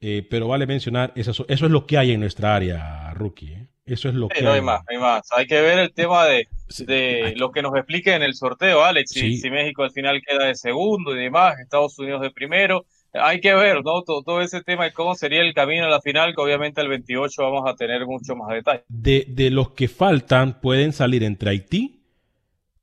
eh, 0.00 0.26
pero 0.28 0.48
vale 0.48 0.66
mencionar, 0.66 1.12
eso, 1.16 1.30
eso 1.30 1.44
es 1.66 1.70
lo 1.70 1.86
que 1.86 1.96
hay 1.96 2.12
en 2.12 2.20
nuestra 2.20 2.54
área, 2.54 3.12
rookie. 3.14 3.66
Eso 3.86 4.08
es 4.08 4.14
lo 4.14 4.28
que. 4.28 4.40
No 4.40 4.52
hay 4.52 4.62
más, 4.62 4.80
hay 4.88 4.96
más. 4.96 5.28
Hay 5.32 5.46
que 5.46 5.60
ver 5.60 5.78
el 5.78 5.92
tema 5.92 6.24
de, 6.24 6.48
de 6.78 7.34
lo 7.36 7.52
que 7.52 7.60
nos 7.60 7.74
explique 7.76 8.14
en 8.14 8.22
el 8.22 8.34
sorteo, 8.34 8.82
Alex. 8.82 9.10
Si, 9.10 9.50
México 9.50 9.82
al 9.82 9.90
final 9.90 10.22
queda 10.26 10.46
de 10.46 10.54
segundo 10.54 11.14
y 11.14 11.22
demás, 11.22 11.58
Estados 11.60 11.98
Unidos 11.98 12.22
de 12.22 12.30
primero. 12.30 12.86
Hay 13.14 13.40
que 13.40 13.54
ver, 13.54 13.84
¿no? 13.84 14.02
Todo, 14.02 14.40
ese 14.40 14.62
tema 14.62 14.84
de 14.84 14.92
cómo 14.92 15.14
sería 15.14 15.40
el 15.40 15.54
camino 15.54 15.84
a 15.84 15.88
la 15.88 16.00
final, 16.00 16.34
que 16.34 16.42
obviamente 16.42 16.80
el 16.80 16.88
28 16.88 17.42
vamos 17.42 17.62
a 17.66 17.74
tener 17.76 18.04
mucho 18.06 18.34
más 18.34 18.48
detalle. 18.48 18.82
De, 18.88 19.24
de 19.28 19.50
los 19.50 19.70
que 19.70 19.88
faltan, 19.88 20.60
pueden 20.60 20.92
salir 20.92 21.22
entre 21.22 21.50
Haití, 21.50 22.02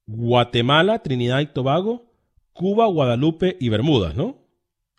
Guatemala, 0.05 0.99
Trinidad 0.99 1.41
y 1.41 1.47
Tobago, 1.47 2.05
Cuba, 2.53 2.85
Guadalupe 2.85 3.57
y 3.59 3.69
Bermudas, 3.69 4.15
¿no? 4.15 4.37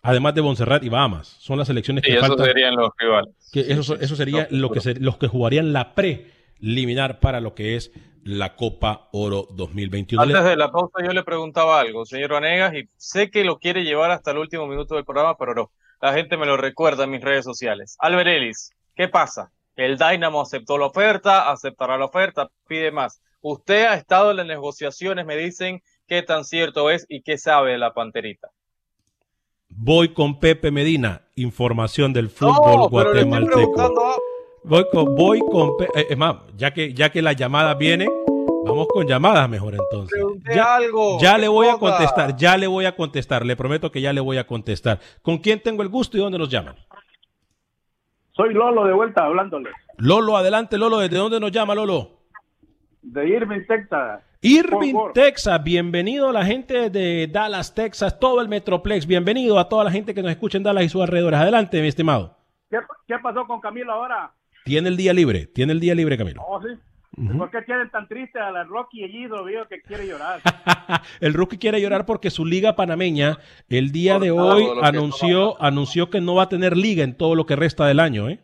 Además 0.03 0.35
de 0.35 0.41
Montserrat 0.41 0.83
y 0.83 0.89
Bahamas. 0.89 1.37
Son 1.39 1.57
las 1.57 1.69
elecciones 1.69 2.03
que 2.03 2.17
faltan. 2.17 2.45
serían 2.45 2.75
los 2.75 2.89
rivales. 2.97 3.33
Que 3.51 3.61
eso, 3.61 3.95
eso 3.95 4.15
sería 4.15 4.47
lo 4.51 4.69
que 4.69 4.81
los 4.99 5.17
que 5.17 5.27
jugarían 5.27 5.73
la 5.73 5.95
preliminar 6.63 7.19
para 7.19 7.41
lo 7.41 7.53
que 7.53 7.75
es 7.75 7.91
la 8.23 8.55
Copa 8.55 9.09
Oro 9.11 9.47
2021. 9.51 10.23
Antes 10.23 10.45
de 10.45 10.55
la 10.55 10.71
pausa 10.71 11.03
yo 11.03 11.11
le 11.11 11.23
preguntaba 11.23 11.77
algo, 11.77 12.05
señor 12.05 12.31
Vanegas, 12.31 12.73
y 12.73 12.89
sé 12.95 13.29
que 13.29 13.43
lo 13.43 13.59
quiere 13.59 13.83
llevar 13.83 14.11
hasta 14.11 14.31
el 14.31 14.37
último 14.37 14.65
minuto 14.65 14.95
del 14.95 15.03
programa, 15.03 15.35
pero 15.37 15.53
no. 15.53 15.71
La 16.01 16.13
gente 16.13 16.37
me 16.37 16.45
lo 16.45 16.55
recuerda 16.55 17.03
en 17.03 17.11
mis 17.11 17.21
redes 17.21 17.43
sociales. 17.43 17.97
Albert 17.99 18.29
Ellis, 18.29 18.71
¿qué 18.95 19.09
pasa? 19.09 19.51
El 19.75 19.97
Dynamo 19.97 20.41
aceptó 20.41 20.77
la 20.77 20.85
oferta, 20.85 21.51
aceptará 21.51 21.97
la 21.97 22.05
oferta, 22.05 22.49
pide 22.65 22.91
más. 22.91 23.21
Usted 23.41 23.85
ha 23.85 23.95
estado 23.95 24.31
en 24.31 24.37
las 24.37 24.45
negociaciones, 24.45 25.25
me 25.25 25.35
dicen 25.35 25.81
qué 26.07 26.21
tan 26.23 26.45
cierto 26.45 26.89
es 26.89 27.05
y 27.09 27.23
qué 27.23 27.37
sabe 27.37 27.71
de 27.71 27.77
la 27.77 27.93
panterita. 27.93 28.49
Voy 29.67 30.13
con 30.13 30.39
Pepe 30.39 30.71
Medina, 30.71 31.23
información 31.35 32.13
del 32.13 32.29
fútbol 32.29 32.89
guatemalteco. 32.89 34.21
Voy 34.65 34.85
con, 34.91 35.15
voy 35.15 35.39
con 35.39 35.71
eh, 35.95 36.07
es 36.09 36.17
más, 36.17 36.37
ya 36.55 36.71
que, 36.73 36.93
ya 36.93 37.09
que 37.09 37.21
la 37.21 37.33
llamada 37.33 37.73
viene, 37.75 38.07
vamos 38.65 38.87
con 38.87 39.05
llamadas 39.05 39.49
mejor 39.49 39.75
entonces. 39.75 40.19
Ya, 40.53 40.75
algo, 40.75 41.19
ya 41.19 41.37
le 41.37 41.49
voy 41.49 41.67
a 41.67 41.77
contestar, 41.77 42.35
ya 42.37 42.55
le 42.55 42.67
voy 42.67 42.85
a 42.85 42.95
contestar, 42.95 43.45
le 43.45 43.57
prometo 43.57 43.91
que 43.91 43.99
ya 43.99 44.13
le 44.13 44.21
voy 44.21 44.37
a 44.37 44.47
contestar. 44.47 44.99
¿Con 45.21 45.39
quién 45.39 45.61
tengo 45.61 45.83
el 45.83 45.89
gusto 45.89 46.17
y 46.17 46.21
dónde 46.21 46.37
nos 46.37 46.49
llaman? 46.49 46.75
Soy 48.31 48.53
Lolo 48.53 48.85
de 48.85 48.93
vuelta 48.93 49.25
hablándole. 49.25 49.69
Lolo, 49.97 50.37
adelante 50.37 50.77
Lolo, 50.77 50.99
¿desde 50.99 51.17
dónde 51.17 51.39
nos 51.39 51.51
llama 51.51 51.75
Lolo? 51.75 52.21
De 53.01 53.27
Irving, 53.27 53.65
Texas. 53.67 54.21
Irving, 54.41 54.95
Texas, 55.13 55.61
bienvenido 55.63 56.29
a 56.29 56.33
la 56.33 56.45
gente 56.45 56.89
de 56.89 57.27
Dallas, 57.27 57.75
Texas, 57.75 58.17
todo 58.17 58.41
el 58.41 58.47
Metroplex, 58.47 59.05
bienvenido 59.05 59.59
a 59.59 59.67
toda 59.67 59.83
la 59.83 59.91
gente 59.91 60.13
que 60.13 60.21
nos 60.21 60.31
escucha 60.31 60.57
en 60.57 60.63
Dallas 60.63 60.85
y 60.85 60.89
sus 60.89 61.01
alrededores. 61.01 61.39
Adelante, 61.39 61.81
mi 61.81 61.87
estimado. 61.87 62.37
¿Qué, 62.69 63.15
pasó 63.21 63.45
con 63.45 63.61
Camilo 63.61 63.91
ahora? 63.91 64.31
Tiene 64.63 64.89
el 64.89 64.97
día 64.97 65.13
libre, 65.13 65.47
tiene 65.47 65.73
el 65.73 65.79
día 65.79 65.95
libre, 65.95 66.17
Camilo. 66.17 66.41
Oh, 66.47 66.61
sí. 66.61 66.69
¿Por 67.37 67.51
qué 67.51 67.61
tienen 67.61 67.91
tan 67.91 68.07
triste 68.07 68.39
a 68.39 68.49
la 68.51 68.63
Rocky 68.63 69.03
allí? 69.03 69.27
Lo 69.27 69.43
veo 69.43 69.67
que 69.67 69.81
quiere 69.81 70.07
llorar. 70.07 70.41
el 71.19 71.33
Rocky 71.33 71.57
quiere 71.57 71.79
llorar 71.79 72.07
porque 72.07 72.31
su 72.31 72.43
liga 72.43 72.75
panameña 72.75 73.37
el 73.69 73.91
día 73.91 74.17
de 74.17 74.31
hoy 74.31 74.65
anunció, 74.81 75.61
anunció 75.61 76.09
que 76.09 76.21
no 76.21 76.35
va 76.35 76.43
a 76.43 76.49
tener 76.49 76.75
liga 76.75 77.03
en 77.03 77.15
todo 77.15 77.35
lo 77.35 77.45
que 77.45 77.55
resta 77.55 77.85
del 77.85 77.99
año, 77.99 78.29
¿eh? 78.29 78.39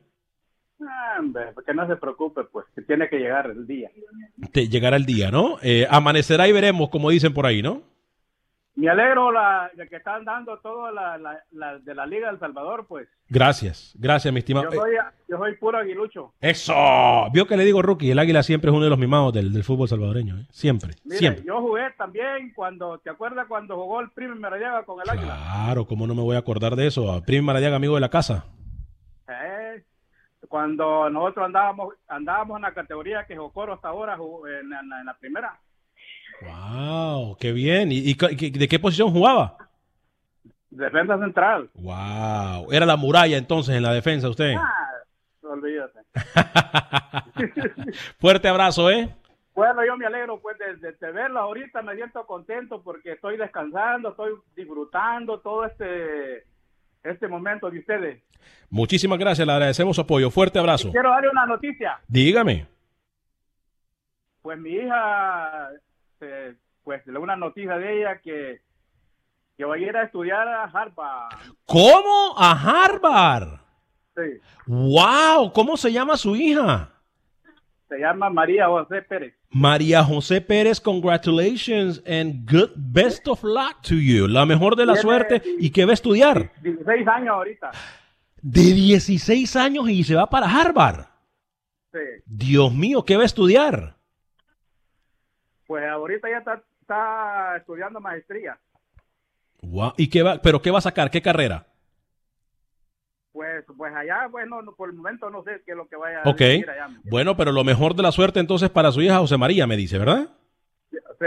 que 1.65 1.73
no 1.73 1.87
se 1.87 1.95
preocupe, 1.97 2.43
pues, 2.51 2.65
que 2.75 2.81
tiene 2.81 3.09
que 3.09 3.17
llegar 3.17 3.49
el 3.49 3.67
día. 3.67 3.89
Te 4.51 4.67
llegará 4.67 4.95
el 4.95 5.05
día, 5.05 5.31
¿no? 5.31 5.57
Eh, 5.61 5.85
amanecerá 5.89 6.47
y 6.47 6.51
veremos, 6.51 6.89
como 6.89 7.09
dicen 7.09 7.33
por 7.33 7.45
ahí, 7.45 7.61
¿no? 7.61 7.83
Me 8.79 8.87
alegro 8.87 9.29
la, 9.29 9.69
de 9.75 9.89
que 9.89 9.97
están 9.97 10.23
dando 10.23 10.57
todo 10.59 10.89
la, 10.89 11.17
de 11.81 11.95
la 11.95 12.05
Liga 12.05 12.27
del 12.27 12.39
Salvador, 12.39 12.85
pues. 12.87 13.09
Gracias, 13.27 13.93
gracias, 13.99 14.33
mi 14.33 14.39
estimado. 14.39 14.71
Yo 14.71 14.79
soy, 14.79 14.93
yo 15.27 15.37
soy 15.37 15.55
puro 15.57 15.79
aguilucho. 15.79 16.33
Eso, 16.39 16.73
vio 17.33 17.45
que 17.45 17.57
le 17.57 17.65
digo 17.65 17.81
rookie, 17.81 18.11
el 18.11 18.19
águila 18.19 18.41
siempre 18.41 18.69
es 18.69 18.73
uno 18.73 18.85
de 18.85 18.89
los 18.89 18.97
mimados 18.97 19.33
del, 19.33 19.65
fútbol 19.65 19.89
salvadoreño, 19.89 20.37
¿eh? 20.37 20.45
siempre, 20.49 20.93
siempre. 21.09 21.43
Yo 21.43 21.59
jugué 21.59 21.91
también 21.97 22.53
cuando, 22.55 22.99
¿te 22.99 23.09
acuerdas 23.09 23.47
cuando 23.49 23.75
jugó 23.75 23.99
el 23.99 24.11
Primo 24.11 24.35
Maradiaga 24.35 24.83
con 24.83 25.01
el 25.01 25.09
águila? 25.09 25.35
Claro, 25.35 25.85
cómo 25.85 26.07
no 26.07 26.15
me 26.15 26.21
voy 26.21 26.37
a 26.37 26.39
acordar 26.39 26.77
de 26.77 26.87
eso, 26.87 27.21
Primo 27.25 27.47
Maradiaga, 27.47 27.75
amigo 27.75 27.95
de 27.95 28.01
la 28.01 28.09
casa. 28.09 28.45
Eh, 29.27 29.83
cuando 30.47 31.09
nosotros 31.09 31.47
andábamos 31.47 31.95
andábamos 32.07 32.55
en 32.55 32.61
la 32.61 32.73
categoría 32.73 33.25
que 33.25 33.35
Jocoro 33.35 33.73
hasta 33.73 33.89
ahora 33.89 34.15
en, 34.15 34.71
en, 34.71 35.05
la 35.05 35.17
primera. 35.19 35.59
¡Wow! 36.41 37.37
¡Qué 37.39 37.51
bien! 37.51 37.89
¿Y, 37.91 38.13
de 38.13 38.67
qué 38.67 38.79
posición 38.79 39.11
jugaba? 39.11 39.57
Defensa 40.69 41.17
central. 41.17 41.69
¡Wow! 41.73 42.71
Era 42.71 42.85
la 42.85 42.95
muralla 42.95 43.37
entonces 43.37 43.75
en 43.75 43.83
la 43.83 43.93
defensa 43.93 44.29
usted. 44.29 44.53
Ah, 44.57 44.91
olvídate. 45.43 45.99
Fuerte 48.19 48.47
abrazo, 48.47 48.89
¿eh? 48.89 49.09
Bueno, 49.55 49.85
yo 49.85 49.97
me 49.97 50.05
alegro 50.05 50.39
pues 50.39 50.57
de, 50.57 50.75
de, 50.77 51.21
ahorita, 51.37 51.81
me 51.81 51.95
siento 51.95 52.25
contento 52.25 52.81
porque 52.81 53.13
estoy 53.13 53.35
descansando, 53.35 54.11
estoy 54.11 54.31
disfrutando 54.55 55.39
todo 55.39 55.65
este 55.65 56.45
este 57.03 57.27
momento 57.27 57.69
de 57.69 57.79
ustedes. 57.79 58.23
Muchísimas 58.69 59.19
gracias, 59.19 59.45
le 59.45 59.53
agradecemos 59.53 59.95
su 59.95 60.01
apoyo. 60.01 60.29
Fuerte 60.29 60.59
abrazo. 60.59 60.91
quiero 60.91 61.09
darle 61.09 61.29
una 61.29 61.45
noticia. 61.45 61.99
Dígame. 62.07 62.67
Pues 64.41 64.57
mi 64.57 64.71
hija, 64.71 65.69
eh, 66.21 66.55
pues 66.83 67.01
una 67.07 67.35
noticia 67.35 67.77
de 67.77 67.99
ella 67.99 68.19
que, 68.21 68.61
que 69.57 69.65
va 69.65 69.75
a 69.75 69.77
ir 69.77 69.95
a 69.95 70.03
estudiar 70.03 70.47
a 70.47 70.63
Harvard. 70.63 71.37
¿Cómo? 71.65 72.35
¿A 72.37 72.51
Harvard? 72.51 73.59
Sí. 74.15 74.39
¡Wow! 74.65 75.51
¿Cómo 75.53 75.77
se 75.77 75.91
llama 75.91 76.17
su 76.17 76.35
hija? 76.35 76.89
Se 77.87 77.97
llama 77.97 78.29
María 78.29 78.67
José 78.67 79.01
Pérez. 79.01 79.33
María 79.51 80.03
José 80.03 80.41
Pérez, 80.41 80.79
congratulations 80.79 82.03
and 82.05 82.49
good 82.49 82.69
best 82.75 83.27
of 83.27 83.43
luck 83.43 83.81
to 83.81 83.95
you. 83.95 84.27
La 84.27 84.45
mejor 84.45 84.75
de 84.75 84.85
la 84.85 84.95
suerte. 84.95 85.41
¿Y 85.59 85.71
qué 85.71 85.85
va 85.85 85.91
a 85.91 85.93
estudiar? 85.95 86.51
16 86.61 87.07
años 87.07 87.29
ahorita. 87.29 87.71
De 88.41 88.61
16 88.61 89.55
años 89.55 89.89
y 89.89 90.03
se 90.03 90.15
va 90.15 90.29
para 90.29 90.47
Harvard. 90.47 91.05
Sí. 91.91 91.99
Dios 92.25 92.73
mío, 92.73 93.03
¿qué 93.03 93.17
va 93.17 93.23
a 93.23 93.25
estudiar? 93.25 93.98
Pues 95.69 95.87
ahorita 95.87 96.27
ya 96.27 96.39
está, 96.39 97.57
estudiando 97.57 97.99
maestría. 97.99 98.57
¿Y 99.97 100.09
qué 100.09 100.23
va, 100.23 100.41
pero 100.41 100.63
qué 100.63 100.71
va 100.71 100.79
a 100.79 100.81
sacar? 100.81 101.11
¿Qué 101.11 101.21
carrera? 101.21 101.67
Pues, 103.31 103.63
pues 103.77 103.93
allá, 103.95 104.25
bueno, 104.31 104.63
por 104.75 104.89
el 104.89 104.95
momento 104.95 105.29
no 105.29 105.43
sé 105.43 105.61
qué 105.67 105.73
es 105.73 105.77
lo 105.77 105.87
que 105.87 105.95
vaya 105.95 106.23
a 106.23 106.33
decir 106.33 106.67
allá. 106.67 106.89
Bueno, 107.03 107.37
pero 107.37 107.51
lo 107.51 107.63
mejor 107.63 107.93
de 107.93 108.01
la 108.01 108.11
suerte 108.11 108.39
entonces 108.39 108.71
para 108.71 108.91
su 108.91 108.99
hija 109.03 109.19
José 109.19 109.37
María, 109.37 109.67
me 109.67 109.77
dice, 109.77 109.99
¿verdad? 109.99 110.29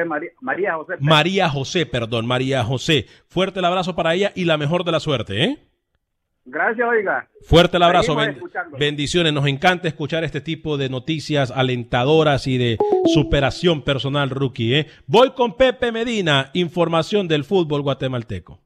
María, 0.07 0.31
María 0.41 0.75
José. 0.75 0.95
María 0.99 1.49
José, 1.49 1.87
perdón, 1.87 2.27
María 2.27 2.65
José. 2.65 3.07
Fuerte 3.29 3.61
el 3.61 3.65
abrazo 3.65 3.95
para 3.95 4.13
ella 4.13 4.33
y 4.35 4.45
la 4.45 4.59
mejor 4.59 4.83
de 4.83 4.91
la 4.91 4.99
suerte, 4.99 5.45
¿eh? 5.45 5.69
Gracias, 6.45 6.89
oiga. 6.89 7.29
Fuerte 7.43 7.77
el 7.77 7.83
abrazo. 7.85 8.17
bendiciones. 8.79 9.33
Nos 9.33 9.47
encanta 9.47 9.89
escuchar 9.89 10.25
este 10.25 10.41
tipo 10.41 10.77
de 10.77 10.89
noticias 10.89 11.51
alentadoras 11.51 12.47
y 12.47 12.59
de 12.59 12.79
superación 13.13 13.83
personal 13.83 14.31
rookie. 14.31 14.75
¿eh? 14.75 14.87
Voy 15.07 15.31
con 15.33 15.57
Pepe 15.57 15.93
Medina, 15.93 16.51
información 16.53 17.29
del 17.29 17.45
fútbol 17.45 17.83
guatemalteco. 17.83 18.62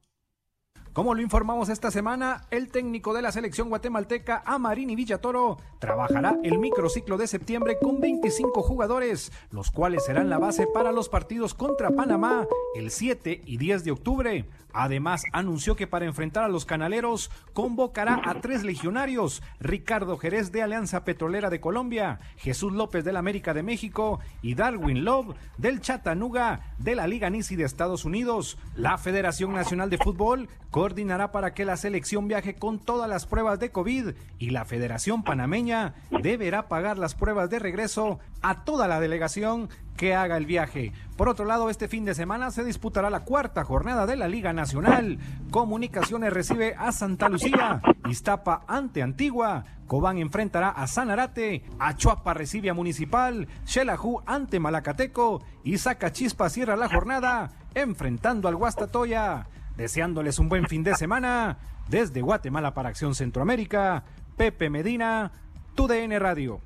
Como 0.96 1.14
lo 1.14 1.20
informamos 1.20 1.68
esta 1.68 1.90
semana, 1.90 2.46
el 2.50 2.68
técnico 2.68 3.12
de 3.12 3.20
la 3.20 3.30
selección 3.30 3.68
guatemalteca, 3.68 4.42
Amarini 4.46 4.96
Villatoro, 4.96 5.58
trabajará 5.78 6.38
el 6.42 6.58
microciclo 6.58 7.18
de 7.18 7.26
septiembre 7.26 7.76
con 7.78 8.00
25 8.00 8.62
jugadores, 8.62 9.30
los 9.50 9.70
cuales 9.70 10.06
serán 10.06 10.30
la 10.30 10.38
base 10.38 10.66
para 10.66 10.92
los 10.92 11.10
partidos 11.10 11.52
contra 11.52 11.90
Panamá 11.90 12.46
el 12.74 12.90
7 12.90 13.42
y 13.44 13.58
10 13.58 13.84
de 13.84 13.90
octubre. 13.90 14.46
Además, 14.72 15.22
anunció 15.32 15.74
que 15.74 15.86
para 15.86 16.04
enfrentar 16.04 16.44
a 16.44 16.48
los 16.48 16.66
canaleros 16.66 17.30
convocará 17.54 18.20
a 18.24 18.42
tres 18.42 18.62
legionarios, 18.62 19.42
Ricardo 19.58 20.18
Jerez 20.18 20.52
de 20.52 20.62
Alianza 20.62 21.02
Petrolera 21.04 21.48
de 21.48 21.60
Colombia, 21.60 22.20
Jesús 22.36 22.74
López 22.74 23.02
del 23.02 23.16
América 23.16 23.54
de 23.54 23.62
México 23.62 24.20
y 24.42 24.54
Darwin 24.54 25.04
Love 25.04 25.34
del 25.56 25.80
Chattanooga 25.80 26.74
de 26.76 26.94
la 26.94 27.06
Liga 27.06 27.30
Nisi 27.30 27.56
de 27.56 27.64
Estados 27.64 28.04
Unidos. 28.04 28.58
La 28.74 28.98
Federación 28.98 29.54
Nacional 29.54 29.88
de 29.88 29.96
Fútbol 29.96 30.50
coordinará 30.86 31.32
para 31.32 31.52
que 31.52 31.64
la 31.64 31.76
selección 31.76 32.28
viaje 32.28 32.54
con 32.54 32.78
todas 32.78 33.10
las 33.10 33.26
pruebas 33.26 33.58
de 33.58 33.72
COVID 33.72 34.10
y 34.38 34.50
la 34.50 34.64
Federación 34.64 35.24
Panameña 35.24 35.94
deberá 36.22 36.68
pagar 36.68 36.96
las 36.96 37.16
pruebas 37.16 37.50
de 37.50 37.58
regreso 37.58 38.20
a 38.40 38.62
toda 38.62 38.86
la 38.86 39.00
delegación 39.00 39.68
que 39.96 40.14
haga 40.14 40.36
el 40.36 40.46
viaje. 40.46 40.92
Por 41.16 41.28
otro 41.28 41.44
lado, 41.44 41.70
este 41.70 41.88
fin 41.88 42.04
de 42.04 42.14
semana 42.14 42.52
se 42.52 42.62
disputará 42.62 43.10
la 43.10 43.24
cuarta 43.24 43.64
jornada 43.64 44.06
de 44.06 44.14
la 44.14 44.28
Liga 44.28 44.52
Nacional. 44.52 45.18
Comunicaciones 45.50 46.32
recibe 46.32 46.76
a 46.78 46.92
Santa 46.92 47.28
Lucía, 47.28 47.82
Iztapa 48.08 48.62
ante 48.68 49.02
Antigua, 49.02 49.64
Cobán 49.88 50.18
enfrentará 50.18 50.68
a 50.68 50.86
Sanarate, 50.86 51.64
Achuapa 51.80 52.32
recibe 52.32 52.70
a 52.70 52.74
Municipal, 52.74 53.48
Xelajú 53.64 54.22
ante 54.24 54.60
Malacateco 54.60 55.42
y 55.64 55.78
Zacachispa 55.78 56.48
cierra 56.48 56.76
la 56.76 56.88
jornada 56.88 57.50
enfrentando 57.74 58.46
al 58.46 58.54
Guastatoya. 58.54 59.48
Deseándoles 59.76 60.38
un 60.38 60.48
buen 60.48 60.66
fin 60.66 60.82
de 60.82 60.94
semana 60.94 61.58
desde 61.88 62.22
Guatemala 62.22 62.74
para 62.74 62.88
Acción 62.88 63.14
Centroamérica, 63.14 64.04
Pepe 64.36 64.70
Medina, 64.70 65.32
TUDN 65.74 66.18
Radio. 66.18 66.60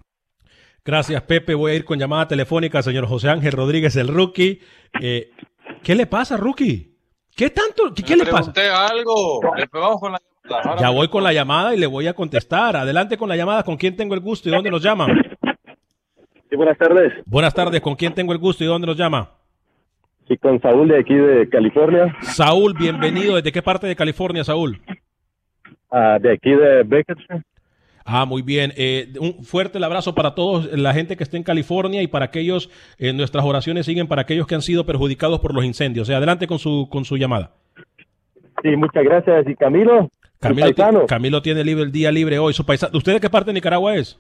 Gracias, 0.85 1.23
Pepe. 1.23 1.55
Voy 1.55 1.73
a 1.73 1.75
ir 1.75 1.85
con 1.85 1.99
llamada 1.99 2.29
telefónica 2.29 2.83
señor 2.83 3.07
José 3.07 3.29
Ángel 3.29 3.53
Rodríguez, 3.53 3.97
el 3.97 4.09
rookie. 4.09 4.61
Eh, 5.01 5.31
¿Qué 5.83 5.95
le 5.95 6.07
pasa, 6.07 6.37
rookie? 6.37 6.97
¿Qué 7.37 7.51
tanto? 7.51 7.93
¿Qué, 7.95 8.17
le, 8.17 8.27
pasa? 8.27 8.53
algo. 8.89 9.41
Le 9.57 9.67
pegamos 9.67 10.01
con 10.01 10.13
la 10.13 10.21
ya 10.79 10.91
voy 10.91 11.09
con 11.09 11.23
la 11.23 11.33
llamada 11.33 11.75
y 11.75 11.79
le 11.79 11.87
voy 11.87 12.07
a 12.07 12.15
contestar. 12.15 12.77
Adelante 12.77 13.17
con 13.17 13.29
la 13.29 13.37
llamada. 13.37 13.63
¿Con 13.63 13.77
quién 13.77 13.97
tengo 13.97 14.15
el 14.15 14.21
gusto 14.21 14.49
y 14.49 14.53
dónde 14.53 14.71
nos 14.71 14.83
llaman? 14.83 15.11
Sí, 16.49 16.57
buenas 16.57 16.77
tardes. 16.79 17.13
Buenas 17.27 17.55
tardes. 17.55 17.81
¿Con 17.81 17.95
quién 17.95 18.15
tengo 18.15 18.33
el 18.33 18.39
gusto 18.39 18.65
y 18.65 18.67
dónde 18.67 18.87
nos 18.87 18.97
llama? 18.97 19.31
Sí, 20.31 20.39
con 20.39 20.61
Saúl 20.61 20.87
de 20.87 21.01
aquí 21.01 21.15
de 21.15 21.49
California. 21.49 22.15
Saúl, 22.21 22.73
bienvenido. 22.79 23.35
¿Desde 23.35 23.51
qué 23.51 23.63
parte 23.63 23.89
de 23.89 23.97
California, 23.97 24.45
Saúl? 24.45 24.81
Ah, 25.91 26.19
de 26.21 26.35
aquí 26.35 26.51
de 26.51 26.85
Bakersfield. 26.85 27.43
Ah, 28.05 28.25
muy 28.27 28.41
bien. 28.43 28.73
Eh, 28.77 29.13
un 29.19 29.43
fuerte 29.43 29.85
abrazo 29.85 30.15
para 30.15 30.37
todos, 30.37 30.73
la 30.73 30.95
gente 30.95 31.17
que 31.17 31.25
está 31.25 31.37
en 31.37 31.43
California 31.43 32.01
y 32.01 32.07
para 32.07 32.27
aquellos, 32.27 32.71
eh, 32.97 33.13
nuestras 33.13 33.45
oraciones 33.45 33.87
siguen 33.87 34.07
para 34.07 34.23
aquellos 34.23 34.47
que 34.47 34.55
han 34.55 34.63
sido 34.63 34.87
perjudicados 34.87 35.41
por 35.41 35.53
los 35.53 35.65
incendios. 35.65 36.09
O 36.09 36.15
adelante 36.15 36.47
con 36.47 36.61
su, 36.61 36.89
con 36.89 37.05
su 37.05 37.17
llamada. 37.17 37.51
Sí, 38.63 38.77
muchas 38.77 39.03
gracias. 39.03 39.49
¿Y 39.49 39.57
Camilo? 39.57 40.11
Camilo, 40.39 41.07
Camilo 41.09 41.43
tiene 41.43 41.65
libre 41.65 41.83
el 41.83 41.91
día 41.91 42.13
libre 42.13 42.39
hoy. 42.39 42.53
Su 42.53 42.63
¿Usted 42.63 43.15
de 43.15 43.21
qué 43.21 43.31
parte 43.31 43.51
de 43.51 43.55
Nicaragua 43.55 43.97
es? 43.97 44.17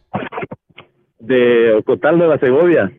De 1.20 1.72
Ocotal, 1.74 2.18
Nueva 2.18 2.36
Segovia, 2.38 2.90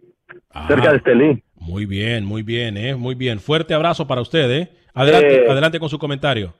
cerca 0.70 0.92
de 0.92 0.98
Estelí. 0.98 1.44
Muy 1.62 1.86
bien, 1.86 2.26
muy 2.26 2.42
bien, 2.42 2.76
eh, 2.76 2.96
muy 2.96 3.16
bien. 3.16 3.40
Fuerte 3.40 3.74
abrazo 3.74 4.08
para 4.08 4.22
usted, 4.22 4.52
¿eh? 4.52 4.70
Adelante, 4.94 5.36
eh, 5.36 5.46
adelante 5.48 5.80
con 5.80 5.90
su 5.90 6.00
comentario. 6.00 6.54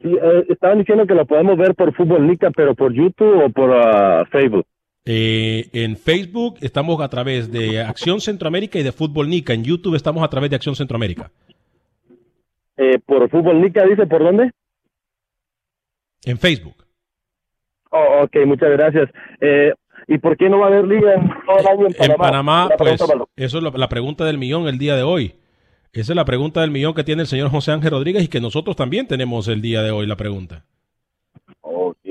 Sí, 0.00 0.08
eh, 0.08 0.46
estaban 0.48 0.78
diciendo 0.78 1.06
que 1.06 1.14
lo 1.14 1.26
podemos 1.26 1.58
ver 1.58 1.74
por 1.74 1.94
Fútbol 1.94 2.26
Nica, 2.26 2.50
pero 2.54 2.74
por 2.74 2.92
YouTube 2.92 3.44
o 3.44 3.50
por 3.50 3.72
ah, 3.72 4.24
Facebook. 4.30 4.66
Eh, 5.04 5.68
en 5.72 5.96
Facebook 5.96 6.58
estamos 6.60 7.00
a 7.00 7.08
través 7.08 7.50
de 7.50 7.80
Acción 7.80 8.20
Centroamérica 8.20 8.78
y 8.78 8.82
de 8.82 8.92
Fútbol 8.92 9.28
Nica. 9.28 9.52
En 9.52 9.64
YouTube 9.64 9.96
estamos 9.96 10.22
a 10.22 10.28
través 10.28 10.50
de 10.50 10.56
Acción 10.56 10.76
Centroamérica. 10.76 11.30
Eh, 12.76 12.98
por 13.04 13.28
Fútbol 13.30 13.60
Nica, 13.60 13.84
dice, 13.84 14.06
¿por 14.06 14.22
dónde? 14.22 14.52
En 16.24 16.38
Facebook. 16.38 16.84
Oh, 17.90 18.22
ok, 18.24 18.36
muchas 18.46 18.70
gracias. 18.70 19.10
¿Y 20.08 20.18
por 20.18 20.36
qué 20.36 20.48
no 20.48 20.60
va 20.60 20.66
a 20.66 20.68
haber 20.68 20.86
liga 20.86 21.14
en 21.14 21.28
todo 21.46 21.58
el 21.58 21.66
año 21.66 21.86
en 21.86 21.92
Panamá? 21.92 22.14
En 22.14 22.16
Panamá, 22.16 22.68
pues, 22.78 23.00
eso 23.36 23.58
es 23.58 23.64
la 23.74 23.88
pregunta 23.88 24.24
del 24.24 24.38
millón 24.38 24.68
el 24.68 24.78
día 24.78 24.94
de 24.94 25.02
hoy. 25.02 25.34
Esa 25.92 26.12
es 26.12 26.16
la 26.16 26.24
pregunta 26.24 26.60
del 26.60 26.70
millón 26.70 26.94
que 26.94 27.04
tiene 27.04 27.22
el 27.22 27.28
señor 27.28 27.50
José 27.50 27.72
Ángel 27.72 27.90
Rodríguez 27.90 28.22
y 28.22 28.28
que 28.28 28.40
nosotros 28.40 28.76
también 28.76 29.08
tenemos 29.08 29.48
el 29.48 29.62
día 29.62 29.82
de 29.82 29.90
hoy 29.90 30.06
la 30.06 30.16
pregunta. 30.16 30.64
Ok. 31.62 32.05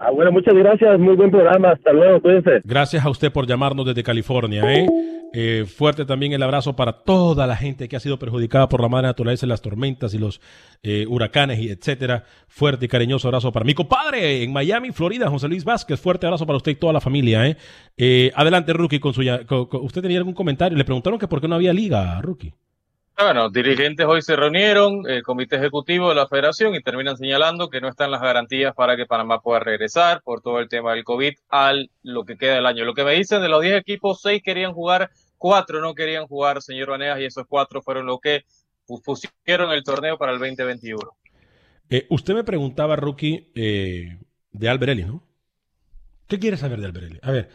Ah, 0.00 0.10
bueno, 0.10 0.32
muchas 0.32 0.54
gracias. 0.54 0.98
Muy 0.98 1.16
buen 1.16 1.30
programa. 1.30 1.72
Hasta 1.72 1.92
luego. 1.92 2.20
Cuídense. 2.20 2.60
Gracias 2.64 3.04
a 3.04 3.10
usted 3.10 3.32
por 3.32 3.46
llamarnos 3.46 3.86
desde 3.86 4.02
California. 4.02 4.62
¿eh? 4.72 4.86
Eh, 5.34 5.64
fuerte 5.66 6.04
también 6.04 6.32
el 6.32 6.42
abrazo 6.42 6.74
para 6.74 6.92
toda 6.92 7.46
la 7.46 7.56
gente 7.56 7.88
que 7.88 7.96
ha 7.96 8.00
sido 8.00 8.18
perjudicada 8.18 8.68
por 8.68 8.80
la 8.80 8.88
madre 8.88 9.08
naturaleza, 9.08 9.46
las 9.46 9.60
tormentas 9.60 10.14
y 10.14 10.18
los 10.18 10.40
eh, 10.82 11.04
huracanes 11.08 11.58
y 11.58 11.70
etcétera. 11.70 12.24
Fuerte 12.46 12.86
y 12.86 12.88
cariñoso 12.88 13.28
abrazo 13.28 13.52
para 13.52 13.64
mi 13.64 13.74
compadre 13.74 14.42
en 14.42 14.52
Miami, 14.52 14.92
Florida, 14.92 15.28
José 15.28 15.48
Luis 15.48 15.64
Vázquez. 15.64 16.00
Fuerte 16.00 16.26
abrazo 16.26 16.46
para 16.46 16.56
usted 16.56 16.72
y 16.72 16.76
toda 16.76 16.92
la 16.92 17.00
familia. 17.00 17.46
¿eh? 17.46 18.32
adelante, 18.34 18.72
Rookie, 18.72 19.00
con 19.00 19.12
su. 19.12 19.22
¿Usted 19.22 20.02
tenía 20.02 20.18
algún 20.18 20.34
comentario? 20.34 20.78
Le 20.78 20.84
preguntaron 20.84 21.18
que 21.18 21.28
por 21.28 21.40
qué 21.40 21.48
no 21.48 21.56
había 21.56 21.72
liga, 21.72 22.20
Rookie. 22.22 22.54
Bueno, 23.20 23.50
dirigentes 23.50 24.06
hoy 24.06 24.22
se 24.22 24.36
reunieron, 24.36 25.02
el 25.10 25.24
comité 25.24 25.56
ejecutivo 25.56 26.08
de 26.08 26.14
la 26.14 26.28
federación, 26.28 26.76
y 26.76 26.82
terminan 26.82 27.16
señalando 27.16 27.68
que 27.68 27.80
no 27.80 27.88
están 27.88 28.12
las 28.12 28.22
garantías 28.22 28.76
para 28.76 28.96
que 28.96 29.06
Panamá 29.06 29.40
pueda 29.40 29.58
regresar 29.58 30.22
por 30.22 30.40
todo 30.40 30.60
el 30.60 30.68
tema 30.68 30.92
del 30.92 31.02
COVID 31.02 31.32
al 31.48 31.90
lo 32.04 32.24
que 32.24 32.36
queda 32.36 32.54
del 32.54 32.66
año. 32.66 32.84
Lo 32.84 32.94
que 32.94 33.02
me 33.02 33.14
dicen 33.14 33.42
de 33.42 33.48
los 33.48 33.60
10 33.60 33.80
equipos, 33.80 34.20
6 34.22 34.40
querían 34.44 34.72
jugar, 34.72 35.10
4 35.36 35.80
no 35.80 35.96
querían 35.96 36.28
jugar, 36.28 36.62
señor 36.62 36.90
Vanegas, 36.90 37.18
y 37.18 37.24
esos 37.24 37.44
4 37.48 37.82
fueron 37.82 38.06
los 38.06 38.20
que 38.20 38.44
pusieron 38.86 39.72
el 39.72 39.82
torneo 39.82 40.16
para 40.16 40.30
el 40.30 40.38
2021. 40.38 41.00
Eh, 41.90 42.06
usted 42.10 42.34
me 42.34 42.44
preguntaba, 42.44 42.94
Rookie, 42.94 43.50
eh, 43.56 44.16
de 44.52 44.68
Alberelli, 44.68 45.04
¿no? 45.04 45.27
¿Qué 46.28 46.38
quiere 46.38 46.58
saber 46.58 46.78
de 46.78 46.86
Alberelli? 46.86 47.18
A 47.22 47.30
ver, 47.30 47.48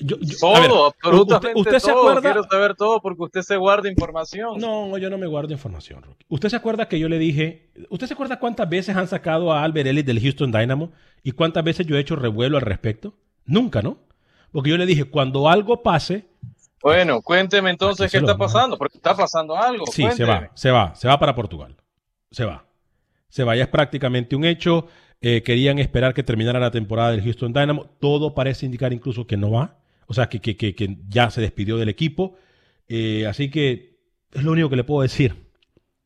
yo, 0.00 0.16
todo, 0.40 0.86
absolutamente 0.86 1.60
usted, 1.60 1.78
se 1.78 1.90
acuerda? 1.90 2.22
Quiero 2.22 2.44
saber 2.44 2.74
todo 2.74 3.02
porque 3.02 3.22
usted 3.22 3.42
se 3.42 3.56
guarda 3.56 3.90
información. 3.90 4.58
No, 4.58 4.96
yo 4.96 5.10
no 5.10 5.18
me 5.18 5.26
guardo 5.26 5.52
información, 5.52 6.02
Rocky. 6.02 6.24
¿Usted 6.30 6.48
se 6.48 6.56
acuerda 6.56 6.88
que 6.88 6.98
yo 6.98 7.10
le 7.10 7.18
dije, 7.18 7.70
¿usted 7.90 8.06
se 8.06 8.14
acuerda 8.14 8.38
cuántas 8.38 8.66
veces 8.66 8.96
han 8.96 9.08
sacado 9.08 9.52
a 9.52 9.62
Alberelli 9.62 10.02
del 10.02 10.22
Houston 10.22 10.50
Dynamo 10.50 10.90
y 11.22 11.32
cuántas 11.32 11.62
veces 11.64 11.86
yo 11.86 11.96
he 11.96 12.00
hecho 12.00 12.16
revuelo 12.16 12.56
al 12.56 12.62
respecto? 12.62 13.14
Nunca, 13.44 13.82
¿no? 13.82 13.98
Porque 14.52 14.70
yo 14.70 14.78
le 14.78 14.86
dije, 14.86 15.04
cuando 15.04 15.46
algo 15.50 15.82
pase... 15.82 16.26
Bueno, 16.80 17.20
cuénteme 17.20 17.68
entonces 17.68 18.10
qué 18.10 18.18
está 18.18 18.38
pasando, 18.38 18.78
porque 18.78 18.96
está 18.96 19.14
pasando 19.14 19.54
algo. 19.54 19.84
Sí, 19.86 20.10
se 20.12 20.24
va, 20.24 20.50
se 20.54 20.70
va, 20.70 20.94
se 20.94 21.08
va 21.08 21.18
para 21.18 21.34
Portugal. 21.34 21.76
Se 22.30 22.46
va. 22.46 22.64
Se 23.28 23.44
va, 23.44 23.54
ya 23.54 23.64
es 23.64 23.68
prácticamente 23.68 24.34
un 24.34 24.44
hecho. 24.44 24.86
Eh, 25.26 25.42
querían 25.42 25.78
esperar 25.78 26.12
que 26.12 26.22
terminara 26.22 26.60
la 26.60 26.70
temporada 26.70 27.12
del 27.12 27.22
Houston 27.22 27.54
Dynamo. 27.54 27.86
Todo 27.98 28.34
parece 28.34 28.66
indicar 28.66 28.92
incluso 28.92 29.26
que 29.26 29.38
no 29.38 29.50
va. 29.50 29.78
O 30.06 30.12
sea, 30.12 30.28
que, 30.28 30.38
que, 30.38 30.54
que, 30.54 30.98
ya 31.08 31.30
se 31.30 31.40
despidió 31.40 31.78
del 31.78 31.88
equipo. 31.88 32.36
Eh, 32.88 33.26
así 33.26 33.50
que 33.50 33.96
es 34.34 34.42
lo 34.42 34.52
único 34.52 34.68
que 34.68 34.76
le 34.76 34.84
puedo 34.84 35.00
decir. 35.00 35.34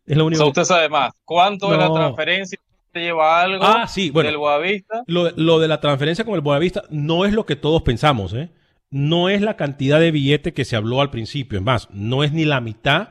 Es 0.06 0.16
lo 0.16 0.24
único. 0.24 0.46
usted 0.46 0.62
sabe 0.62 0.88
más. 0.88 1.14
¿Cuánto 1.24 1.68
de 1.68 1.78
la 1.78 1.92
transferencia 1.92 2.60
te 2.92 3.00
lleva 3.00 3.42
algo 3.42 3.64
ah, 3.64 3.88
sí, 3.88 4.10
bueno, 4.10 4.28
del 4.28 4.38
Boavista? 4.38 5.02
Lo, 5.08 5.28
lo, 5.32 5.58
de 5.58 5.66
la 5.66 5.80
transferencia 5.80 6.24
con 6.24 6.36
el 6.36 6.40
Boavista 6.40 6.84
no 6.88 7.24
es 7.24 7.32
lo 7.32 7.44
que 7.44 7.56
todos 7.56 7.82
pensamos. 7.82 8.34
¿eh? 8.34 8.50
No 8.88 9.28
es 9.28 9.40
la 9.42 9.56
cantidad 9.56 9.98
de 9.98 10.12
billete 10.12 10.54
que 10.54 10.64
se 10.64 10.76
habló 10.76 11.00
al 11.00 11.10
principio. 11.10 11.58
Es 11.58 11.64
más, 11.64 11.88
no 11.90 12.22
es 12.22 12.32
ni 12.32 12.44
la 12.44 12.60
mitad 12.60 13.08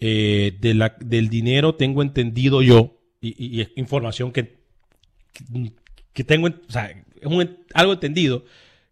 de 0.00 0.72
la, 0.74 0.96
del 0.98 1.28
dinero, 1.28 1.76
tengo 1.76 2.02
entendido 2.02 2.60
yo, 2.60 2.98
y, 3.20 3.56
y 3.56 3.60
es 3.60 3.70
información 3.76 4.32
que 4.32 4.63
que 6.12 6.24
tengo, 6.24 6.48
algo 7.74 7.92
entendido, 7.92 8.44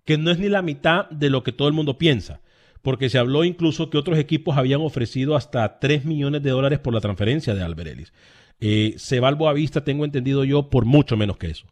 que 0.04 0.18
no 0.18 0.30
es 0.30 0.38
ni 0.38 0.48
la 0.48 0.62
mitad 0.62 1.08
de 1.10 1.30
lo 1.30 1.42
que 1.42 1.52
todo 1.52 1.68
el 1.68 1.74
mundo 1.74 1.98
piensa. 1.98 2.40
Porque 2.82 3.08
se 3.08 3.18
habló 3.18 3.44
incluso 3.44 3.90
que 3.90 3.98
otros 3.98 4.18
equipos 4.18 4.56
habían 4.56 4.80
ofrecido 4.80 5.36
hasta 5.36 5.78
3 5.78 6.04
millones 6.04 6.42
de 6.42 6.50
dólares 6.50 6.80
por 6.80 6.92
la 6.92 7.00
transferencia 7.00 7.54
de 7.54 7.62
Albert 7.62 7.90
Ellis. 7.90 8.12
Eh, 8.60 8.94
se 8.96 9.20
va 9.20 9.28
al 9.28 9.54
Vista, 9.54 9.84
tengo 9.84 10.04
entendido 10.04 10.44
yo, 10.44 10.68
por 10.68 10.84
mucho 10.84 11.16
menos 11.16 11.36
que 11.36 11.48
eso. 11.48 11.66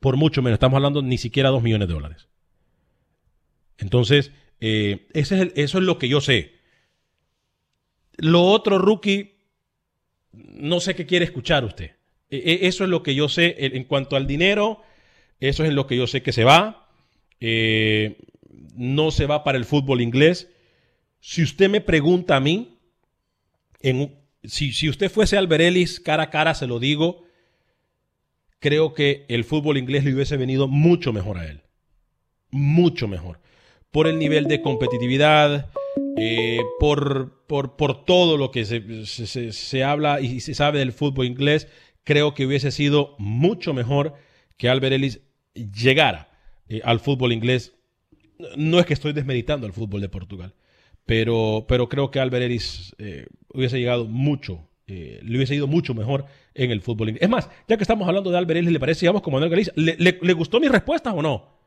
Por 0.00 0.16
mucho 0.16 0.42
menos. 0.42 0.56
Estamos 0.56 0.76
hablando 0.76 1.00
ni 1.00 1.16
siquiera 1.16 1.50
2 1.50 1.62
millones 1.62 1.86
de 1.86 1.94
dólares. 1.94 2.28
Entonces, 3.78 4.32
eh, 4.60 5.08
es 5.12 5.30
eso 5.32 5.78
es 5.78 5.84
lo 5.84 5.98
que 5.98 6.08
yo 6.08 6.20
sé. 6.20 6.54
Lo 8.16 8.42
otro, 8.42 8.78
rookie, 8.78 9.36
no 10.32 10.80
sé 10.80 10.94
qué 10.94 11.06
quiere 11.06 11.24
escuchar 11.24 11.64
usted. 11.64 11.92
E, 12.32 12.36
e, 12.36 12.66
eso 12.66 12.84
es 12.84 12.90
lo 12.90 13.02
que 13.02 13.14
yo 13.14 13.28
sé 13.28 13.54
en 13.58 13.84
cuanto 13.84 14.16
al 14.16 14.26
dinero. 14.26 14.82
Eso 15.38 15.64
es 15.64 15.72
lo 15.72 15.86
que 15.86 15.96
yo 15.96 16.06
sé 16.06 16.22
que 16.22 16.32
se 16.32 16.44
va. 16.44 16.88
Eh, 17.40 18.16
no 18.74 19.10
se 19.10 19.26
va 19.26 19.44
para 19.44 19.58
el 19.58 19.66
fútbol 19.66 20.00
inglés. 20.00 20.48
Si 21.20 21.42
usted 21.42 21.68
me 21.68 21.80
pregunta 21.80 22.36
a 22.36 22.40
mí, 22.40 22.78
si, 24.44 24.72
si 24.72 24.88
usted 24.88 25.10
fuese 25.10 25.36
Alberelis 25.36 26.00
cara 26.00 26.24
a 26.24 26.30
cara, 26.30 26.54
se 26.54 26.66
lo 26.66 26.78
digo, 26.78 27.24
creo 28.60 28.94
que 28.94 29.26
el 29.28 29.44
fútbol 29.44 29.76
inglés 29.76 30.04
le 30.04 30.14
hubiese 30.14 30.36
venido 30.36 30.68
mucho 30.68 31.12
mejor 31.12 31.38
a 31.38 31.46
él. 31.46 31.60
Mucho 32.50 33.06
mejor. 33.08 33.40
Por 33.90 34.06
el 34.06 34.18
nivel 34.18 34.46
de 34.46 34.62
competitividad, 34.62 35.70
eh, 36.16 36.60
por, 36.80 37.44
por, 37.46 37.76
por, 37.76 38.04
todo 38.04 38.38
lo 38.38 38.50
que 38.50 38.64
se, 38.64 39.06
se, 39.06 39.52
se, 39.52 39.84
habla 39.84 40.20
y 40.20 40.40
se 40.40 40.54
sabe 40.54 40.78
del 40.78 40.92
fútbol 40.92 41.26
inglés, 41.26 41.68
creo 42.04 42.34
que 42.34 42.46
hubiese 42.46 42.70
sido 42.70 43.14
mucho 43.18 43.74
mejor 43.74 44.14
que 44.56 44.68
Albert 44.68 44.94
Ellis 44.94 45.20
llegara 45.54 46.28
eh, 46.68 46.80
al 46.84 47.00
fútbol 47.00 47.32
inglés. 47.32 47.74
No 48.56 48.78
es 48.78 48.86
que 48.86 48.94
estoy 48.94 49.12
desmeditando 49.12 49.66
al 49.66 49.72
fútbol 49.72 50.00
de 50.00 50.08
Portugal, 50.08 50.54
pero, 51.06 51.64
pero 51.68 51.88
creo 51.88 52.10
que 52.10 52.20
Albert 52.20 52.44
Ellis 52.44 52.94
eh, 52.98 53.26
hubiese 53.48 53.78
llegado 53.78 54.04
mucho, 54.04 54.68
eh, 54.86 55.20
le 55.22 55.36
hubiese 55.36 55.54
ido 55.54 55.66
mucho 55.66 55.94
mejor 55.94 56.26
en 56.54 56.70
el 56.70 56.80
fútbol 56.80 57.10
inglés. 57.10 57.22
Es 57.22 57.28
más, 57.28 57.48
ya 57.68 57.76
que 57.76 57.84
estamos 57.84 58.08
hablando 58.08 58.30
de 58.30 58.38
Albert 58.38 58.58
Ellis, 58.58 58.72
¿le 58.72 58.80
parece, 58.80 59.00
digamos, 59.00 59.22
como 59.22 59.36
Manuel 59.36 59.50
Galicia? 59.50 59.72
¿Le, 59.76 59.96
le, 59.98 60.18
le 60.20 60.32
gustó 60.32 60.58
mi 60.58 60.68
respuesta 60.68 61.12
o 61.12 61.22
no? 61.22 61.62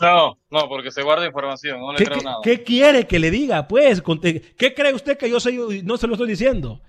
No, 0.00 0.38
no, 0.50 0.68
porque 0.68 0.92
se 0.92 1.02
guarda 1.02 1.26
información, 1.26 1.80
no 1.80 1.92
le 1.92 1.98
¿Qué, 1.98 2.04
creo 2.04 2.20
nada. 2.22 2.38
¿Qué 2.42 2.62
quiere 2.62 3.06
que 3.06 3.18
le 3.18 3.30
diga? 3.30 3.66
Pues, 3.66 4.02
¿qué 4.56 4.74
cree 4.74 4.94
usted 4.94 5.18
que 5.18 5.28
yo 5.28 5.40
soy? 5.40 5.82
No 5.82 5.96
se 5.96 6.06
lo 6.06 6.14
estoy 6.14 6.28
diciendo. 6.28 6.80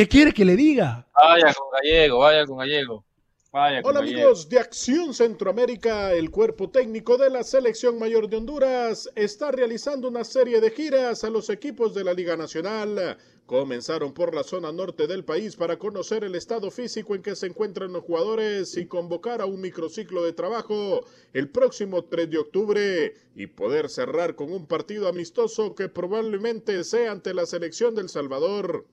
¿Qué 0.00 0.08
quiere 0.08 0.32
que 0.32 0.46
le 0.46 0.56
diga? 0.56 1.06
Vaya 1.14 1.52
con 1.52 1.66
Gallego, 1.72 2.20
vaya 2.20 2.46
con 2.46 2.56
Gallego. 2.56 3.04
Vaya 3.52 3.82
con 3.82 3.90
Hola 3.90 4.00
Gallego. 4.00 4.20
amigos 4.20 4.48
de 4.48 4.58
Acción 4.58 5.12
Centroamérica, 5.12 6.14
el 6.14 6.30
cuerpo 6.30 6.70
técnico 6.70 7.18
de 7.18 7.28
la 7.28 7.44
Selección 7.44 7.98
Mayor 7.98 8.26
de 8.26 8.38
Honduras 8.38 9.10
está 9.14 9.52
realizando 9.52 10.08
una 10.08 10.24
serie 10.24 10.62
de 10.62 10.70
giras 10.70 11.22
a 11.22 11.28
los 11.28 11.50
equipos 11.50 11.92
de 11.94 12.04
la 12.04 12.14
Liga 12.14 12.34
Nacional. 12.34 13.18
Comenzaron 13.44 14.14
por 14.14 14.34
la 14.34 14.42
zona 14.42 14.72
norte 14.72 15.06
del 15.06 15.22
país 15.22 15.54
para 15.54 15.78
conocer 15.78 16.24
el 16.24 16.34
estado 16.34 16.70
físico 16.70 17.14
en 17.14 17.20
que 17.20 17.36
se 17.36 17.48
encuentran 17.48 17.92
los 17.92 18.04
jugadores 18.04 18.78
y 18.78 18.86
convocar 18.86 19.42
a 19.42 19.44
un 19.44 19.60
microciclo 19.60 20.24
de 20.24 20.32
trabajo 20.32 21.04
el 21.34 21.50
próximo 21.50 22.04
3 22.04 22.30
de 22.30 22.38
octubre 22.38 23.14
y 23.34 23.48
poder 23.48 23.90
cerrar 23.90 24.34
con 24.34 24.50
un 24.50 24.66
partido 24.66 25.08
amistoso 25.08 25.74
que 25.74 25.90
probablemente 25.90 26.84
sea 26.84 27.12
ante 27.12 27.34
la 27.34 27.44
selección 27.44 27.94
del 27.94 28.08
Salvador. 28.08 28.86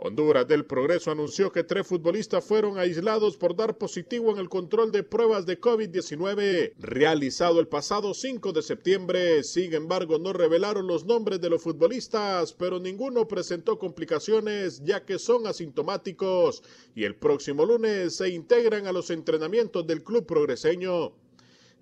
Honduras 0.00 0.46
del 0.46 0.64
Progreso 0.64 1.10
anunció 1.10 1.50
que 1.50 1.64
tres 1.64 1.84
futbolistas 1.84 2.44
fueron 2.44 2.78
aislados 2.78 3.36
por 3.36 3.56
dar 3.56 3.78
positivo 3.78 4.30
en 4.30 4.38
el 4.38 4.48
control 4.48 4.92
de 4.92 5.02
pruebas 5.02 5.44
de 5.44 5.60
COVID-19 5.60 6.74
realizado 6.78 7.58
el 7.58 7.66
pasado 7.66 8.14
5 8.14 8.52
de 8.52 8.62
septiembre. 8.62 9.42
Sin 9.42 9.74
embargo, 9.74 10.20
no 10.20 10.32
revelaron 10.32 10.86
los 10.86 11.04
nombres 11.04 11.40
de 11.40 11.50
los 11.50 11.62
futbolistas, 11.62 12.52
pero 12.52 12.78
ninguno 12.78 13.26
presentó 13.26 13.76
complicaciones 13.76 14.84
ya 14.84 15.04
que 15.04 15.18
son 15.18 15.48
asintomáticos 15.48 16.62
y 16.94 17.02
el 17.02 17.16
próximo 17.16 17.66
lunes 17.66 18.14
se 18.14 18.28
integran 18.28 18.86
a 18.86 18.92
los 18.92 19.10
entrenamientos 19.10 19.84
del 19.84 20.04
club 20.04 20.24
progreseño. 20.26 21.12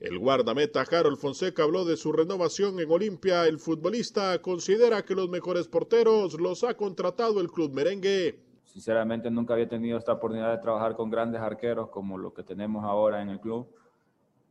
El 0.01 0.19
guardameta 0.19 0.83
Harold 0.83 1.17
Fonseca 1.17 1.63
habló 1.63 1.87
de 1.87 1.97
su 1.97 2.13
renovación 2.13 2.79
en 2.81 2.91
Olimpia. 2.91 3.47
El 3.47 3.59
futbolista 3.59 4.39
considera 4.43 5.03
que 5.03 5.15
los 5.15 5.31
mejores 5.31 5.69
porteros 5.69 6.39
los 6.39 6.65
ha 6.65 6.75
contratado 6.75 7.41
el 7.41 7.51
club 7.51 7.73
merengue. 7.73 8.39
Sinceramente 8.65 9.31
nunca 9.31 9.55
había 9.55 9.69
tenido 9.69 9.97
esta 9.97 10.13
oportunidad 10.13 10.53
de 10.53 10.59
trabajar 10.59 10.97
con 10.97 11.09
grandes 11.09 11.41
arqueros 11.41 11.89
como 11.89 12.19
lo 12.19 12.35
que 12.35 12.43
tenemos 12.43 12.85
ahora 12.85 13.23
en 13.23 13.31
el 13.31 13.41
club, 13.41 13.75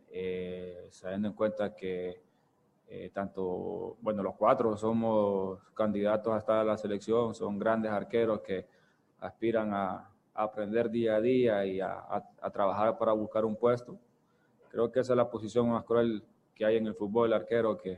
eh, 0.10 0.88
sabiendo 0.90 1.28
en 1.28 1.36
cuenta 1.36 1.76
que 1.76 2.24
eh, 2.88 3.12
tanto, 3.14 3.98
bueno, 4.02 4.24
los 4.24 4.34
cuatro 4.36 4.76
somos 4.78 5.60
candidatos 5.76 6.34
a 6.34 6.40
estar 6.40 6.58
a 6.58 6.64
la 6.64 6.78
selección, 6.78 7.36
son 7.36 7.60
grandes 7.60 7.92
arqueros 7.92 8.42
que 8.42 8.66
aspiran 9.20 9.74
a, 9.74 10.10
aprender 10.34 10.90
día 10.90 11.16
a 11.16 11.22
día 11.22 11.66
y 11.66 11.80
a 11.80 12.52
trabajar 12.52 12.98
para 12.98 13.14
buscar 13.14 13.46
un 13.46 13.56
puesto 13.56 13.98
creo 14.76 14.92
que 14.92 15.00
esa 15.00 15.14
es 15.14 15.18
la 15.18 15.30
posición 15.30 15.70
más 15.70 15.86
cruel 15.86 16.22
que 16.54 16.66
hay 16.66 16.76
en 16.76 16.86
el 16.86 16.96
fútbol, 16.96 17.28
el 17.28 17.34
arquero, 17.34 17.78
que 17.78 17.98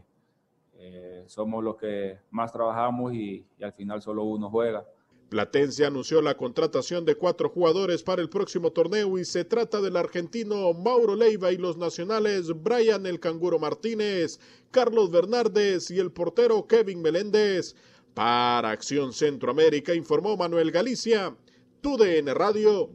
eh, 0.78 1.24
somos 1.26 1.64
los 1.64 1.76
que 1.76 2.20
más 2.30 2.52
trabajamos 2.52 3.16
y, 3.16 3.44
al 3.60 3.74
final 3.74 4.00
solo 4.00 4.24
uno 4.26 4.48
juega. 4.52 4.86
Platense 5.30 5.88
anunció 5.88 6.22
la 6.22 6.38
contratación 6.38 7.04
de 7.04 7.16
cuatro 7.16 7.50
jugadores 7.50 8.04
para 8.04 8.22
el 8.22 8.30
próximo 8.30 8.72
torneo 8.72 9.18
y 9.18 9.26
se 9.26 9.44
trata 9.44 9.82
del 9.82 9.98
argentino 9.98 10.72
Mauro 10.72 11.16
Leiva 11.16 11.52
y 11.52 11.58
los 11.58 11.78
nacionales 11.78 12.54
Brian 12.62 13.08
El 13.08 13.20
Canguro 13.20 13.58
Martínez, 13.58 14.40
Carlos 14.70 15.10
Bernardes 15.10 15.90
y 15.90 15.98
el 15.98 16.12
portero 16.12 16.68
Kevin 16.68 17.02
Meléndez. 17.02 17.76
Para 18.14 18.70
Acción 18.70 19.14
Centroamérica 19.14 19.96
informó 19.96 20.38
Manuel 20.38 20.70
Galicia, 20.70 21.36
TUDN 21.82 22.28
Radio. 22.36 22.92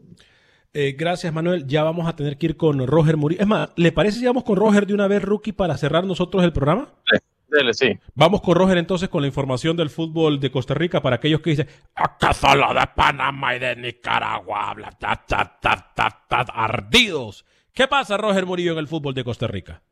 Eh, 0.75 0.95
gracias, 0.97 1.33
Manuel. 1.33 1.66
Ya 1.66 1.83
vamos 1.85 2.09
a 2.09 2.16
tener 2.16 2.39
que 2.39 2.47
ir 2.47 2.57
con 2.57 2.87
Roger 2.87 3.16
Murillo. 3.16 3.43
Es 3.43 3.47
más, 3.47 3.70
¿le 3.77 3.93
parece 3.93 4.18
si 4.18 4.27
vamos 4.27 4.45
con 4.45 4.57
Roger 4.57 4.87
de 4.87 4.95
una 4.95 5.07
vez, 5.07 5.23
Rookie, 5.23 5.53
para 5.53 5.77
cerrar 5.77 6.05
nosotros 6.05 6.43
el 6.45 6.53
programa? 6.53 6.89
Sí, 7.11 7.18
dele, 7.49 7.75
sí. 7.75 7.99
Vamos 8.14 8.41
con 8.41 8.55
Roger 8.55 8.79
entonces 8.79 9.11
con 9.11 9.20
la 9.20 9.29
información 9.29 9.77
del 9.77 9.91
fútbol 9.91 10.41
de 10.41 10.51
Costa 10.51 10.73
Rica 10.73 11.03
para 11.03 11.16
aquellos 11.16 11.41
que 11.41 11.51
dicen, 11.51 11.68
acá 11.95 12.33
solo 12.33 12.73
de 12.73 12.87
Panamá 12.95 13.55
y 13.55 13.59
de 13.59 13.77
Nicaragua 13.77 14.75
ta, 14.99 15.23
ta, 15.27 15.59
ta, 15.61 15.93
ta, 15.95 16.41
ardidos. 16.55 17.45
¿Qué 17.75 17.87
pasa, 17.87 18.16
Roger 18.16 18.47
Murillo, 18.47 18.73
en 18.73 18.79
el 18.79 18.89
fútbol 18.89 19.12
de 19.12 19.25
Costa 19.25 19.47
Rica? 19.47 19.83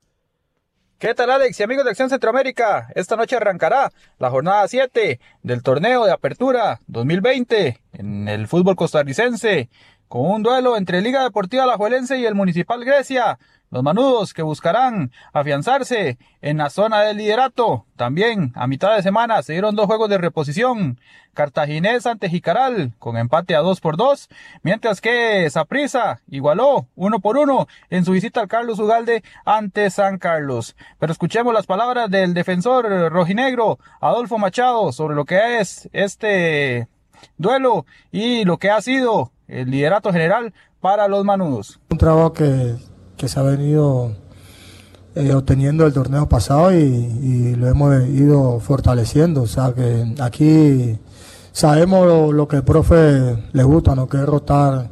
¿Qué 1.01 1.15
tal 1.15 1.31
Alex 1.31 1.59
y 1.59 1.63
amigos 1.63 1.85
de 1.85 1.93
Acción 1.93 2.11
Centroamérica? 2.11 2.89
Esta 2.95 3.17
noche 3.17 3.35
arrancará 3.35 3.91
la 4.19 4.29
jornada 4.29 4.69
7 4.69 5.19
del 5.43 5.63
torneo 5.63 6.05
de 6.05 6.13
apertura 6.13 6.81
2020 6.89 7.81
en 7.95 8.29
el 8.29 8.47
fútbol 8.47 8.77
costarricense 8.77 9.71
con 10.11 10.23
un 10.29 10.43
duelo 10.43 10.77
entre 10.77 11.03
Liga 11.03 11.23
Deportiva 11.23 11.63
Alajuelense 11.63 12.19
y 12.19 12.27
el 12.27 12.35
Municipal 12.35 12.85
Grecia. 12.85 13.39
Los 13.71 13.85
manudos 13.85 14.35
que 14.35 14.43
buscarán 14.43 15.13
afianzarse 15.33 16.19
en 16.41 16.59
la 16.59 16.69
zona 16.69 17.03
del 17.03 17.19
liderato. 17.19 17.87
También 17.95 18.51
a 18.57 18.67
mitad 18.67 18.97
de 18.97 19.05
semana 19.05 19.41
se 19.45 19.53
dieron 19.53 19.77
dos 19.77 19.87
juegos 19.87 20.11
de 20.11 20.19
reposición. 20.19 20.99
Cartaginés 21.33 22.07
ante 22.07 22.29
Jicaral 22.29 22.93
con 22.99 23.17
empate 23.19 23.55
a 23.55 23.61
2 23.61 23.81
por 23.81 23.97
2, 23.97 24.29
mientras 24.65 25.01
que 25.01 25.49
Saprissa 25.49 26.21
igualó 26.27 26.89
1 26.97 27.21
por 27.21 27.39
1 27.39 27.69
en 27.91 28.05
su 28.05 28.11
visita 28.11 28.41
al 28.41 28.49
Carlos 28.49 28.81
Ugalde 28.81 29.23
ante 29.45 29.91
San 29.91 30.19
Carlos. 30.19 30.75
Pero 30.99 31.13
escuchemos 31.13 31.55
las 31.55 31.67
palabras 31.67 32.11
del 32.11 32.35
defensor 32.35 33.13
rojinegro 33.13 33.79
Adolfo 34.01 34.39
Machado 34.39 34.91
sobre 34.91 35.15
lo 35.15 35.25
que 35.25 35.61
es 35.61 35.89
este 35.93 36.89
duelo 37.37 37.87
y 38.11 38.45
lo 38.45 38.59
que 38.59 38.71
ha 38.71 38.81
sido 38.83 39.31
el 39.51 39.71
liderato 39.71 40.13
general 40.13 40.53
para 40.81 41.09
los 41.09 41.25
manudos. 41.25 41.81
Un 41.91 41.99
trabajo 41.99 42.33
que, 42.33 42.77
que 43.17 43.29
se 43.29 43.39
ha 43.39 43.43
venido 43.43 44.13
eh, 45.17 45.35
obteniendo 45.35 45.87
el 45.87 45.93
torneo 45.93 46.29
pasado 46.29 46.73
y, 46.73 47.57
lo 47.57 47.69
hemos 47.69 48.07
ido 48.09 48.61
fortaleciendo. 48.61 49.43
O 49.43 49.47
sea 49.47 49.73
que 49.73 50.15
aquí 50.21 50.99
sabemos 51.53 52.33
lo, 52.33 52.49
que 52.49 52.57
el 52.57 52.63
profe 52.63 53.37
le 53.53 53.63
gusta, 53.65 53.95
¿no? 53.95 54.09
que 54.09 54.19
es 54.19 54.27
rotar 54.27 54.89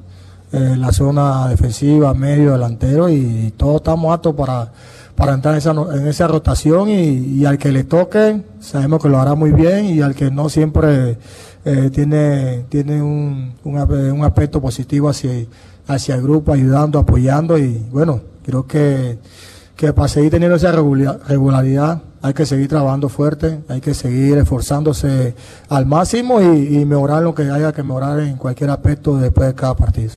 eh, 0.53 0.75
la 0.77 0.93
zona 0.93 1.49
defensiva, 1.49 2.13
medio, 2.15 2.53
delantero 2.53 3.09
y 3.09 3.55
todos 3.57 3.77
estamos 3.77 4.13
aptos 4.13 4.35
para, 4.35 4.73
para 5.15 5.35
entrar 5.35 5.55
en 5.55 5.59
esa, 5.59 5.71
en 5.71 6.07
esa 6.07 6.27
rotación 6.27 6.89
y, 6.89 7.45
al 7.45 7.59
que 7.59 7.71
le 7.71 7.85
toque 7.85 8.43
sabemos 8.61 9.03
que 9.03 9.09
lo 9.09 9.21
hará 9.21 9.35
muy 9.35 9.53
bien 9.53 9.87
y 9.87 10.01
al 10.01 10.15
que 10.15 10.31
no 10.31 10.49
siempre 10.49 11.19
eh, 11.69 11.91
tiene, 11.91 12.65
tiene 12.71 13.03
un, 13.03 13.53
un, 13.63 13.79
un, 13.79 14.25
aspecto 14.25 14.59
positivo 14.59 15.11
hacia, 15.11 15.31
hacia 15.87 16.15
el 16.15 16.23
grupo, 16.23 16.53
ayudando, 16.53 16.99
apoyando 16.99 17.59
y 17.59 17.85
bueno, 17.91 18.23
creo 18.43 18.67
que, 18.67 19.19
que 19.77 19.93
para 19.93 20.09
seguir 20.09 20.31
teniendo 20.31 20.57
esa 20.57 20.73
regularidad 20.73 22.03
hay 22.23 22.33
que 22.33 22.47
seguir 22.47 22.69
trabajando 22.69 23.11
fuerte, 23.11 23.61
hay 23.69 23.83
que 23.83 23.93
seguir 23.93 24.39
esforzándose 24.39 25.35
al 25.69 25.85
máximo 25.85 26.41
y, 26.41 26.79
y 26.79 26.85
mejorar 26.87 27.23
lo 27.23 27.35
que 27.35 27.43
haya 27.43 27.71
que 27.73 27.83
mejorar 27.83 28.21
en 28.21 28.37
cualquier 28.37 28.71
aspecto 28.71 29.19
después 29.19 29.49
de 29.49 29.55
cada 29.55 29.77
partido. 29.77 30.15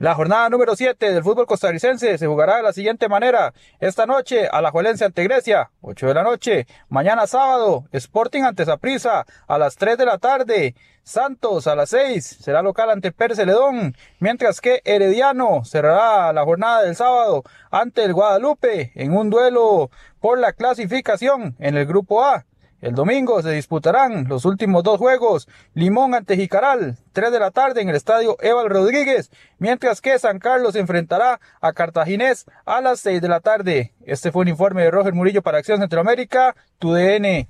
La 0.00 0.14
jornada 0.14 0.48
número 0.48 0.74
7 0.76 1.12
del 1.12 1.22
fútbol 1.22 1.44
costarricense 1.44 2.16
se 2.16 2.26
jugará 2.26 2.56
de 2.56 2.62
la 2.62 2.72
siguiente 2.72 3.06
manera. 3.06 3.52
Esta 3.80 4.06
noche, 4.06 4.48
Alajuelense 4.50 5.04
ante 5.04 5.24
Grecia, 5.24 5.72
8 5.82 6.06
de 6.06 6.14
la 6.14 6.22
noche. 6.22 6.66
Mañana 6.88 7.26
sábado, 7.26 7.84
Sporting 7.92 8.44
ante 8.44 8.64
Saprissa, 8.64 9.26
a 9.46 9.58
las 9.58 9.76
3 9.76 9.98
de 9.98 10.06
la 10.06 10.16
tarde. 10.16 10.74
Santos 11.02 11.66
a 11.66 11.74
las 11.74 11.90
6 11.90 12.38
será 12.40 12.62
local 12.62 12.88
ante 12.88 13.12
Perceledón, 13.12 13.94
mientras 14.20 14.62
que 14.62 14.80
Herediano 14.86 15.66
cerrará 15.66 16.32
la 16.32 16.44
jornada 16.44 16.80
del 16.80 16.96
sábado 16.96 17.42
ante 17.70 18.02
el 18.02 18.14
Guadalupe 18.14 18.92
en 18.94 19.14
un 19.14 19.28
duelo 19.28 19.90
por 20.18 20.38
la 20.38 20.54
clasificación 20.54 21.56
en 21.58 21.76
el 21.76 21.84
grupo 21.84 22.24
A. 22.24 22.46
El 22.80 22.94
domingo 22.94 23.42
se 23.42 23.50
disputarán 23.50 24.26
los 24.28 24.46
últimos 24.46 24.82
dos 24.82 24.98
juegos, 24.98 25.48
Limón 25.74 26.14
ante 26.14 26.36
Jicaral, 26.36 26.96
3 27.12 27.30
de 27.30 27.38
la 27.38 27.50
tarde 27.50 27.82
en 27.82 27.90
el 27.90 27.96
estadio 27.96 28.38
Eval 28.40 28.70
Rodríguez, 28.70 29.30
mientras 29.58 30.00
que 30.00 30.18
San 30.18 30.38
Carlos 30.38 30.72
se 30.72 30.80
enfrentará 30.80 31.40
a 31.60 31.72
Cartaginés 31.74 32.46
a 32.64 32.80
las 32.80 33.00
6 33.00 33.20
de 33.20 33.28
la 33.28 33.40
tarde. 33.40 33.92
Este 34.06 34.32
fue 34.32 34.42
un 34.42 34.48
informe 34.48 34.82
de 34.82 34.90
Roger 34.90 35.12
Murillo 35.12 35.42
para 35.42 35.58
Acción 35.58 35.80
Centroamérica, 35.80 36.56
tu 36.78 36.92
DN. 36.92 37.48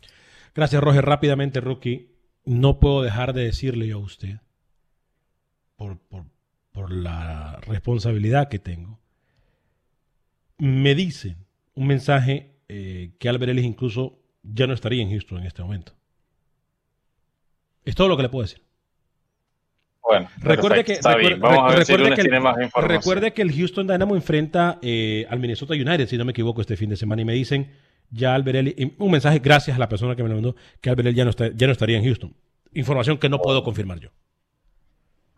Gracias, 0.54 0.82
Roger. 0.82 1.04
Rápidamente, 1.04 1.60
Rookie. 1.60 2.10
No 2.44 2.80
puedo 2.80 3.02
dejar 3.02 3.32
de 3.32 3.44
decirle 3.44 3.86
yo 3.86 3.98
a 3.98 4.00
usted, 4.00 4.40
por, 5.76 5.98
por, 5.98 6.24
por 6.72 6.90
la 6.90 7.60
responsabilidad 7.66 8.48
que 8.48 8.58
tengo, 8.58 8.98
me 10.58 10.94
dicen 10.94 11.46
un 11.74 11.86
mensaje 11.86 12.56
eh, 12.68 13.12
que 13.18 13.28
Ellis 13.28 13.64
incluso 13.64 14.19
ya 14.42 14.66
no 14.66 14.74
estaría 14.74 15.02
en 15.02 15.10
Houston 15.10 15.38
en 15.38 15.46
este 15.46 15.62
momento. 15.62 15.92
Es 17.84 17.94
todo 17.94 18.08
lo 18.08 18.16
que 18.16 18.22
le 18.22 18.28
puedo 18.28 18.42
decir. 18.42 18.62
Bueno, 20.02 20.28
recuerde 20.38 20.84
que, 20.84 20.92
está 20.94 21.16
bien. 21.16 21.40
Vamos 21.40 21.72
a 21.72 21.76
ver 21.76 21.84
si 21.84 21.92
el, 21.92 22.14
tiene 22.14 22.40
más 22.40 22.56
información. 22.60 22.88
recuerde 22.88 23.32
que 23.32 23.42
el 23.42 23.52
Houston 23.52 23.86
Dynamo 23.86 24.16
enfrenta 24.16 24.78
eh, 24.82 25.26
al 25.28 25.38
Minnesota 25.38 25.74
United, 25.74 26.06
si 26.08 26.16
no 26.16 26.24
me 26.24 26.32
equivoco, 26.32 26.60
este 26.60 26.76
fin 26.76 26.90
de 26.90 26.96
semana. 26.96 27.22
Y 27.22 27.24
me 27.24 27.34
dicen 27.34 27.70
ya 28.10 28.34
Alberelli, 28.34 28.94
un 28.98 29.10
mensaje 29.10 29.38
gracias 29.38 29.76
a 29.76 29.78
la 29.80 29.88
persona 29.88 30.16
que 30.16 30.22
me 30.22 30.28
lo 30.28 30.34
mandó, 30.34 30.56
que 30.80 30.90
Alberelli 30.90 31.16
ya 31.16 31.24
no, 31.24 31.30
está, 31.30 31.50
ya 31.54 31.66
no 31.66 31.72
estaría 31.72 31.98
en 31.98 32.04
Houston. 32.04 32.34
Información 32.72 33.18
que 33.18 33.28
no 33.28 33.40
puedo 33.40 33.62
confirmar 33.62 34.00
yo. 34.00 34.10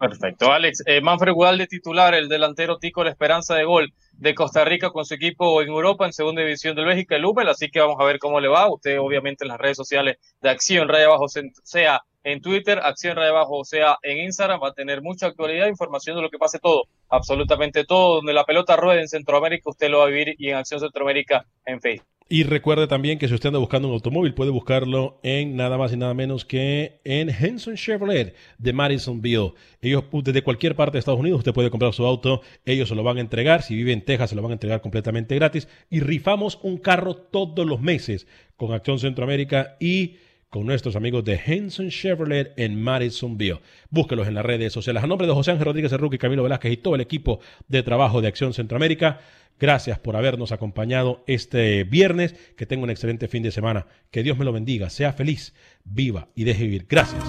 Perfecto. 0.03 0.51
Alex, 0.51 0.83
eh, 0.87 1.01
Manfred 1.01 1.33
de 1.59 1.67
titular, 1.69 2.13
el 2.13 2.29
delantero 2.29 2.79
Tico, 2.79 3.05
la 3.05 3.11
esperanza 3.11 3.55
de 3.55 3.63
gol 3.63 3.95
de 4.15 4.35
Costa 4.35 4.65
Rica 4.65 4.91
con 4.91 5.05
su 5.05 5.15
equipo 5.15 5.63
en 5.63 5.69
Europa 5.69 6.05
en 6.05 6.13
segunda 6.13 6.43
división 6.43 6.75
del 6.75 6.87
México, 6.87 7.15
el 7.15 7.25
Ubel, 7.25 7.49
así 7.49 7.71
que 7.71 7.79
vamos 7.79 8.01
a 8.01 8.05
ver 8.05 8.19
cómo 8.19 8.41
le 8.41 8.49
va. 8.49 8.69
Usted 8.69 8.99
obviamente 8.99 9.45
en 9.45 9.49
las 9.51 9.59
redes 9.59 9.77
sociales 9.77 10.17
de 10.41 10.51
Acción 10.51 10.89
Raya 10.89 11.05
Abajo, 11.05 11.27
sea 11.29 12.03
en 12.25 12.41
Twitter, 12.41 12.79
Acción 12.83 13.17
Raya 13.17 13.31
Abajo, 13.31 13.65
sea 13.65 13.99
en 14.03 14.19
Instagram, 14.19 14.61
va 14.63 14.69
a 14.69 14.75
tener 14.75 15.03
mucha 15.03 15.27
actualidad, 15.27 15.69
información 15.69 16.17
de 16.17 16.23
lo 16.23 16.31
que 16.31 16.39
pase 16.39 16.59
todo, 16.59 16.85
absolutamente 17.09 17.85
todo, 17.85 18.17
donde 18.17 18.33
la 18.33 18.45
pelota 18.45 18.77
ruede 18.77 19.01
en 19.01 19.09
Centroamérica, 19.09 19.71
usted 19.71 19.91
lo 19.91 19.99
va 19.99 20.05
a 20.05 20.09
vivir 20.09 20.35
y 20.39 20.49
en 20.51 20.57
Acción 20.57 20.81
Centroamérica 20.81 21.47
en 21.67 21.81
Facebook. 21.81 22.07
Y 22.29 22.45
recuerde 22.45 22.87
también 22.87 23.19
que 23.19 23.29
si 23.29 23.35
usted 23.35 23.49
anda 23.49 23.59
buscando 23.59 23.89
un 23.89 23.95
automóvil, 23.95 24.33
puede 24.33 24.51
buscarlo 24.51 25.21
en 25.23 25.55
nada 25.55 25.77
más 25.77 25.93
y 25.93 25.99
nada 25.99 26.15
menos 26.15 26.47
que 26.47 26.99
en 27.05 27.29
Henson 27.29 27.75
Chevrolet 27.77 28.35
de 28.57 28.73
Madisonville. 28.73 29.53
Ellos, 29.83 30.05
desde 30.11 30.41
cualquier 30.41 30.75
parte 30.75 30.93
de 30.93 31.01
Estados 31.01 31.21
Unidos, 31.21 31.41
usted 31.41 31.53
puede 31.53 31.69
comprar 31.69 31.93
su 31.93 32.07
auto, 32.07 32.41
ellos 32.65 32.89
se 32.89 32.95
lo 32.95 33.03
van 33.03 33.19
a 33.19 33.21
entregar. 33.21 33.61
Si 33.61 33.77
vive 33.77 33.93
en 33.93 34.03
Texas, 34.03 34.31
se 34.31 34.37
lo 34.37 34.41
van 34.41 34.53
a 34.53 34.55
entregar 34.55 34.81
completamente 34.81 35.35
gratis. 35.35 35.69
Y 35.91 36.01
rifamos 36.01 36.59
un 36.63 36.79
carro 36.79 37.17
todos 37.17 37.67
los 37.67 37.83
meses 37.83 38.27
con 38.57 38.73
Acción 38.73 38.99
Centroamérica 38.99 39.77
y 39.79 40.17
con 40.53 40.67
nuestros 40.67 40.97
amigos 40.97 41.25
de 41.25 41.41
Henson 41.43 41.89
Chevrolet 41.89 42.53
en 42.59 42.79
Madisonville. 42.79 43.61
Búsquelos 43.89 44.29
en 44.29 44.35
las 44.35 44.45
redes 44.45 44.71
sociales. 44.71 45.03
A 45.03 45.07
nombre 45.07 45.27
de 45.27 45.33
José 45.33 45.53
Ángel 45.53 45.65
Rodríguez 45.65 45.91
y 45.91 46.19
Camilo 46.19 46.43
Velázquez 46.43 46.73
y 46.73 46.77
todo 46.77 46.95
el 46.95 47.01
equipo 47.01 47.41
de 47.69 47.83
trabajo 47.83 48.21
de 48.21 48.29
Acción 48.29 48.53
Centroamérica. 48.53 49.21
Gracias 49.59 49.99
por 49.99 50.15
habernos 50.15 50.53
acompañado 50.53 51.25
este 51.27 51.85
viernes. 51.85 52.35
Que 52.55 52.67
tenga 52.67 52.85
un 52.85 52.91
excelente 52.91 53.29
fin 53.29 53.43
de 53.43 53.51
semana. 53.51 53.87
Que 54.11 54.23
Dios 54.23 54.37
me 54.37 54.45
lo 54.45 54.53
bendiga. 54.53 54.91
Sea 54.91 55.15
feliz, 55.15 55.55
viva 55.85 56.29
y 56.35 56.45
deje 56.45 56.65
vivir. 56.65 56.85
Gracias 56.87 57.25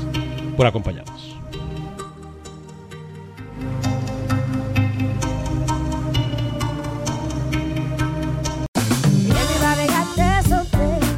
por 0.57 0.67
acompañarnos. 0.67 1.37